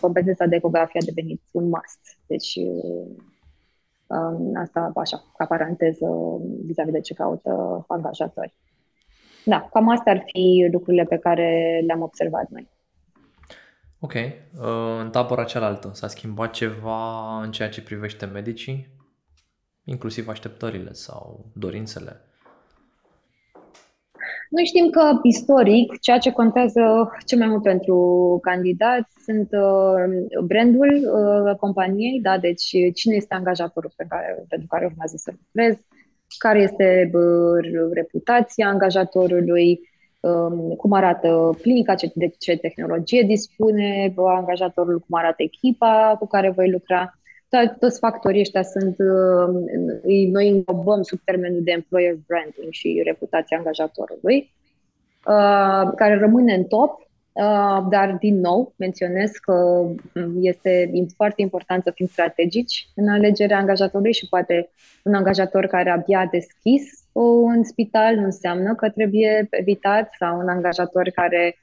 competența 0.00 0.46
de 0.46 0.56
ecografie 0.56 1.00
a 1.02 1.04
devenit 1.04 1.40
un 1.50 1.64
must. 1.64 2.00
Deci, 2.26 2.54
uh, 2.54 3.06
um, 4.06 4.56
asta 4.56 4.92
așa, 4.94 5.24
ca 5.36 5.44
paranteză 5.44 6.06
vis-a-vis 6.64 6.92
de 6.92 7.00
ce 7.00 7.14
caută 7.14 7.84
angajatori. 7.88 8.54
Da, 9.44 9.68
cam 9.72 9.88
astea 9.88 10.12
ar 10.12 10.22
fi 10.26 10.68
lucrurile 10.72 11.04
pe 11.04 11.18
care 11.18 11.80
le-am 11.86 12.02
observat 12.02 12.48
noi. 12.48 12.68
Ok. 14.00 14.12
Uh, 14.12 14.98
în 15.00 15.10
tabăra 15.10 15.44
cealaltă 15.44 15.90
s-a 15.92 16.08
schimbat 16.08 16.52
ceva 16.52 17.42
în 17.42 17.52
ceea 17.52 17.68
ce 17.68 17.82
privește 17.82 18.24
medicii? 18.24 18.88
Inclusiv 19.84 20.28
așteptările 20.28 20.92
sau 20.92 21.50
dorințele? 21.54 22.22
Noi 24.50 24.64
știm 24.64 24.90
că, 24.90 25.18
istoric, 25.22 25.98
ceea 26.00 26.18
ce 26.18 26.32
contează 26.32 27.10
cel 27.26 27.38
mai 27.38 27.48
mult 27.48 27.62
pentru 27.62 28.38
candidați 28.42 29.14
sunt 29.22 29.48
uh, 29.52 30.40
brandul 30.44 30.88
uh, 30.88 31.56
companiei, 31.56 32.20
da? 32.20 32.38
deci 32.38 32.64
cine 32.94 33.14
este 33.14 33.34
angajatorul 33.34 33.92
pe 33.96 34.06
care, 34.08 34.44
pentru 34.48 34.66
care 34.66 34.84
urmează 34.84 35.16
să 35.16 35.32
lucrezi, 35.36 35.86
care 36.38 36.60
este 36.60 37.10
reputația 37.92 38.68
angajatorului, 38.68 39.70
um, 39.70 39.86
cum 40.76 40.92
arată 40.92 41.56
clinica, 41.60 41.94
ce, 41.94 42.10
de 42.14 42.32
ce 42.38 42.56
tehnologie 42.56 43.22
dispune 43.22 44.12
angajatorul, 44.16 44.98
cum 44.98 45.18
arată 45.18 45.42
echipa 45.42 46.16
cu 46.18 46.26
care 46.26 46.50
voi 46.50 46.70
lucra. 46.70 47.18
toți 47.80 47.98
factorii 47.98 48.40
ăștia 48.40 48.62
sunt, 48.62 48.96
uh, 48.98 50.28
noi 50.30 50.48
înglobăm 50.48 51.02
sub 51.02 51.18
termenul 51.24 51.62
de 51.62 51.70
employer 51.70 52.16
branding 52.26 52.72
și 52.72 53.02
reputația 53.04 53.56
angajatorului, 53.56 54.52
uh, 55.26 55.92
care 55.96 56.18
rămâne 56.18 56.54
în 56.54 56.64
top, 56.64 57.00
uh, 57.00 57.07
dar 57.90 58.16
din 58.20 58.40
nou 58.40 58.74
menționez 58.76 59.30
că 59.30 59.86
este 60.40 60.90
foarte 61.16 61.42
important 61.42 61.82
să 61.82 61.90
fim 61.94 62.06
strategici 62.06 62.88
în 62.94 63.08
alegerea 63.08 63.58
angajatorului 63.58 64.12
și 64.12 64.28
poate 64.28 64.70
un 65.04 65.14
angajator 65.14 65.66
care 65.66 65.90
abia 65.90 66.18
a 66.18 66.28
deschis 66.30 66.82
un 67.12 67.64
spital 67.64 68.14
nu 68.14 68.24
înseamnă 68.24 68.74
că 68.74 68.90
trebuie 68.90 69.46
evitat 69.50 70.14
sau 70.18 70.38
un 70.38 70.48
angajator 70.48 71.08
care 71.08 71.58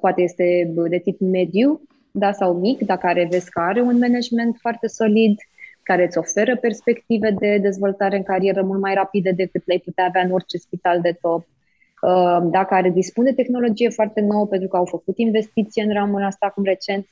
poate 0.00 0.22
este 0.22 0.72
de 0.88 0.98
tip 0.98 1.20
mediu 1.20 1.80
da, 2.10 2.32
sau 2.32 2.54
mic, 2.54 2.82
dar 2.82 2.98
care 2.98 3.28
vezi 3.30 3.50
că 3.50 3.60
are 3.60 3.80
un 3.80 3.98
management 3.98 4.56
foarte 4.60 4.86
solid, 4.86 5.38
care 5.82 6.04
îți 6.04 6.18
oferă 6.18 6.56
perspective 6.56 7.30
de 7.30 7.58
dezvoltare 7.58 8.16
în 8.16 8.22
carieră 8.22 8.62
mult 8.62 8.80
mai 8.80 8.94
rapide 8.94 9.30
decât 9.30 9.62
le-ai 9.66 9.82
putea 9.84 10.04
avea 10.04 10.22
în 10.22 10.30
orice 10.30 10.56
spital 10.56 11.00
de 11.00 11.18
top, 11.20 11.46
uh, 12.00 12.38
da, 12.42 12.64
care 12.64 12.90
dispune 12.90 13.30
de 13.30 13.42
tehnologie 13.42 13.88
foarte 13.88 14.20
nouă 14.20 14.46
pentru 14.46 14.68
că 14.68 14.76
au 14.76 14.84
făcut 14.84 15.18
investiții 15.18 15.82
în 15.82 15.92
ramul 15.92 16.24
asta 16.24 16.46
acum 16.46 16.64
recent. 16.64 17.06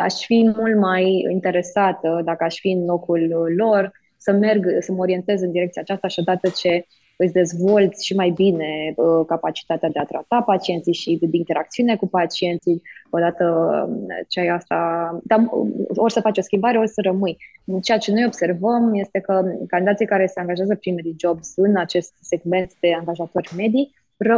Aș 0.00 0.14
fi 0.14 0.52
mult 0.56 0.78
mai 0.78 1.26
interesată, 1.30 2.20
dacă 2.24 2.44
aș 2.44 2.58
fi 2.58 2.70
în 2.70 2.84
locul 2.84 3.52
lor, 3.56 3.92
să 4.16 4.32
merg, 4.32 4.66
să 4.80 4.92
mă 4.92 5.00
orientez 5.00 5.42
în 5.42 5.50
direcția 5.50 5.82
aceasta 5.82 6.08
și 6.08 6.18
odată 6.20 6.48
ce 6.48 6.86
îți 7.18 7.32
dezvolți 7.32 8.06
și 8.06 8.14
mai 8.14 8.30
bine 8.30 8.92
uh, 8.96 9.26
capacitatea 9.26 9.88
de 9.88 9.98
a 9.98 10.04
trata 10.04 10.42
pacienții 10.42 10.92
și 10.92 11.18
de 11.20 11.36
interacțiune 11.36 11.96
cu 11.96 12.08
pacienții, 12.08 12.82
odată 13.10 13.44
um, 13.88 14.06
ce 14.28 14.40
ai 14.40 14.48
asta, 14.48 14.76
dar 15.24 15.38
um, 15.50 15.72
ori 15.94 16.12
să 16.12 16.20
faci 16.20 16.38
o 16.38 16.42
schimbare, 16.42 16.78
ori 16.78 16.88
să 16.88 17.00
rămâi. 17.04 17.36
Ceea 17.82 17.98
ce 17.98 18.12
noi 18.12 18.24
observăm 18.26 18.94
este 18.94 19.18
că 19.20 19.42
candidații 19.66 20.06
care 20.06 20.26
se 20.26 20.40
angajează 20.40 20.74
prin 20.74 20.96
jobs 21.16 21.52
în 21.56 21.76
acest 21.76 22.14
segment 22.20 22.72
de 22.80 22.94
angajatori 22.94 23.50
medii 23.56 23.94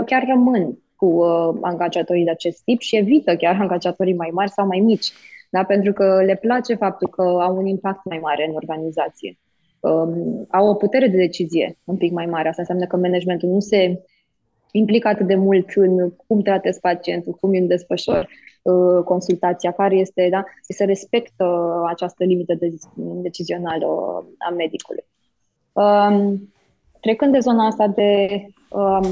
chiar 0.06 0.24
rămân 0.28 0.78
cu 0.96 1.06
uh, 1.06 1.58
angajatorii 1.60 2.24
de 2.24 2.30
acest 2.30 2.62
tip 2.64 2.80
și 2.80 2.96
evită 2.96 3.36
chiar 3.36 3.56
angajatorii 3.60 4.14
mai 4.14 4.30
mari 4.32 4.50
sau 4.50 4.66
mai 4.66 4.78
mici, 4.78 5.12
da? 5.50 5.64
pentru 5.64 5.92
că 5.92 6.22
le 6.24 6.36
place 6.36 6.74
faptul 6.74 7.08
că 7.08 7.22
au 7.22 7.56
un 7.56 7.66
impact 7.66 8.04
mai 8.04 8.18
mare 8.18 8.46
în 8.48 8.54
organizație 8.54 9.38
um, 9.80 10.46
au 10.50 10.68
o 10.68 10.74
putere 10.74 11.06
de 11.06 11.16
decizie 11.16 11.78
un 11.84 11.96
pic 11.96 12.12
mai 12.12 12.26
mare. 12.26 12.48
Asta 12.48 12.60
înseamnă 12.60 12.86
că 12.86 12.96
managementul 12.96 13.48
nu 13.48 13.60
se 13.60 14.02
implică 14.72 15.08
atât 15.08 15.26
de 15.26 15.34
mult 15.34 15.70
în 15.74 16.10
cum 16.26 16.40
tratez 16.42 16.78
pacientul, 16.78 17.32
cum 17.32 17.50
îmi 17.50 17.68
desfășor 17.68 18.28
uh, 18.62 19.04
consultația, 19.04 19.70
care 19.70 19.96
este, 19.96 20.28
da, 20.30 20.44
se 20.68 20.84
respectă 20.84 21.72
această 21.86 22.24
limită 22.24 22.54
de, 22.54 22.74
decizională 22.96 23.86
a 24.38 24.50
medicului. 24.50 25.04
Um, 25.72 26.52
trecând 27.00 27.32
de 27.32 27.38
zona 27.38 27.66
asta 27.66 27.86
de 27.86 28.28
um, 28.30 28.54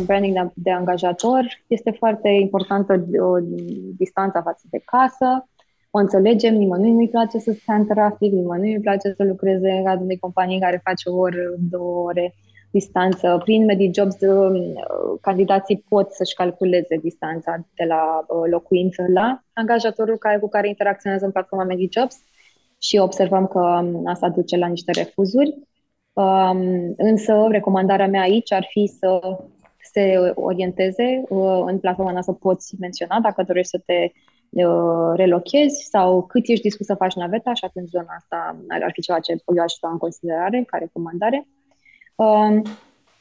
branding 0.04 0.34
de, 0.34 0.50
de 0.54 0.70
angajator, 0.70 1.44
este 1.66 1.90
foarte 1.90 2.28
importantă 2.28 3.06
o, 3.20 3.24
uh, 3.24 3.42
distanța 3.96 4.42
față 4.42 4.62
de 4.70 4.82
casă, 4.84 5.48
o 5.90 5.98
înțelegem, 5.98 6.54
nimănui 6.54 6.92
nu-i 6.92 7.08
place 7.08 7.38
să 7.38 7.52
stea 7.52 7.74
în 7.74 7.86
trafic, 7.86 8.32
nimănui 8.32 8.72
nu-i 8.72 8.80
place 8.80 9.14
să 9.16 9.24
lucreze 9.24 9.70
în 9.70 9.84
cadrul 9.84 10.04
unei 10.04 10.18
companii 10.18 10.60
care 10.60 10.80
face 10.84 11.08
o 11.08 11.16
oră, 11.16 11.54
două 11.70 12.04
ore 12.04 12.34
distanță. 12.70 13.40
Prin 13.44 13.64
MediJobs, 13.64 14.20
uh, 14.20 15.18
candidații 15.20 15.84
pot 15.88 16.10
să-și 16.10 16.34
calculeze 16.34 16.96
distanța 16.96 17.66
de 17.74 17.84
la 17.84 18.26
uh, 18.28 18.50
locuință 18.50 19.04
la 19.12 19.42
angajatorul 19.52 20.18
care, 20.18 20.38
cu 20.38 20.48
care 20.48 20.68
interacționează 20.68 21.24
în 21.24 21.30
platforma 21.30 21.64
MediJobs 21.64 22.16
și 22.78 22.96
observăm 22.96 23.46
că 23.46 23.58
um, 23.58 24.06
asta 24.06 24.28
duce 24.28 24.56
la 24.56 24.66
niște 24.66 24.92
refuzuri. 24.92 25.58
Um, 26.22 26.94
însă, 26.96 27.46
recomandarea 27.48 28.08
mea 28.08 28.20
aici 28.20 28.52
ar 28.52 28.66
fi 28.70 28.86
să 28.98 29.38
se 29.92 30.32
orienteze 30.34 31.22
uh, 31.28 31.62
în 31.66 31.78
platforma 31.78 32.12
noastră, 32.12 32.34
poți 32.34 32.74
menționa 32.80 33.20
dacă 33.20 33.42
dorești 33.42 33.70
să 33.70 33.82
te 33.86 34.10
Uh, 34.50 35.12
relochezi 35.14 35.88
sau 35.90 36.22
cât 36.22 36.48
ești 36.48 36.62
dispus 36.62 36.86
să 36.86 36.94
faci 36.94 37.14
naveta 37.14 37.54
și 37.54 37.64
atunci 37.64 37.88
zona 37.88 38.14
asta 38.16 38.56
ar 38.68 38.90
fi 38.92 39.00
ceva 39.00 39.18
ce 39.18 39.32
eu 39.56 39.62
aș 39.62 39.74
lua 39.80 39.92
în 39.92 39.98
considerare 39.98 40.64
ca 40.66 40.78
recomandare. 40.78 41.46
Um, 42.14 42.62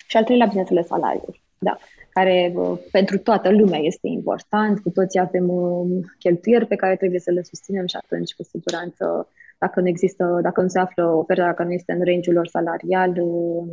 și 0.07 0.17
al 0.17 0.23
treilea, 0.23 0.47
bineînțeles, 0.47 0.85
salariul, 0.85 1.39
da, 1.57 1.77
care 2.09 2.53
uh, 2.55 2.79
pentru 2.91 3.17
toată 3.17 3.49
lumea 3.51 3.79
este 3.79 4.07
important, 4.07 4.79
cu 4.79 4.89
toții 4.89 5.19
avem 5.19 5.49
uh, 5.49 6.05
cheltuieli 6.19 6.65
pe 6.65 6.75
care 6.75 6.95
trebuie 6.95 7.19
să 7.19 7.31
le 7.31 7.41
susținem 7.41 7.85
și 7.85 7.95
atunci, 7.95 8.33
cu 8.33 8.43
siguranță, 8.43 9.29
dacă 9.57 9.79
nu 9.81 9.87
există, 9.87 10.39
dacă 10.41 10.61
nu 10.61 10.67
se 10.67 10.79
află 10.79 11.05
oferta, 11.05 11.45
dacă 11.45 11.63
nu 11.63 11.71
este 11.71 11.91
în 11.91 12.03
range 12.03 12.31
lor 12.31 12.47
salarial, 12.47 13.13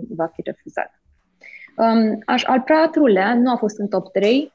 va 0.09 0.26
fi 0.26 0.43
refuzat. 0.45 1.03
Um, 1.76 2.18
al 2.45 2.62
patrulea 2.66 3.35
nu 3.35 3.51
a 3.51 3.57
fost 3.57 3.78
în 3.78 3.89
top 3.89 4.12
3, 4.12 4.53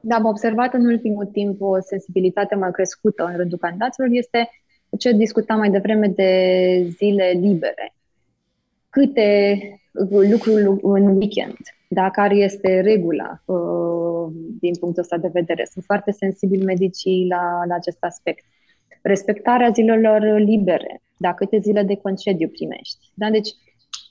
dar 0.00 0.18
am 0.18 0.26
observat 0.26 0.74
în 0.74 0.86
ultimul 0.86 1.26
timp 1.26 1.60
o 1.60 1.80
sensibilitate 1.80 2.54
mai 2.54 2.70
crescută 2.70 3.24
în 3.24 3.36
rândul 3.36 3.58
candidaților 3.58 4.08
este 4.10 4.50
ce 4.98 5.12
discutam 5.12 5.58
mai 5.58 5.70
devreme 5.70 6.06
de 6.06 6.86
zile 6.88 7.30
libere. 7.40 7.94
Câte 8.90 9.58
lucruri 10.30 10.62
în 10.82 11.16
weekend, 11.16 11.58
da, 11.88 12.10
care 12.10 12.34
este 12.34 12.80
regula 12.80 13.42
uh, 13.44 14.32
din 14.60 14.74
punctul 14.80 15.02
ăsta 15.02 15.16
de 15.16 15.30
vedere. 15.32 15.64
Sunt 15.72 15.84
foarte 15.84 16.10
sensibili 16.10 16.64
medicii 16.64 17.26
la, 17.28 17.64
la 17.68 17.74
acest 17.74 17.96
aspect. 18.00 18.44
Respectarea 19.02 19.70
zilelor 19.70 20.38
libere, 20.38 21.02
da, 21.16 21.34
câte 21.34 21.58
zile 21.58 21.82
de 21.82 21.96
concediu 21.96 22.48
primești. 22.48 23.10
Da? 23.14 23.30
Deci, 23.30 23.48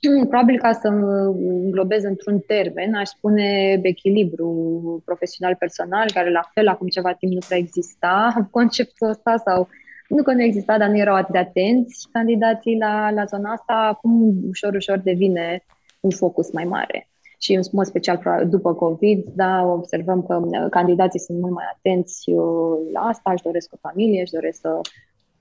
Probabil 0.29 0.59
ca 0.59 0.71
să 0.71 0.87
înglobez 0.87 2.03
într-un 2.03 2.39
termen, 2.39 2.93
aș 2.93 3.07
spune 3.07 3.79
echilibru 3.81 5.01
profesional-personal, 5.05 6.11
care 6.13 6.31
la 6.31 6.49
fel 6.53 6.67
acum 6.67 6.87
ceva 6.87 7.13
timp 7.13 7.33
nu 7.33 7.39
prea 7.47 7.57
exista 7.57 8.33
conceptul 8.51 9.09
ăsta 9.09 9.37
sau 9.45 9.67
nu 10.07 10.23
că 10.23 10.31
nu 10.33 10.41
exista, 10.41 10.77
dar 10.77 10.89
nu 10.89 10.97
erau 10.97 11.15
atât 11.15 11.31
de 11.31 11.37
atenți 11.37 12.07
candidații 12.11 12.77
la, 12.77 13.11
la 13.11 13.25
zona 13.25 13.51
asta, 13.51 13.73
acum 13.73 14.43
ușor, 14.47 14.73
ușor 14.73 14.97
devine 14.97 15.65
un 15.99 16.09
focus 16.11 16.51
mai 16.51 16.63
mare. 16.63 17.10
Și 17.43 17.53
în 17.53 17.61
mod 17.71 17.85
special 17.85 18.47
după 18.49 18.73
COVID, 18.73 19.25
da, 19.33 19.63
observăm 19.63 20.25
că 20.25 20.67
candidații 20.69 21.19
sunt 21.19 21.39
mult 21.39 21.53
mai 21.53 21.65
atenți 21.75 22.29
uh, 22.29 22.89
la 22.93 22.99
asta, 22.99 23.31
își 23.31 23.43
doresc 23.43 23.73
o 23.73 23.77
familie, 23.81 24.21
își 24.21 24.31
doresc 24.31 24.59
să, 24.59 24.79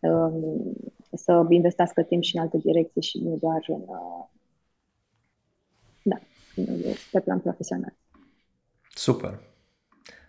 um, 0.01 0.73
să 1.13 1.47
investească 1.49 2.03
timp 2.03 2.23
și 2.23 2.37
în 2.37 2.43
alte 2.43 2.59
direcții 2.59 3.03
și 3.03 3.19
nu 3.19 3.37
doar 3.41 3.65
în, 3.67 3.83
uh, 3.87 4.29
pe 7.13 7.21
plan 7.21 7.39
profesional. 7.41 7.95
Super! 8.95 9.41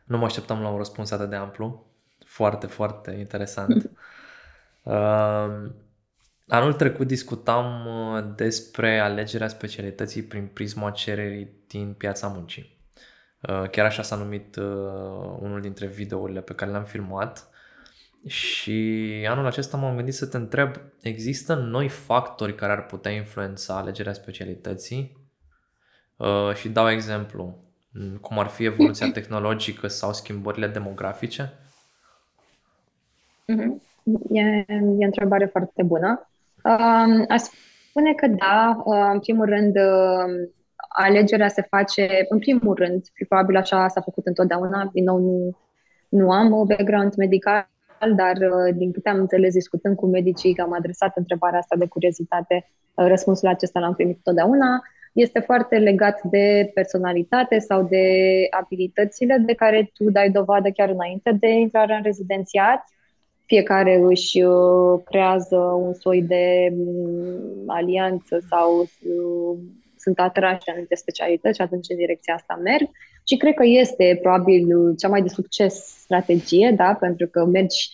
Nu 0.06 0.18
mă 0.18 0.26
așteptam 0.26 0.62
la 0.62 0.70
un 0.70 0.78
răspuns 0.78 1.12
atât 1.12 1.30
de 1.30 1.36
amplu. 1.36 1.86
Foarte, 2.26 2.68
foarte 2.68 3.12
interesant. 3.12 3.92
uh, 4.84 5.72
anul 6.52 6.74
trecut 6.74 7.08
discutam 7.08 7.86
uh, 7.86 8.24
despre 8.36 8.99
alegerea 8.99 9.47
specialității 9.47 10.24
prin 10.24 10.49
prisma 10.54 10.91
cererii 10.91 11.52
din 11.68 11.93
piața 11.93 12.28
muncii. 12.28 12.80
Uh, 13.41 13.70
chiar 13.70 13.86
așa 13.86 14.02
s-a 14.02 14.16
numit 14.16 14.56
uh, 14.56 14.64
unul 15.39 15.62
dintre 15.62 15.88
videourile 15.88 16.41
pe 16.41 16.54
care 16.54 16.72
le-am 16.72 16.84
filmat 16.84 17.49
și 18.28 19.26
anul 19.30 19.45
acesta 19.45 19.78
m-am 19.78 19.95
gândit 19.95 20.14
să 20.14 20.26
te 20.26 20.38
întreb, 20.38 20.76
există 21.02 21.56
noi 21.56 21.88
factori 21.88 22.56
care 22.56 22.72
ar 22.72 22.86
putea 22.86 23.12
influența 23.12 23.78
alegerea 23.78 24.14
specialității 24.14 25.20
Uh, 26.22 26.54
și 26.54 26.70
dau 26.70 26.89
exemplu, 26.89 27.56
mm, 27.91 28.18
cum 28.18 28.39
ar 28.39 28.47
fi 28.47 28.64
evoluția 28.64 29.12
tehnologică 29.18 29.88
sau 29.88 30.14
schimbările 30.14 30.68
demografice? 30.68 31.54
Mm-hmm. 33.47 33.89
E, 34.30 34.41
e 34.41 35.02
o 35.02 35.06
întrebare 35.06 35.45
foarte 35.45 35.84
bună. 35.84 36.31
Uh, 36.64 37.26
aș 37.28 37.41
spune 37.89 38.14
că 38.14 38.28
da, 38.28 38.82
uh, 38.84 39.09
în 39.14 39.20
primul 39.20 39.45
rând, 39.45 39.76
uh, 39.76 40.49
alegerea 40.89 41.47
se 41.47 41.62
face, 41.70 42.26
în 42.30 42.39
primul 42.39 42.76
rând, 42.76 43.05
probabil 43.28 43.55
așa 43.55 43.88
s-a 43.88 44.01
făcut 44.01 44.26
întotdeauna, 44.26 44.89
din 44.93 45.03
nou 45.03 45.18
nu, 45.18 45.57
nu 46.09 46.32
am 46.32 46.53
o 46.53 46.66
background 46.66 47.16
medical, 47.16 47.68
dar 48.16 48.36
uh, 48.36 48.76
din 48.76 48.91
câte 48.91 49.09
am 49.09 49.18
înțeles 49.18 49.53
discutând 49.53 49.95
cu 49.95 50.05
medicii, 50.07 50.53
că 50.53 50.62
am 50.62 50.74
adresat 50.74 51.18
întrebarea 51.18 51.59
asta 51.59 51.76
de 51.76 51.88
curiozitate, 51.88 52.72
uh, 52.93 53.05
răspunsul 53.07 53.47
acesta 53.47 53.80
l-am 53.80 53.93
primit 53.93 54.20
totdeauna 54.24 54.82
este 55.14 55.39
foarte 55.39 55.78
legat 55.78 56.22
de 56.24 56.72
personalitate 56.74 57.59
sau 57.59 57.84
de 57.84 58.05
abilitățile 58.49 59.38
de 59.38 59.53
care 59.53 59.91
tu 59.93 60.09
dai 60.12 60.30
dovadă 60.30 60.70
chiar 60.70 60.89
înainte 60.89 61.32
de 61.39 61.49
intrarea 61.49 61.95
în 61.95 62.03
rezidențiat. 62.03 62.84
Fiecare 63.52 64.02
își 64.04 64.41
uh, 64.41 65.02
creează 65.06 65.56
un 65.56 65.93
soi 65.93 66.22
de 66.22 66.74
mm, 66.76 67.64
alianță 67.68 68.39
sau 68.49 68.80
uh, 68.82 69.60
sunt 69.97 70.20
atrași 70.20 70.66
de 70.66 70.72
anumite 70.72 70.95
specialități 70.95 71.56
și 71.56 71.62
atunci 71.62 71.89
în 71.89 71.95
direcția 71.95 72.34
asta 72.34 72.60
merg. 72.64 72.89
Și 73.28 73.38
cred 73.38 73.54
că 73.54 73.64
este 73.66 74.20
probabil 74.22 74.95
cea 74.95 75.08
mai 75.08 75.22
de 75.22 75.28
succes 75.28 75.74
strategie, 76.04 76.74
da? 76.76 76.93
pentru 76.99 77.28
că 77.28 77.45
mergi 77.45 77.89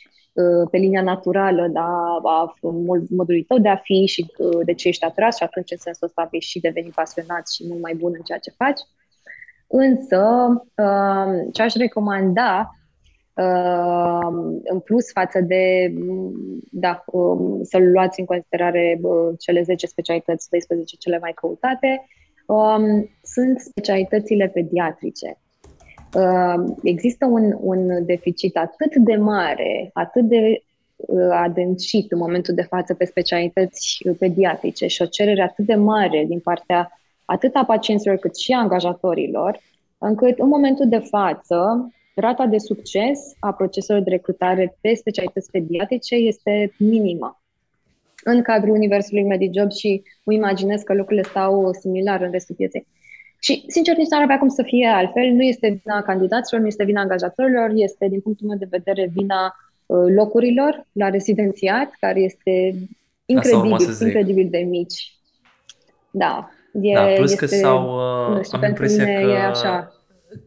pe 0.72 0.78
linia 0.78 1.02
naturală 1.02 1.68
da, 1.68 1.88
a 2.24 2.54
modului 3.10 3.44
tău 3.44 3.58
de 3.58 3.70
a 3.70 3.76
fi 3.76 4.06
și 4.06 4.26
de 4.66 4.74
ce 4.74 4.88
ești 4.88 5.06
atras 5.06 5.36
și 5.38 5.44
atunci 5.44 5.72
în 5.72 5.78
sensul 5.78 6.08
ăsta 6.08 6.28
vei 6.32 6.42
și 6.42 6.60
deveni 6.60 6.92
pasionat 6.96 7.50
și 7.50 7.66
mult 7.68 7.82
mai 7.82 7.96
bun 7.96 8.12
în 8.16 8.22
ceea 8.22 8.38
ce 8.38 8.52
faci. 8.58 8.80
Însă, 9.68 10.24
ce 11.54 11.62
aș 11.62 11.74
recomanda 11.74 12.77
în 14.64 14.80
plus 14.84 15.12
față 15.12 15.42
de, 15.42 15.94
da, 16.72 17.04
um, 17.06 17.64
să-l 17.64 17.92
luați 17.92 18.20
în 18.20 18.26
considerare 18.26 19.00
cele 19.40 19.62
10 19.62 19.88
specialități, 19.88 20.50
12 20.50 20.96
cele 20.96 21.20
mai 21.22 21.32
căutate, 21.34 22.08
um, 22.46 23.10
sunt 23.24 23.60
specialitățile 23.60 24.48
pediatrice. 24.48 25.38
Um, 26.14 26.78
există 26.84 27.26
un, 27.26 27.58
un 27.60 28.06
deficit 28.06 28.58
atât 28.58 28.96
de 28.96 29.16
mare, 29.16 29.90
atât 29.94 30.24
de 30.24 30.62
uh, 30.96 31.30
adâncit 31.32 32.12
în 32.12 32.18
momentul 32.18 32.54
de 32.54 32.62
față 32.62 32.94
pe 32.94 33.06
specialități 33.06 33.98
pediatrice 34.20 34.88
și 34.88 35.02
o 35.02 35.06
cerere 35.06 35.42
atât 35.42 35.66
de 35.66 35.76
mare 35.76 36.26
din 36.28 36.40
partea 36.40 37.00
atât 37.26 37.56
a 37.56 37.66
pacienților 37.66 38.18
cât 38.18 38.38
și 38.38 38.52
a 38.52 38.60
angajatorilor, 38.60 39.60
încât 39.98 40.40
în 40.40 40.48
momentul 40.48 40.90
de 40.90 40.98
față 40.98 41.90
rata 42.20 42.46
de 42.46 42.58
succes 42.58 43.20
a 43.40 43.54
proceselor 43.54 44.02
de 44.02 44.10
recrutare 44.10 44.78
pe 44.82 44.94
specialități 44.94 45.52
pediatrice 45.52 46.16
este 46.16 46.74
minimă. 46.78 47.42
În 48.24 48.42
cadrul 48.42 48.76
universului 48.76 49.24
MediJob 49.24 49.72
și 49.72 50.04
îmi 50.24 50.36
imaginez 50.36 50.82
că 50.82 50.94
lucrurile 50.94 51.28
stau 51.28 51.74
similar 51.74 52.22
în 52.22 52.32
restul 52.32 52.56
pieței. 52.56 52.88
Și, 53.40 53.64
sincer, 53.68 53.98
nici 53.98 54.08
n-ar 54.08 54.22
avea 54.22 54.38
cum 54.38 54.48
să 54.48 54.64
fie 54.64 54.88
altfel. 54.88 55.30
Nu 55.30 55.42
este 55.42 55.82
vina 55.84 56.02
candidaților, 56.02 56.62
nu 56.62 56.68
este 56.68 56.84
vina 56.84 57.02
angajatorilor, 57.02 57.72
este, 57.74 58.08
din 58.08 58.20
punctul 58.20 58.48
meu 58.48 58.58
de 58.58 58.68
vedere, 58.70 59.10
vina 59.14 59.56
uh, 59.86 60.14
locurilor 60.16 60.88
la 60.92 61.10
rezidențiat, 61.10 61.96
care 62.00 62.20
este 62.20 62.76
incredibil, 63.26 63.76
incredibil 64.02 64.48
de 64.50 64.58
mici. 64.58 65.18
Da. 66.12 66.50
E, 66.82 66.94
da, 66.94 67.06
plus 67.06 67.32
este, 67.32 67.46
că 67.46 67.56
s-au, 67.56 67.84
uh, 68.30 68.36
nu 68.36 68.44
știu, 68.44 68.60
am 68.62 68.68
impresia 68.68 69.06
că 69.06 69.12
e 69.12 69.46
așa 69.46 69.97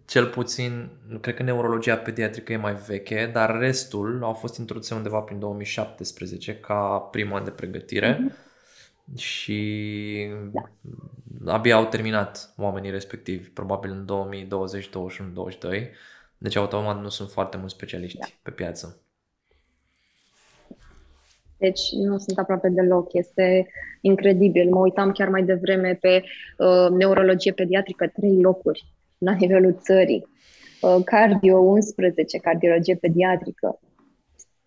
cel 0.05 0.27
puțin, 0.27 0.91
cred 1.21 1.35
că 1.35 1.43
neurologia 1.43 1.97
pediatrică 1.97 2.53
e 2.53 2.57
mai 2.57 2.75
veche, 2.75 3.31
dar 3.33 3.59
restul 3.59 4.21
au 4.23 4.33
fost 4.33 4.59
introduse 4.59 4.95
undeva 4.95 5.19
prin 5.19 5.39
2017 5.39 6.57
ca 6.57 7.09
primul 7.11 7.37
an 7.37 7.45
de 7.45 7.51
pregătire 7.51 8.17
mm-hmm. 8.17 9.17
și 9.17 10.31
da. 10.53 11.53
abia 11.53 11.77
au 11.77 11.85
terminat 11.85 12.55
oamenii 12.57 12.91
respectivi, 12.91 13.49
probabil 13.49 13.91
în 13.91 14.07
2020, 14.07 14.89
2021, 14.91 15.31
2022. 15.31 15.91
Deci 16.39 16.57
automat 16.57 17.01
nu 17.01 17.09
sunt 17.09 17.31
foarte 17.31 17.57
mulți 17.57 17.75
specialiști 17.75 18.19
da. 18.19 18.27
pe 18.43 18.51
piață. 18.51 19.01
Deci 21.57 21.81
nu 21.93 22.19
sunt 22.19 22.39
aproape 22.39 22.69
deloc. 22.69 23.13
Este 23.13 23.69
incredibil. 24.01 24.71
Mă 24.71 24.79
uitam 24.79 25.13
chiar 25.13 25.29
mai 25.29 25.43
devreme 25.43 25.99
pe 26.01 26.23
uh, 26.59 26.89
neurologie 26.91 27.53
pediatrică, 27.53 28.09
trei 28.09 28.41
locuri 28.41 28.85
la 29.25 29.33
nivelul 29.39 29.79
țării, 29.81 30.27
uh, 30.81 31.05
cardio 31.05 31.59
11, 31.59 32.39
cardiologie 32.39 32.95
pediatrică. 32.95 33.81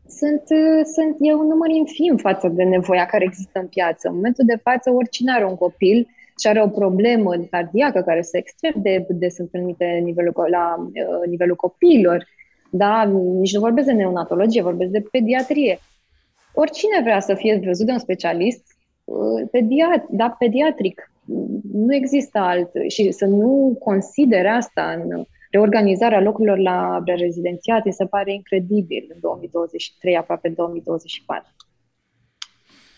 Sunt, 0.07 0.43
uh, 0.49 0.85
sunt, 0.93 1.15
e 1.19 1.33
un 1.33 1.47
număr 1.47 1.69
infim 1.69 2.17
față 2.17 2.47
de 2.47 2.63
nevoia 2.63 3.05
care 3.05 3.23
există 3.23 3.59
în 3.59 3.67
piață. 3.67 4.07
În 4.07 4.15
momentul 4.15 4.45
de 4.45 4.59
față, 4.63 4.91
oricine 4.91 5.31
are 5.31 5.45
un 5.45 5.55
copil 5.55 6.07
și 6.39 6.47
are 6.47 6.61
o 6.61 6.67
problemă 6.67 7.35
cardiacă 7.49 8.01
care 8.01 8.21
se 8.21 8.37
extrem 8.37 8.73
de 8.75 9.05
des 9.09 9.37
întâlnite 9.37 9.85
nivelul, 9.85 10.33
la 10.49 10.75
uh, 10.77 11.27
nivelul 11.29 11.55
copiilor, 11.55 12.27
da? 12.71 13.03
nici 13.39 13.53
nu 13.53 13.59
vorbesc 13.59 13.87
de 13.87 13.93
neonatologie, 13.93 14.61
vorbesc 14.61 14.91
de 14.91 15.05
pediatrie. 15.11 15.79
Oricine 16.53 17.01
vrea 17.01 17.19
să 17.19 17.33
fie 17.33 17.61
văzut 17.65 17.85
de 17.85 17.91
un 17.91 17.99
specialist 17.99 18.63
pediat, 19.51 20.05
da, 20.09 20.35
pediatric, 20.39 21.12
nu 21.73 21.95
există 21.95 22.39
alt 22.39 22.71
și 22.87 23.11
să 23.11 23.25
nu 23.25 23.77
considere 23.79 24.47
asta 24.47 25.01
în 25.03 25.25
reorganizarea 25.51 26.21
locurilor 26.21 26.57
la 26.57 27.03
rezidențiate 27.05 27.89
se 27.89 28.05
pare 28.05 28.33
incredibil 28.33 29.11
în 29.13 29.19
2023, 29.19 30.17
aproape 30.17 30.49
2024. 30.49 31.51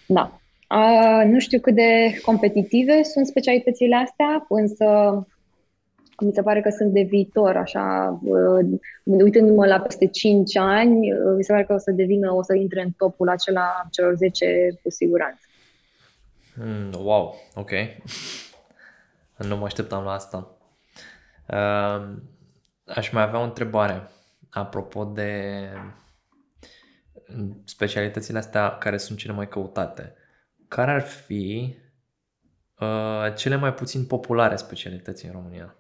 Da. 0.08 0.40
A, 0.68 1.24
nu 1.24 1.40
știu 1.40 1.60
cât 1.60 1.76
de 1.76 2.20
competitive 2.26 3.04
sunt 3.04 3.28
specialitățile 3.28 3.96
astea, 3.96 4.46
însă 4.50 4.86
mi 6.20 6.32
se 6.34 6.42
pare 6.42 6.62
că 6.62 6.70
sunt 6.70 6.94
de 6.94 7.02
viitor, 7.02 7.56
așa, 7.56 8.20
uh, 8.24 8.66
uitându-mă 9.04 9.66
la 9.66 9.80
peste 9.80 10.08
5 10.08 10.58
ani, 10.58 11.12
uh, 11.12 11.34
mi 11.38 11.44
se 11.44 11.52
pare 11.52 11.66
că 11.66 11.74
o 11.74 11.78
să 11.78 11.92
devină, 11.92 12.34
o 12.34 12.44
să 12.44 12.56
intre 12.56 12.82
în 12.82 12.90
topul 12.98 13.30
acela 13.30 13.88
celor 13.92 14.16
10 14.16 14.80
cu 14.84 14.90
siguranță. 14.90 15.45
Mm, 16.56 16.94
wow, 16.94 17.36
ok. 17.54 17.72
nu 19.48 19.58
mă 19.58 19.66
așteptam 19.66 20.04
la 20.04 20.12
asta. 20.12 20.58
Uh, 21.48 22.18
aș 22.86 23.10
mai 23.10 23.24
avea 23.24 23.40
o 23.40 23.44
întrebare 23.44 24.10
apropo 24.50 25.04
de 25.04 25.70
specialitățile 27.64 28.38
astea 28.38 28.78
care 28.78 28.98
sunt 28.98 29.18
cele 29.18 29.34
mai 29.34 29.48
căutate. 29.48 30.14
Care 30.68 30.92
ar 30.92 31.02
fi 31.02 31.76
uh, 32.80 33.34
cele 33.36 33.56
mai 33.56 33.74
puțin 33.74 34.06
populare 34.06 34.56
specialități 34.56 35.26
în 35.26 35.32
România? 35.32 35.76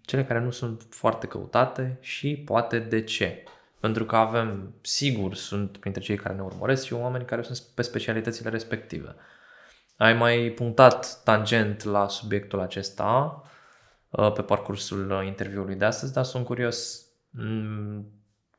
Cele 0.00 0.24
care 0.24 0.38
nu 0.40 0.50
sunt 0.50 0.86
foarte 0.90 1.26
căutate 1.26 1.98
și 2.00 2.36
poate 2.36 2.78
de 2.78 3.04
ce? 3.04 3.44
Pentru 3.80 4.04
că 4.04 4.16
avem, 4.16 4.74
sigur, 4.80 5.34
sunt 5.34 5.76
printre 5.76 6.00
cei 6.02 6.16
care 6.16 6.34
ne 6.34 6.42
urmăresc 6.42 6.84
și 6.84 6.92
oameni 6.92 7.24
care 7.24 7.42
sunt 7.42 7.58
pe 7.74 7.82
specialitățile 7.82 8.50
respective. 8.50 9.14
Ai 9.96 10.14
mai 10.14 10.52
punctat 10.56 11.20
tangent 11.24 11.82
la 11.82 12.08
subiectul 12.08 12.60
acesta 12.60 13.42
uh, 14.10 14.32
pe 14.32 14.42
parcursul 14.42 15.10
uh, 15.10 15.26
interviului 15.26 15.74
de 15.74 15.84
astăzi, 15.84 16.12
dar 16.12 16.24
sunt 16.24 16.44
curios 16.44 17.06
mm, 17.30 18.06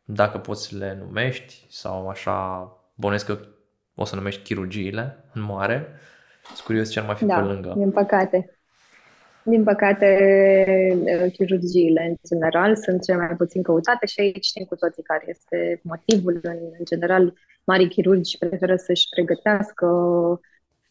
dacă 0.04 0.38
poți 0.38 0.68
să 0.68 0.78
le 0.78 0.98
numești 1.06 1.66
sau 1.70 2.10
așa, 2.10 2.68
bănesc 2.96 3.26
că 3.26 3.38
o 3.96 4.06
să 4.06 4.16
numești 4.16 4.42
chirurgiile 4.42 5.26
în 5.34 5.42
mare. 5.42 5.88
Sunt 6.46 6.60
curios 6.60 6.92
ce 6.92 7.00
ar 7.00 7.06
mai 7.06 7.16
fi 7.16 7.26
da, 7.26 7.36
pe 7.36 7.42
lângă. 7.42 7.74
din 7.78 7.92
păcate. 7.92 8.61
Din 9.44 9.64
păcate, 9.64 10.08
uh, 11.02 11.32
chirurgiile 11.32 12.06
în 12.10 12.16
general 12.28 12.76
sunt 12.76 13.04
cele 13.04 13.18
mai 13.18 13.36
puțin 13.36 13.62
căutate 13.62 14.06
și 14.06 14.20
aici 14.20 14.46
știm 14.46 14.66
cu 14.66 14.76
toții 14.76 15.04
care 15.04 15.24
este 15.28 15.82
motivul. 15.84 16.40
În, 16.44 16.58
în 16.78 16.86
general, 16.86 17.34
mari 17.64 17.88
chirurgi 17.88 18.38
preferă 18.38 18.76
să-și 18.76 19.08
pregătească 19.10 19.88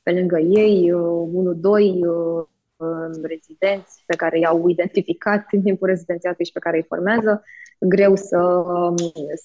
pe 0.02 0.10
lângă 0.12 0.38
ei, 0.38 0.92
uh, 0.92 1.28
unul, 1.32 1.56
doi 1.60 2.00
uh, 2.06 2.44
um, 2.76 3.22
rezidenți 3.22 4.02
pe 4.06 4.16
care 4.16 4.38
i-au 4.38 4.68
identificat 4.68 5.46
în 5.50 5.62
timpul 5.62 5.88
rezidențiatului 5.88 6.46
și 6.46 6.52
pe 6.52 6.58
care 6.58 6.76
îi 6.76 6.86
formează, 6.88 7.42
greu 7.78 8.16
să, 8.16 8.38
um, 8.38 8.94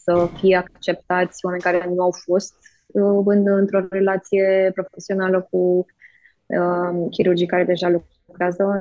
să 0.03 0.30
fie 0.39 0.56
acceptați 0.56 1.45
oameni 1.45 1.64
care 1.64 1.91
nu 1.95 2.01
au 2.01 2.12
fost 2.12 2.53
în, 3.26 3.47
într-o 3.47 3.86
relație 3.89 4.72
profesională 4.74 5.47
cu 5.51 5.86
uh, 6.45 7.08
chirurgii 7.10 7.47
care 7.47 7.64
deja 7.64 7.89
lucrează 7.89 8.14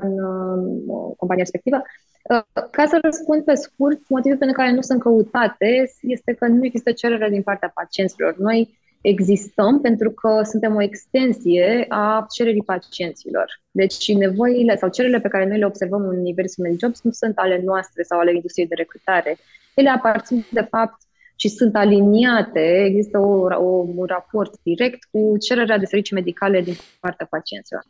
în 0.03 0.19
uh, 0.19 1.15
compania 1.17 1.43
respectivă. 1.43 1.83
Uh, 2.31 2.65
ca 2.71 2.87
să 2.87 2.99
răspund 3.03 3.45
pe 3.45 3.55
scurt, 3.55 4.01
motivul 4.09 4.39
pentru 4.39 4.57
care 4.57 4.73
nu 4.73 4.81
sunt 4.81 5.01
căutate 5.01 5.91
este 6.01 6.33
că 6.33 6.47
nu 6.47 6.65
există 6.65 6.93
cerere 6.93 7.29
din 7.29 7.43
partea 7.43 7.73
pacienților. 7.75 8.37
Noi 8.39 8.79
existăm 9.01 9.81
pentru 9.81 10.11
că 10.11 10.43
suntem 10.45 10.75
o 10.75 10.83
extensie 10.83 11.87
a 11.89 12.27
cererii 12.35 12.63
pacienților. 12.63 13.61
Deci 13.71 14.15
nevoile 14.15 14.77
sau 14.77 14.89
cererile 14.89 15.21
pe 15.21 15.29
care 15.29 15.47
noi 15.47 15.59
le 15.59 15.67
observăm 15.67 16.03
în 16.03 16.19
universul 16.19 16.65
MediJobs 16.65 17.03
nu 17.03 17.11
sunt 17.11 17.39
ale 17.39 17.63
noastre 17.65 18.03
sau 18.03 18.19
ale 18.19 18.35
industriei 18.35 18.69
de 18.69 18.75
recrutare. 18.75 19.37
Ele 19.75 19.89
aparțin 19.89 20.45
de 20.53 20.67
fapt 20.71 21.01
și 21.37 21.49
sunt 21.49 21.77
aliniate, 21.77 22.85
există 22.85 23.19
o, 23.19 23.47
o, 23.55 23.87
un 23.97 24.05
raport 24.07 24.55
direct 24.63 24.99
cu 25.11 25.39
cererea 25.39 25.79
de 25.79 25.85
servicii 25.85 26.17
medicale 26.17 26.61
din 26.61 26.75
partea 27.01 27.27
pacienților. 27.31 27.83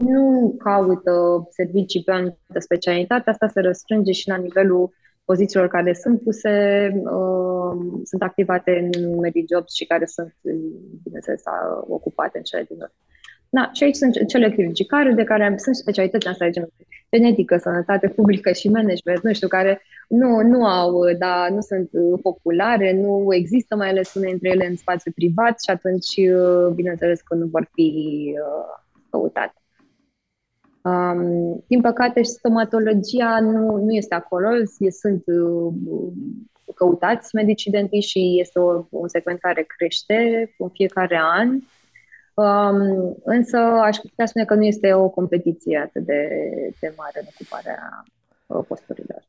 Nu 0.00 0.54
caută 0.58 1.46
servicii 1.50 2.02
pe 2.02 2.12
anumită 2.12 2.58
specialitate, 2.58 3.30
asta 3.30 3.48
se 3.48 3.60
răstrânge 3.60 4.12
și 4.12 4.28
la 4.28 4.36
nivelul 4.36 4.90
pozițiilor 5.24 5.68
care 5.68 5.92
sunt 5.92 6.22
puse, 6.22 6.50
uh, 6.94 8.00
sunt 8.04 8.22
activate 8.22 8.90
în 8.92 9.18
MediJobs 9.18 9.74
și 9.74 9.84
care 9.84 10.06
sunt, 10.06 10.34
bineînțeles, 11.02 11.42
ocupate 11.88 12.38
în 12.38 12.44
cele 12.44 12.62
din 12.68 12.76
urmă. 12.76 12.92
Da, 13.48 13.70
și 13.72 13.84
aici 13.84 13.94
sunt 13.94 14.26
cele 14.26 14.50
chirurgicale 14.50 15.12
de 15.12 15.24
care 15.24 15.54
sunt 15.56 15.76
specialități 15.76 16.26
astea 16.26 16.50
de 16.50 16.68
genetică, 17.10 17.56
sănătate 17.56 18.08
publică 18.08 18.52
și 18.52 18.68
management, 18.68 19.22
nu 19.22 19.32
știu, 19.32 19.48
care 19.48 19.82
nu, 20.08 20.42
nu 20.42 20.64
au, 20.64 20.92
da, 21.18 21.48
nu 21.50 21.60
sunt 21.60 21.90
populare, 22.22 22.92
nu 22.92 23.34
există 23.34 23.76
mai 23.76 23.88
ales 23.88 24.14
unele 24.14 24.30
dintre 24.30 24.48
ele 24.48 24.66
în 24.66 24.76
spațiu 24.76 25.12
privat 25.14 25.62
și 25.62 25.70
atunci, 25.70 26.16
uh, 26.16 26.72
bineînțeles, 26.74 27.20
că 27.20 27.34
nu 27.34 27.46
vor 27.46 27.68
fi 27.74 27.88
uh, 28.34 28.82
căutate. 29.10 29.54
Um, 30.82 31.64
din 31.66 31.80
păcate, 31.80 32.22
stomatologia 32.22 33.40
nu, 33.40 33.76
nu 33.76 33.92
este 33.92 34.14
acolo. 34.14 34.48
Sunt 34.90 35.22
uh, 35.26 35.72
căutați 36.74 37.34
medicii 37.34 37.70
dentiști 37.70 38.10
și 38.10 38.40
este 38.40 38.58
o, 38.58 38.84
o 38.90 39.06
secvență 39.06 39.40
care 39.42 39.62
crește 39.62 40.50
în 40.58 40.68
fiecare 40.68 41.20
an. 41.22 41.58
Um, 42.34 43.16
însă 43.24 43.56
aș 43.56 43.96
putea 43.96 44.26
spune 44.26 44.44
că 44.44 44.54
nu 44.54 44.64
este 44.64 44.92
o 44.92 45.08
competiție 45.08 45.78
atât 45.78 46.04
de, 46.04 46.28
de 46.80 46.92
mare 46.96 47.20
în 47.20 47.26
ocuparea 47.34 48.04
uh, 48.46 48.64
posturilor. 48.68 49.22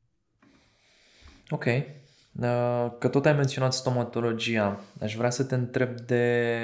Ok. 1.50 1.66
Uh, 1.66 2.92
că 3.00 3.08
tot 3.08 3.26
ai 3.26 3.34
menționat 3.34 3.74
stomatologia, 3.74 4.80
aș 5.02 5.16
vrea 5.16 5.30
să 5.30 5.44
te 5.44 5.56
întreb 5.56 6.00
de, 6.00 6.58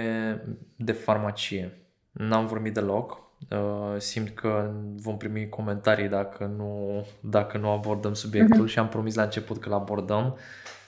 de 0.75 0.91
farmacie. 0.91 1.77
N-am 2.11 2.45
vorbit 2.45 2.73
deloc. 2.73 3.26
Uh, 3.49 3.95
simt 3.97 4.29
că 4.29 4.71
vom 4.95 5.17
primi 5.17 5.49
comentarii 5.49 6.07
dacă 6.07 6.45
nu, 6.57 7.05
dacă 7.19 7.57
nu 7.57 7.69
abordăm 7.69 8.13
subiectul 8.13 8.65
uh-huh. 8.65 8.71
și 8.71 8.79
am 8.79 8.87
promis 8.87 9.15
la 9.15 9.23
început 9.23 9.59
că 9.59 9.67
îl 9.67 9.73
abordăm. 9.73 10.37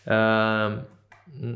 Uh, 0.06 0.82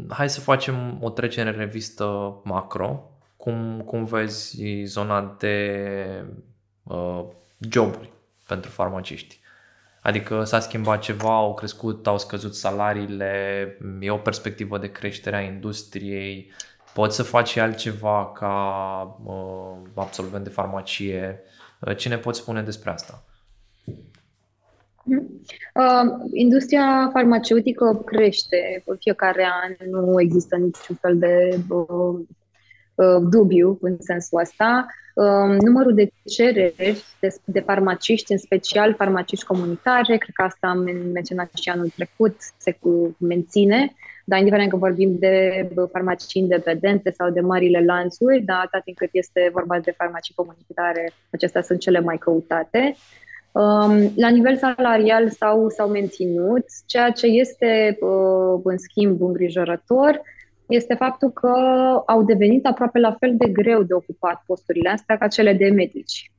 hai 0.10 0.30
să 0.30 0.40
facem 0.40 0.98
o 1.02 1.10
trecere 1.10 1.50
în 1.50 1.56
revistă 1.56 2.36
macro. 2.44 3.10
Cum, 3.38 3.82
cum 3.86 4.04
vezi 4.04 4.84
zona 4.84 5.36
de 5.40 6.26
uh, 6.84 7.24
joburi 7.70 8.12
pentru 8.48 8.70
farmaciști? 8.70 9.40
Adică 10.02 10.44
s-a 10.44 10.60
schimbat 10.60 11.02
ceva, 11.02 11.36
au 11.36 11.54
crescut, 11.54 12.08
au 12.08 12.18
scăzut 12.18 12.56
salariile, 12.56 13.78
e 14.00 14.10
o 14.10 14.18
perspectivă 14.18 14.78
de 14.78 14.92
creștere 14.92 15.36
a 15.36 15.42
industriei, 15.42 16.52
poți 16.94 17.16
să 17.16 17.24
faci 17.24 17.58
altceva 17.58 18.32
ca 18.36 19.18
uh, 19.24 19.90
absolvent 19.94 20.44
de 20.44 20.50
farmacie. 20.50 21.40
Uh, 21.80 21.96
ce 21.98 22.10
ne 22.10 22.18
poți 22.18 22.40
spune 22.40 22.62
despre 22.62 22.90
asta? 22.90 23.24
Uh, 25.06 26.30
industria 26.34 27.10
farmaceutică 27.14 28.02
crește 28.06 28.84
în 28.86 28.96
fiecare 29.00 29.48
an, 29.64 29.90
nu 29.90 30.22
există 30.22 30.56
niciun 30.56 30.96
fel 31.02 31.18
de 31.18 31.60
uh, 31.70 32.20
uh, 32.96 33.22
dubiu 33.30 33.78
în 33.82 33.98
sensul 34.00 34.40
ăsta. 34.40 34.86
Um, 35.16 35.52
numărul 35.52 35.94
de 35.94 36.12
cereri 36.26 37.04
de, 37.20 37.36
de 37.46 37.60
farmaciști, 37.60 38.32
în 38.32 38.38
special 38.38 38.96
farmaciști 38.96 39.46
comunitare, 39.46 40.18
cred 40.18 40.36
că 40.36 40.42
asta 40.42 40.68
am 40.68 40.80
menționat 41.14 41.50
și 41.54 41.70
anul 41.70 41.90
trecut, 41.96 42.36
se 42.58 42.78
menține, 43.18 43.96
dar 44.24 44.38
indiferent 44.38 44.70
că 44.70 44.78
vorbim 44.78 45.16
de 45.20 45.68
farmacii 45.92 46.42
independente 46.42 47.12
sau 47.12 47.30
de 47.30 47.40
marile 47.40 47.84
lanțuri, 47.86 48.42
dar 48.42 48.58
atât 48.66 48.84
timp 48.84 48.98
cât 48.98 49.10
este 49.12 49.50
vorba 49.54 49.80
de 49.80 49.94
farmacii 49.98 50.36
comunitare, 50.36 51.12
acestea 51.32 51.62
sunt 51.62 51.80
cele 51.80 52.00
mai 52.00 52.18
căutate. 52.18 52.96
Um, 53.52 54.12
la 54.16 54.30
nivel 54.30 54.58
salarial 54.58 55.30
s-au, 55.30 55.70
s-au 55.70 55.90
menținut, 55.90 56.66
ceea 56.86 57.10
ce 57.10 57.28
este, 57.28 57.98
uh, 58.02 58.62
în 58.64 58.78
schimb, 58.78 59.22
îngrijorător 59.22 60.22
este 60.68 60.94
faptul 60.94 61.32
că 61.32 61.52
au 62.06 62.24
devenit 62.24 62.66
aproape 62.66 63.00
la 63.00 63.16
fel 63.20 63.34
de 63.38 63.50
greu 63.50 63.84
de 63.84 63.94
ocupat 63.94 64.44
posturile 64.46 64.90
astea 64.90 65.18
ca 65.18 65.28
cele 65.28 65.54
de 65.54 65.70
medici. 65.70 66.32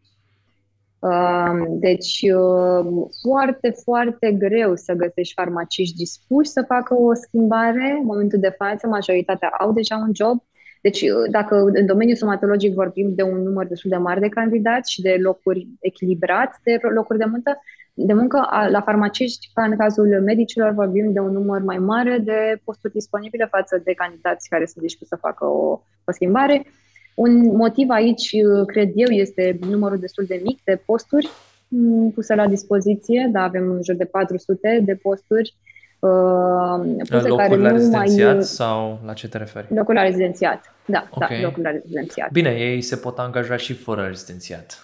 Um, 1.04 1.78
deci, 1.78 2.24
um, 2.34 3.08
foarte, 3.22 3.74
foarte 3.82 4.32
greu 4.32 4.76
să 4.76 4.92
găsești 4.92 5.34
farmaciști 5.34 5.96
dispuși 5.96 6.48
să 6.48 6.64
facă 6.66 6.94
o 6.94 7.14
schimbare. 7.14 7.96
În 8.00 8.04
momentul 8.04 8.38
de 8.38 8.54
față, 8.58 8.86
majoritatea 8.86 9.48
au 9.58 9.72
deja 9.72 9.96
un 9.96 10.10
job. 10.14 10.42
Deci, 10.80 11.00
uh, 11.00 11.30
dacă 11.30 11.54
în 11.72 11.86
domeniul 11.86 12.16
somatologic 12.16 12.74
vorbim 12.74 13.14
de 13.14 13.22
un 13.22 13.42
număr 13.42 13.66
destul 13.66 13.90
de 13.90 13.96
mare 13.96 14.20
de 14.20 14.28
candidați 14.28 14.92
și 14.92 15.02
de 15.02 15.16
locuri 15.20 15.68
echilibrați 15.80 16.58
de 16.62 16.78
locuri 16.94 17.18
de 17.18 17.24
muncă, 17.24 17.58
de 17.94 18.12
muncă, 18.12 18.48
la 18.70 18.80
farmaciști, 18.80 19.50
ca 19.54 19.64
în 19.64 19.76
cazul 19.76 20.22
medicilor, 20.24 20.70
vorbim 20.72 21.12
de 21.12 21.20
un 21.20 21.32
număr 21.32 21.62
mai 21.62 21.78
mare 21.78 22.18
de 22.18 22.60
posturi 22.64 22.92
disponibile 22.92 23.46
față 23.50 23.80
de 23.84 23.92
candidați 23.92 24.48
care 24.48 24.66
sunt 24.66 24.84
dispuși 24.84 25.08
să 25.08 25.16
facă 25.16 25.44
o, 25.44 25.80
o 26.04 26.12
schimbare. 26.12 26.66
Un 27.14 27.56
motiv 27.56 27.90
aici, 27.90 28.30
cred 28.66 28.90
eu, 28.94 29.08
este 29.08 29.58
numărul 29.68 29.98
destul 29.98 30.24
de 30.24 30.40
mic 30.44 30.60
de 30.64 30.82
posturi 30.84 31.28
mm, 31.68 32.10
puse 32.10 32.34
la 32.34 32.46
dispoziție, 32.46 33.28
da, 33.32 33.42
avem 33.42 33.70
în 33.70 33.82
jur 33.82 33.94
de 33.94 34.04
400 34.04 34.80
de 34.84 34.94
posturi 34.94 35.54
uh, 35.98 36.94
puse 36.98 37.28
locuri 37.28 37.48
care 37.48 37.56
la 37.56 37.68
nu 37.68 37.74
rezidențiat 37.76 38.34
mai... 38.34 38.44
sau 38.44 39.00
la 39.04 39.12
ce 39.12 39.28
te 39.28 39.38
referi? 39.38 39.74
Locul 39.74 39.94
la 39.94 40.02
rezidențiat, 40.02 40.74
da, 40.86 40.92
da 40.92 41.08
okay. 41.10 41.40
da, 41.40 41.46
locul 41.46 41.62
la 41.62 41.70
rezidențiat. 41.70 42.30
Bine, 42.30 42.50
ei 42.50 42.80
se 42.80 42.96
pot 42.96 43.18
angaja 43.18 43.56
și 43.56 43.72
fără 43.72 44.02
rezidențiat. 44.02 44.78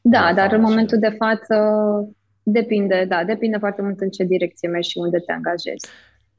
Da, 0.00 0.32
dar 0.34 0.52
în 0.52 0.60
momentul 0.60 0.98
de 0.98 1.16
față 1.18 1.56
depinde, 2.42 3.04
da, 3.08 3.24
depinde 3.24 3.56
foarte 3.56 3.82
mult 3.82 4.00
în 4.00 4.08
ce 4.08 4.24
direcție 4.24 4.68
mergi 4.68 4.90
și 4.90 4.98
unde 4.98 5.18
te 5.18 5.32
angajezi. 5.32 5.88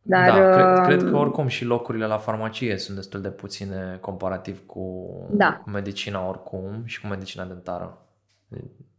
Dar, 0.08 0.30
da, 0.30 0.52
cred, 0.52 0.86
cred 0.86 1.10
că 1.10 1.16
um, 1.16 1.22
oricum 1.22 1.48
și 1.48 1.66
locurile 1.66 2.06
la 2.06 2.18
farmacie 2.18 2.78
sunt 2.78 2.96
destul 2.96 3.22
de 3.22 3.30
puține 3.30 3.98
comparativ 4.02 4.66
cu 4.66 5.10
da. 5.32 5.64
medicina 5.66 6.28
oricum 6.28 6.82
și 6.86 7.02
cu 7.02 7.08
medicina 7.08 7.46
dentară. 7.46 7.98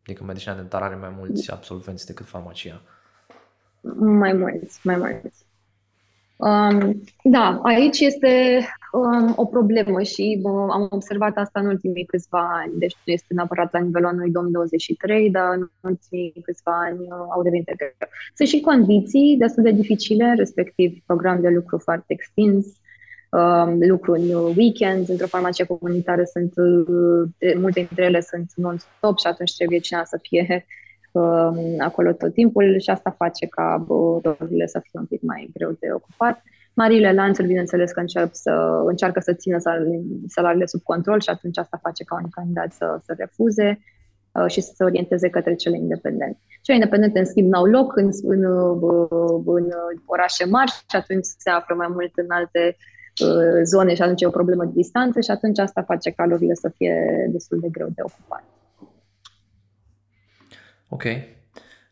Adică 0.02 0.24
medicina 0.24 0.54
dentară 0.54 0.84
are 0.84 0.94
mai 0.94 1.14
mulți 1.16 1.52
absolvenți 1.52 2.06
decât 2.06 2.26
farmacia. 2.26 2.80
Mai 3.98 4.32
mulți, 4.32 4.80
mai 4.82 4.96
mulți. 4.96 5.45
Um, 6.36 7.02
da, 7.22 7.60
aici 7.62 8.00
este 8.00 8.60
um, 8.92 9.32
o 9.36 9.44
problemă 9.44 10.02
și 10.02 10.40
um, 10.42 10.70
am 10.70 10.88
observat 10.90 11.36
asta 11.36 11.60
în 11.60 11.66
ultimii 11.66 12.04
câțiva 12.04 12.50
ani. 12.62 12.72
Deci 12.78 12.96
nu 13.04 13.12
este 13.12 13.34
neapărat 13.34 13.72
la 13.72 13.78
nivelul 13.78 14.08
anului 14.08 14.30
2023, 14.30 15.30
dar 15.30 15.52
în 15.54 15.68
ultimii 15.80 16.42
câțiva 16.42 16.80
ani 16.80 16.98
uh, 17.00 17.26
au 17.34 17.42
devenit 17.42 17.76
greu. 17.76 17.90
Sunt 18.34 18.48
și 18.48 18.60
condiții 18.60 19.36
destul 19.38 19.62
de 19.62 19.70
dificile, 19.70 20.34
respectiv 20.36 21.02
program 21.06 21.40
de 21.40 21.48
lucru 21.48 21.78
foarte 21.78 22.12
extins, 22.12 22.66
um, 23.30 23.78
lucru 23.88 24.12
în 24.12 24.54
weekend, 24.56 25.08
într-o 25.08 25.26
farmacie 25.26 25.64
comunitară 25.64 26.22
sunt, 26.24 26.52
uh, 26.56 27.54
multe 27.58 27.80
dintre 27.80 28.04
ele 28.04 28.20
sunt 28.20 28.52
non-stop 28.54 29.18
și 29.18 29.26
atunci 29.26 29.56
trebuie 29.56 29.78
cineva 29.78 30.04
să 30.04 30.18
fie 30.22 30.46
Um, 30.48 30.84
acolo 31.78 32.12
tot 32.12 32.32
timpul 32.32 32.78
și 32.78 32.90
asta 32.90 33.10
face 33.10 33.46
ca 33.46 33.86
rolurile 34.22 34.66
să 34.66 34.80
fie 34.82 34.98
un 34.98 35.06
pic 35.06 35.22
mai 35.22 35.50
greu 35.54 35.70
de 35.80 35.88
ocupat. 35.92 36.42
Marile 36.74 37.12
lanțuri, 37.12 37.46
bineînțeles 37.46 37.90
că 37.92 38.00
încep 38.00 38.28
să, 38.32 38.82
încearcă 38.86 39.20
să 39.20 39.32
țină 39.32 39.58
salariile 40.26 40.66
sub 40.66 40.82
control 40.82 41.20
și 41.20 41.28
atunci 41.28 41.58
asta 41.58 41.78
face 41.82 42.04
ca 42.04 42.14
un 42.22 42.28
candidat 42.30 42.72
să, 42.72 43.00
să 43.04 43.14
refuze 43.18 43.80
uh, 44.32 44.50
și 44.50 44.60
să 44.60 44.72
se 44.76 44.84
orienteze 44.84 45.28
către 45.28 45.54
cele 45.54 45.76
independente. 45.76 46.38
Cele 46.62 46.76
independente, 46.76 47.18
în 47.18 47.24
schimb, 47.24 47.48
n-au 47.50 47.64
loc 47.64 47.96
în, 47.96 48.10
în, 48.22 48.44
în 49.44 49.72
orașe 50.06 50.44
mari 50.44 50.70
și 50.70 50.96
atunci 50.96 51.24
se 51.38 51.50
află 51.50 51.74
mai 51.74 51.88
mult 51.90 52.12
în 52.14 52.26
alte 52.28 52.76
uh, 53.24 53.60
zone 53.64 53.94
și 53.94 54.02
atunci 54.02 54.22
e 54.22 54.26
o 54.26 54.38
problemă 54.40 54.64
de 54.64 54.72
distanță 54.74 55.20
și 55.20 55.30
atunci 55.30 55.58
asta 55.58 55.82
face 55.82 56.10
ca 56.10 56.26
locurile 56.26 56.54
să 56.54 56.68
fie 56.76 57.26
destul 57.30 57.58
de 57.60 57.68
greu 57.68 57.88
de 57.94 58.02
ocupat. 58.02 58.44
Ok, 60.88 61.02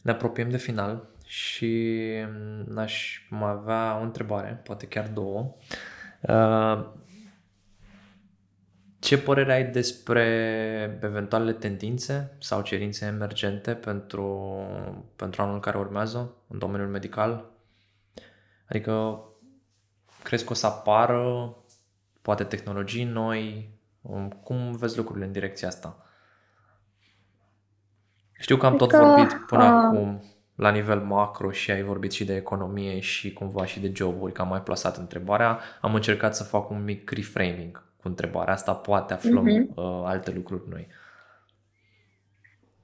ne 0.03 0.11
apropiem 0.11 0.51
de 0.51 0.57
final 0.57 1.09
și 1.27 2.01
mm, 2.27 2.79
aș 2.79 3.27
mai 3.31 3.51
avea 3.51 3.99
o 4.01 4.03
întrebare, 4.03 4.61
poate 4.65 4.87
chiar 4.87 5.09
două. 5.09 5.55
Uh, 6.21 6.87
ce 8.99 9.19
părere 9.19 9.53
ai 9.53 9.65
despre 9.65 10.25
eventualele 11.03 11.53
tendințe 11.53 12.37
sau 12.39 12.63
cerințe 12.63 13.07
emergente 13.07 13.75
pentru, 13.75 14.59
pentru 15.17 15.43
anul 15.43 15.61
care 15.61 15.79
urmează 15.79 16.35
în 16.49 16.59
domeniul 16.59 16.89
medical? 16.89 17.51
Adică 18.69 19.25
crezi 20.23 20.45
că 20.45 20.53
o 20.53 20.55
să 20.55 20.67
apară 20.67 21.57
poate 22.23 22.45
tehnologii 22.45 23.05
noi? 23.05 23.71
Cum 24.43 24.77
vezi 24.77 24.97
lucrurile 24.97 25.25
în 25.25 25.33
direcția 25.33 25.69
asta? 25.69 26.04
Știu 28.39 28.57
că 28.57 28.67
am 28.67 28.77
tot 28.77 28.91
că, 28.91 28.97
vorbit 28.97 29.33
până 29.47 29.63
uh, 29.63 29.71
acum 29.71 30.23
la 30.55 30.71
nivel 30.71 31.01
macro 31.01 31.51
și 31.51 31.71
ai 31.71 31.83
vorbit 31.83 32.13
și 32.13 32.25
de 32.25 32.35
economie 32.35 33.01
și 33.01 33.33
cumva 33.33 33.65
și 33.65 33.81
de 33.81 33.93
joburi, 33.95 34.33
că 34.33 34.43
am 34.43 34.49
mai 34.49 34.63
plasat 34.63 34.97
întrebarea. 34.97 35.59
Am 35.81 35.95
încercat 35.95 36.35
să 36.35 36.45
fac 36.45 36.71
un 36.71 36.85
mic 36.85 37.11
reframing 37.11 37.83
cu 38.03 38.09
întrebarea 38.09 38.53
asta, 38.53 38.75
poate 38.75 39.13
aflăm 39.13 39.47
uh-huh. 39.47 39.75
uh, 39.75 40.03
alte 40.05 40.33
lucruri 40.35 40.63
noi. 40.69 40.87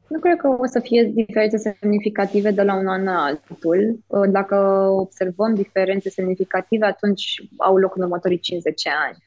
Nu 0.06 0.18
cred 0.18 0.36
că 0.36 0.48
o 0.48 0.66
să 0.66 0.80
fie 0.80 1.04
diferențe 1.14 1.56
semnificative 1.56 2.50
de 2.50 2.62
la 2.62 2.74
un 2.74 2.86
an 2.86 3.04
la 3.04 3.22
altul. 3.22 3.98
Uh, 4.06 4.28
dacă 4.30 4.56
observăm 4.90 5.54
diferențe 5.54 6.10
semnificative, 6.10 6.86
atunci 6.86 7.42
au 7.56 7.76
loc 7.76 7.96
în 7.96 8.02
următorii 8.02 8.38
50 8.38 8.82
ani. 8.86 9.24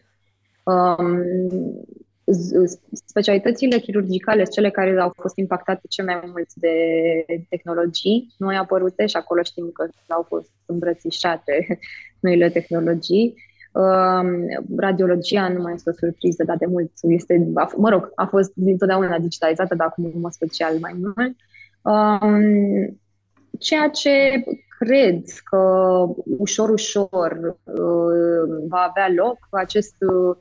Um, 0.64 1.24
specialitățile 3.06 3.78
chirurgicale 3.78 4.44
cele 4.44 4.70
care 4.70 5.02
au 5.02 5.14
fost 5.22 5.38
impactate 5.38 5.82
cel 5.90 6.06
mai 6.06 6.22
mult 6.26 6.54
de 6.54 6.76
tehnologii 7.50 8.34
noi 8.38 8.56
apărute 8.56 9.06
și 9.06 9.16
acolo 9.16 9.42
știm 9.42 9.70
că 9.74 9.88
au 10.08 10.26
fost 10.28 10.50
îmbrățișate 10.66 11.80
noile 12.20 12.50
tehnologii. 12.50 13.34
Um, 13.74 14.28
radiologia 14.78 15.50
nu 15.50 15.62
mai 15.62 15.74
este 15.74 15.90
o 15.90 15.94
surpriză, 15.94 16.44
dar 16.44 16.58
de 16.58 16.66
mult 16.66 16.92
este, 17.02 17.52
mă 17.78 17.90
rog, 17.90 18.12
a 18.16 18.26
fost 18.26 18.52
dintotdeauna 18.56 19.20
digitalizată, 19.20 19.76
dar 19.76 19.88
acum 19.88 20.06
în 20.06 20.20
mod 20.20 20.32
special 20.32 20.78
mai 20.80 20.96
mult. 21.00 21.36
Um, 21.82 23.00
ceea 23.60 23.88
ce 23.90 24.44
cred 24.78 25.24
că 25.44 25.60
ușor, 26.38 26.70
ușor 26.70 27.58
uh, 27.64 28.66
va 28.68 28.78
avea 28.90 29.10
loc 29.16 29.38
acest 29.52 29.96
uh, 30.00 30.36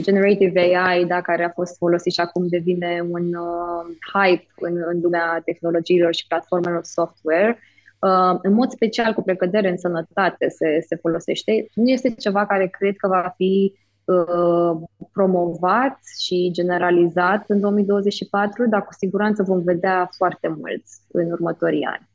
generative 0.00 0.60
AI, 0.60 1.04
da, 1.04 1.20
care 1.20 1.44
a 1.44 1.50
fost 1.50 1.76
folosit 1.76 2.12
și 2.12 2.20
acum 2.20 2.46
devine 2.48 3.06
un 3.10 3.34
uh, 3.34 3.96
hype 4.12 4.46
în, 4.56 4.82
în 4.86 5.00
lumea 5.00 5.42
tehnologiilor 5.44 6.14
și 6.14 6.26
platformelor 6.26 6.84
software. 6.84 7.58
Uh, 7.98 8.38
în 8.42 8.52
mod 8.52 8.70
special, 8.70 9.12
cu 9.12 9.22
precădere 9.22 9.68
în 9.68 9.78
sănătate 9.78 10.48
se, 10.48 10.84
se 10.88 10.96
folosește. 10.96 11.66
Nu 11.74 11.88
este 11.88 12.10
ceva 12.10 12.46
care 12.46 12.66
cred 12.66 12.96
că 12.96 13.08
va 13.08 13.34
fi 13.36 13.74
uh, 14.04 14.80
promovat 15.12 15.98
și 16.18 16.50
generalizat 16.52 17.44
în 17.46 17.60
2024, 17.60 18.68
dar 18.68 18.84
cu 18.84 18.92
siguranță 18.92 19.42
vom 19.42 19.62
vedea 19.62 20.10
foarte 20.16 20.48
mulți 20.48 21.00
în 21.12 21.30
următorii 21.30 21.84
ani 21.84 22.09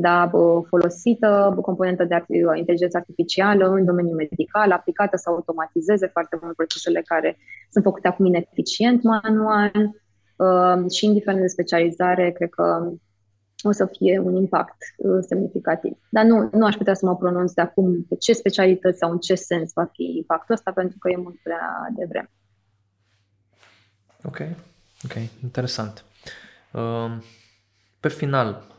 da, 0.00 0.30
folosită 0.68 1.58
componentă 1.62 2.04
de 2.04 2.24
inteligență 2.56 2.96
artificială 2.96 3.68
în 3.68 3.84
domeniul 3.84 4.16
medical, 4.16 4.72
aplicată 4.72 5.16
să 5.16 5.28
automatizeze 5.28 6.06
foarte 6.06 6.38
mult 6.42 6.56
procesele 6.56 7.02
care 7.06 7.38
sunt 7.70 7.84
făcute 7.84 8.08
acum 8.08 8.24
ineficient 8.24 9.02
manual 9.02 9.72
uh, 10.36 10.90
și 10.90 11.06
indiferent 11.06 11.40
de 11.40 11.46
specializare, 11.46 12.30
cred 12.30 12.48
că 12.50 12.92
o 13.62 13.72
să 13.72 13.86
fie 13.86 14.18
un 14.18 14.34
impact 14.34 14.76
uh, 14.96 15.18
semnificativ. 15.26 15.92
Dar 16.10 16.24
nu, 16.24 16.48
nu 16.52 16.66
aș 16.66 16.74
putea 16.74 16.94
să 16.94 17.06
mă 17.06 17.16
pronunț 17.16 17.52
de 17.52 17.60
acum 17.60 18.02
pe 18.08 18.16
ce 18.16 18.32
specialități 18.32 18.98
sau 18.98 19.10
în 19.10 19.18
ce 19.18 19.34
sens 19.34 19.72
va 19.74 19.84
fi 19.84 20.16
impactul 20.16 20.54
ăsta, 20.54 20.72
pentru 20.72 20.98
că 20.98 21.10
e 21.10 21.16
mult 21.16 21.36
prea 21.42 21.88
devreme. 21.96 22.30
Ok, 24.24 24.38
ok, 25.04 25.14
interesant. 25.42 26.04
Uh, 26.72 27.16
pe 28.00 28.08
final, 28.08 28.76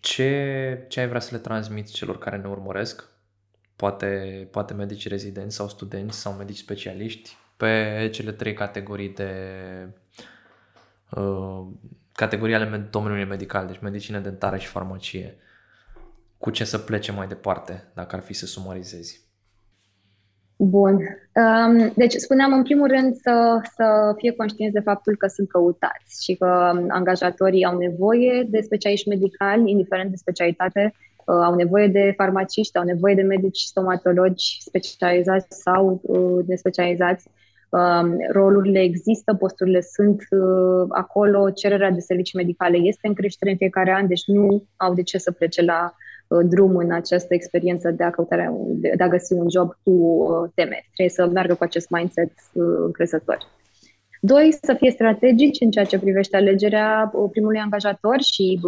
ce, 0.00 0.84
ce 0.88 1.00
ai 1.00 1.08
vrea 1.08 1.20
să 1.20 1.34
le 1.34 1.40
transmiți 1.40 1.92
celor 1.92 2.18
care 2.18 2.36
ne 2.36 2.48
urmăresc? 2.48 3.04
Poate, 3.76 4.48
poate 4.50 4.74
medici 4.74 5.08
rezidenți 5.08 5.54
sau 5.54 5.68
studenți 5.68 6.18
sau 6.18 6.32
medici 6.32 6.56
specialiști 6.56 7.36
pe 7.56 8.08
cele 8.12 8.32
trei 8.32 8.54
categorii 8.54 9.08
de 9.08 9.32
uh, 11.10 11.66
categorii 12.12 12.54
ale 12.54 12.76
domeniului 12.90 13.24
medical, 13.24 13.66
deci 13.66 13.78
medicină 13.78 14.18
dentară 14.18 14.56
și 14.56 14.66
farmacie. 14.66 15.38
Cu 16.38 16.50
ce 16.50 16.64
să 16.64 16.78
plece 16.78 17.12
mai 17.12 17.28
departe, 17.28 17.90
dacă 17.94 18.16
ar 18.16 18.22
fi 18.22 18.32
să 18.32 18.46
sumarizezi? 18.46 19.25
Bun. 20.58 20.94
Um, 20.94 21.92
deci, 21.94 22.12
spuneam 22.12 22.52
în 22.52 22.62
primul 22.62 22.88
rând 22.88 23.14
să, 23.14 23.60
să 23.74 24.14
fie 24.16 24.32
conștienți 24.32 24.74
de 24.74 24.80
faptul 24.80 25.16
că 25.16 25.26
sunt 25.26 25.48
căutați 25.48 26.24
și 26.24 26.34
că 26.34 26.72
um, 26.74 26.86
angajatorii 26.88 27.64
au 27.64 27.78
nevoie 27.78 28.46
de 28.50 28.60
specialiști 28.60 29.08
medicali, 29.08 29.70
indiferent 29.70 30.10
de 30.10 30.16
specialitate, 30.16 30.94
uh, 31.26 31.34
au 31.44 31.54
nevoie 31.54 31.86
de 31.86 32.12
farmaciști, 32.16 32.76
au 32.76 32.84
nevoie 32.84 33.14
de 33.14 33.22
medici 33.22 33.60
stomatologi 33.60 34.58
specializați 34.60 35.60
sau 35.62 36.00
uh, 36.02 36.44
nespecializați. 36.46 37.28
Um, 37.68 38.16
rolurile 38.32 38.80
există, 38.80 39.34
posturile 39.34 39.80
sunt 39.80 40.22
uh, 40.30 40.86
acolo, 40.88 41.50
cererea 41.50 41.90
de 41.90 42.00
servicii 42.00 42.38
medicale 42.38 42.76
este 42.76 43.06
în 43.06 43.14
creștere 43.14 43.50
în 43.50 43.56
fiecare 43.56 43.92
an, 43.92 44.06
deci 44.06 44.26
nu 44.26 44.64
au 44.76 44.94
de 44.94 45.02
ce 45.02 45.18
să 45.18 45.30
plece 45.30 45.62
la 45.62 45.84
Uh, 45.84 46.05
drum 46.28 46.76
în 46.76 46.92
această 46.92 47.34
experiență 47.34 47.90
de 47.90 48.04
a, 48.04 48.10
căutarea, 48.10 48.52
de 48.74 49.02
a 49.02 49.08
găsi 49.08 49.32
un 49.32 49.50
job 49.50 49.72
cu 49.82 49.90
uh, 49.90 50.50
teme. 50.54 50.84
Trebuie 50.94 51.08
să 51.08 51.26
meargă 51.32 51.54
cu 51.54 51.64
acest 51.64 51.90
mindset 51.90 52.32
uh, 52.52 52.64
încrezător. 52.84 53.38
Doi, 54.20 54.58
să 54.62 54.74
fie 54.74 54.90
strategici 54.90 55.60
în 55.60 55.70
ceea 55.70 55.84
ce 55.84 55.98
privește 55.98 56.36
alegerea 56.36 57.12
primului 57.30 57.58
angajator 57.58 58.20
și 58.20 58.60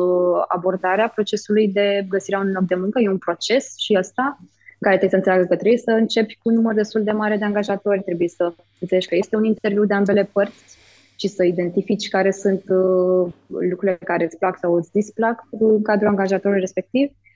abordarea 0.49 1.09
procesului 1.09 1.69
de 1.69 2.07
găsirea 2.09 2.39
unui 2.39 2.53
loc 2.53 2.63
de 2.63 2.75
muncă. 2.75 3.01
E 3.01 3.09
un 3.09 3.19
proces 3.19 3.75
și 3.79 3.95
ăsta 3.99 4.39
care 4.81 4.97
trebuie 4.97 5.11
să 5.11 5.17
înțeleagă 5.17 5.47
că 5.47 5.57
trebuie 5.57 5.79
să 5.79 5.91
începi 5.91 6.39
cu 6.43 6.49
un 6.49 6.55
număr 6.55 6.75
destul 6.75 7.03
de 7.03 7.11
mare 7.11 7.37
de 7.37 7.45
angajatori, 7.45 8.03
trebuie 8.03 8.29
să 8.29 8.53
înțelegi 8.81 9.09
că 9.09 9.15
este 9.15 9.37
un 9.37 9.45
interviu 9.45 9.85
de 9.85 9.95
ambele 9.95 10.29
părți 10.33 10.77
și 11.17 11.29
să 11.29 11.45
identifici 11.45 12.09
care 12.09 12.31
sunt 12.31 12.63
uh, 12.69 13.33
lucrurile 13.47 13.99
care 14.05 14.25
îți 14.25 14.39
plac 14.39 14.59
sau 14.59 14.75
îți 14.75 14.93
displac 14.93 15.47
în 15.51 15.83
cadrul 15.83 16.09
angajatorului 16.09 16.61
respectiv 16.61 17.11
Um, 17.11 17.28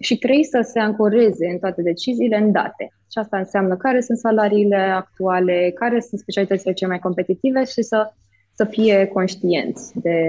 și 0.00 0.18
trei, 0.18 0.44
să 0.44 0.68
se 0.72 0.78
ancoreze 0.78 1.46
în 1.46 1.58
toate 1.58 1.82
deciziile 1.82 2.36
în 2.36 2.52
date. 2.52 2.92
Și 3.10 3.18
asta 3.18 3.38
înseamnă 3.38 3.76
care 3.76 4.00
sunt 4.00 4.18
salariile 4.18 4.76
actuale, 4.76 5.72
care 5.74 6.00
sunt 6.00 6.20
specialitățile 6.20 6.72
cele 6.72 6.90
mai 6.90 6.98
competitive 6.98 7.64
și 7.64 7.82
să, 7.82 8.12
să 8.54 8.64
fie 8.64 9.06
conștienți 9.06 10.00
de, 10.00 10.20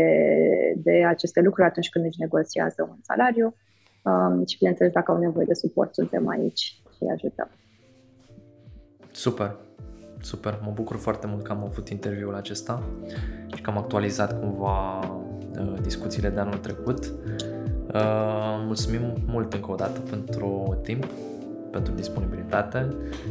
de 0.75 1.05
aceste 1.05 1.41
lucruri 1.41 1.67
atunci 1.67 1.89
când 1.89 2.05
își 2.05 2.19
negociază 2.19 2.87
un 2.89 2.97
salariu. 3.01 3.55
Um, 4.03 4.45
și, 4.45 4.57
bineînțeles, 4.57 4.93
dacă 4.93 5.11
au 5.11 5.17
nevoie 5.17 5.45
de 5.45 5.53
suport, 5.53 5.93
suntem 5.93 6.27
aici 6.27 6.59
și 6.59 6.97
îi 6.99 7.09
ajutăm. 7.13 7.49
Super! 9.11 9.55
Super! 10.21 10.59
Mă 10.63 10.71
bucur 10.73 10.95
foarte 10.95 11.27
mult 11.27 11.43
că 11.43 11.51
am 11.51 11.63
avut 11.63 11.89
interviul 11.89 12.35
acesta 12.35 12.83
și 13.55 13.61
că 13.61 13.69
am 13.69 13.77
actualizat 13.77 14.39
cumva 14.39 14.99
uh, 14.99 15.73
discuțiile 15.81 16.29
de 16.29 16.39
anul 16.39 16.57
trecut. 16.57 17.13
Uh, 17.93 18.63
mulțumim 18.65 19.01
mult 19.27 19.53
încă 19.53 19.71
o 19.71 19.75
dată 19.75 19.99
pentru 19.99 20.77
timp, 20.83 21.05
pentru 21.71 21.93
disponibilitate 21.93 22.87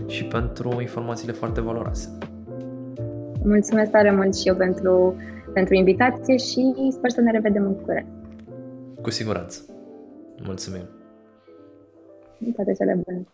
și 0.06 0.24
pentru 0.24 0.80
informațiile 0.80 1.32
foarte 1.32 1.61
valoroase. 1.61 2.18
Mulțumesc 3.42 3.90
tare 3.90 4.11
mult 4.11 4.36
și 4.36 4.48
eu 4.48 4.54
pentru, 4.54 5.14
pentru 5.52 5.74
invitație 5.74 6.36
și 6.36 6.74
sper 6.90 7.11
să 7.11 7.20
ne 7.20 7.30
revedem 7.30 7.64
în 7.64 7.74
curând. 7.74 8.06
Cu 9.02 9.11
siguranță. 9.11 9.62
Mulțumim. 10.42 10.88
Toate 12.54 12.72
cele 12.72 13.00
bune. 13.04 13.26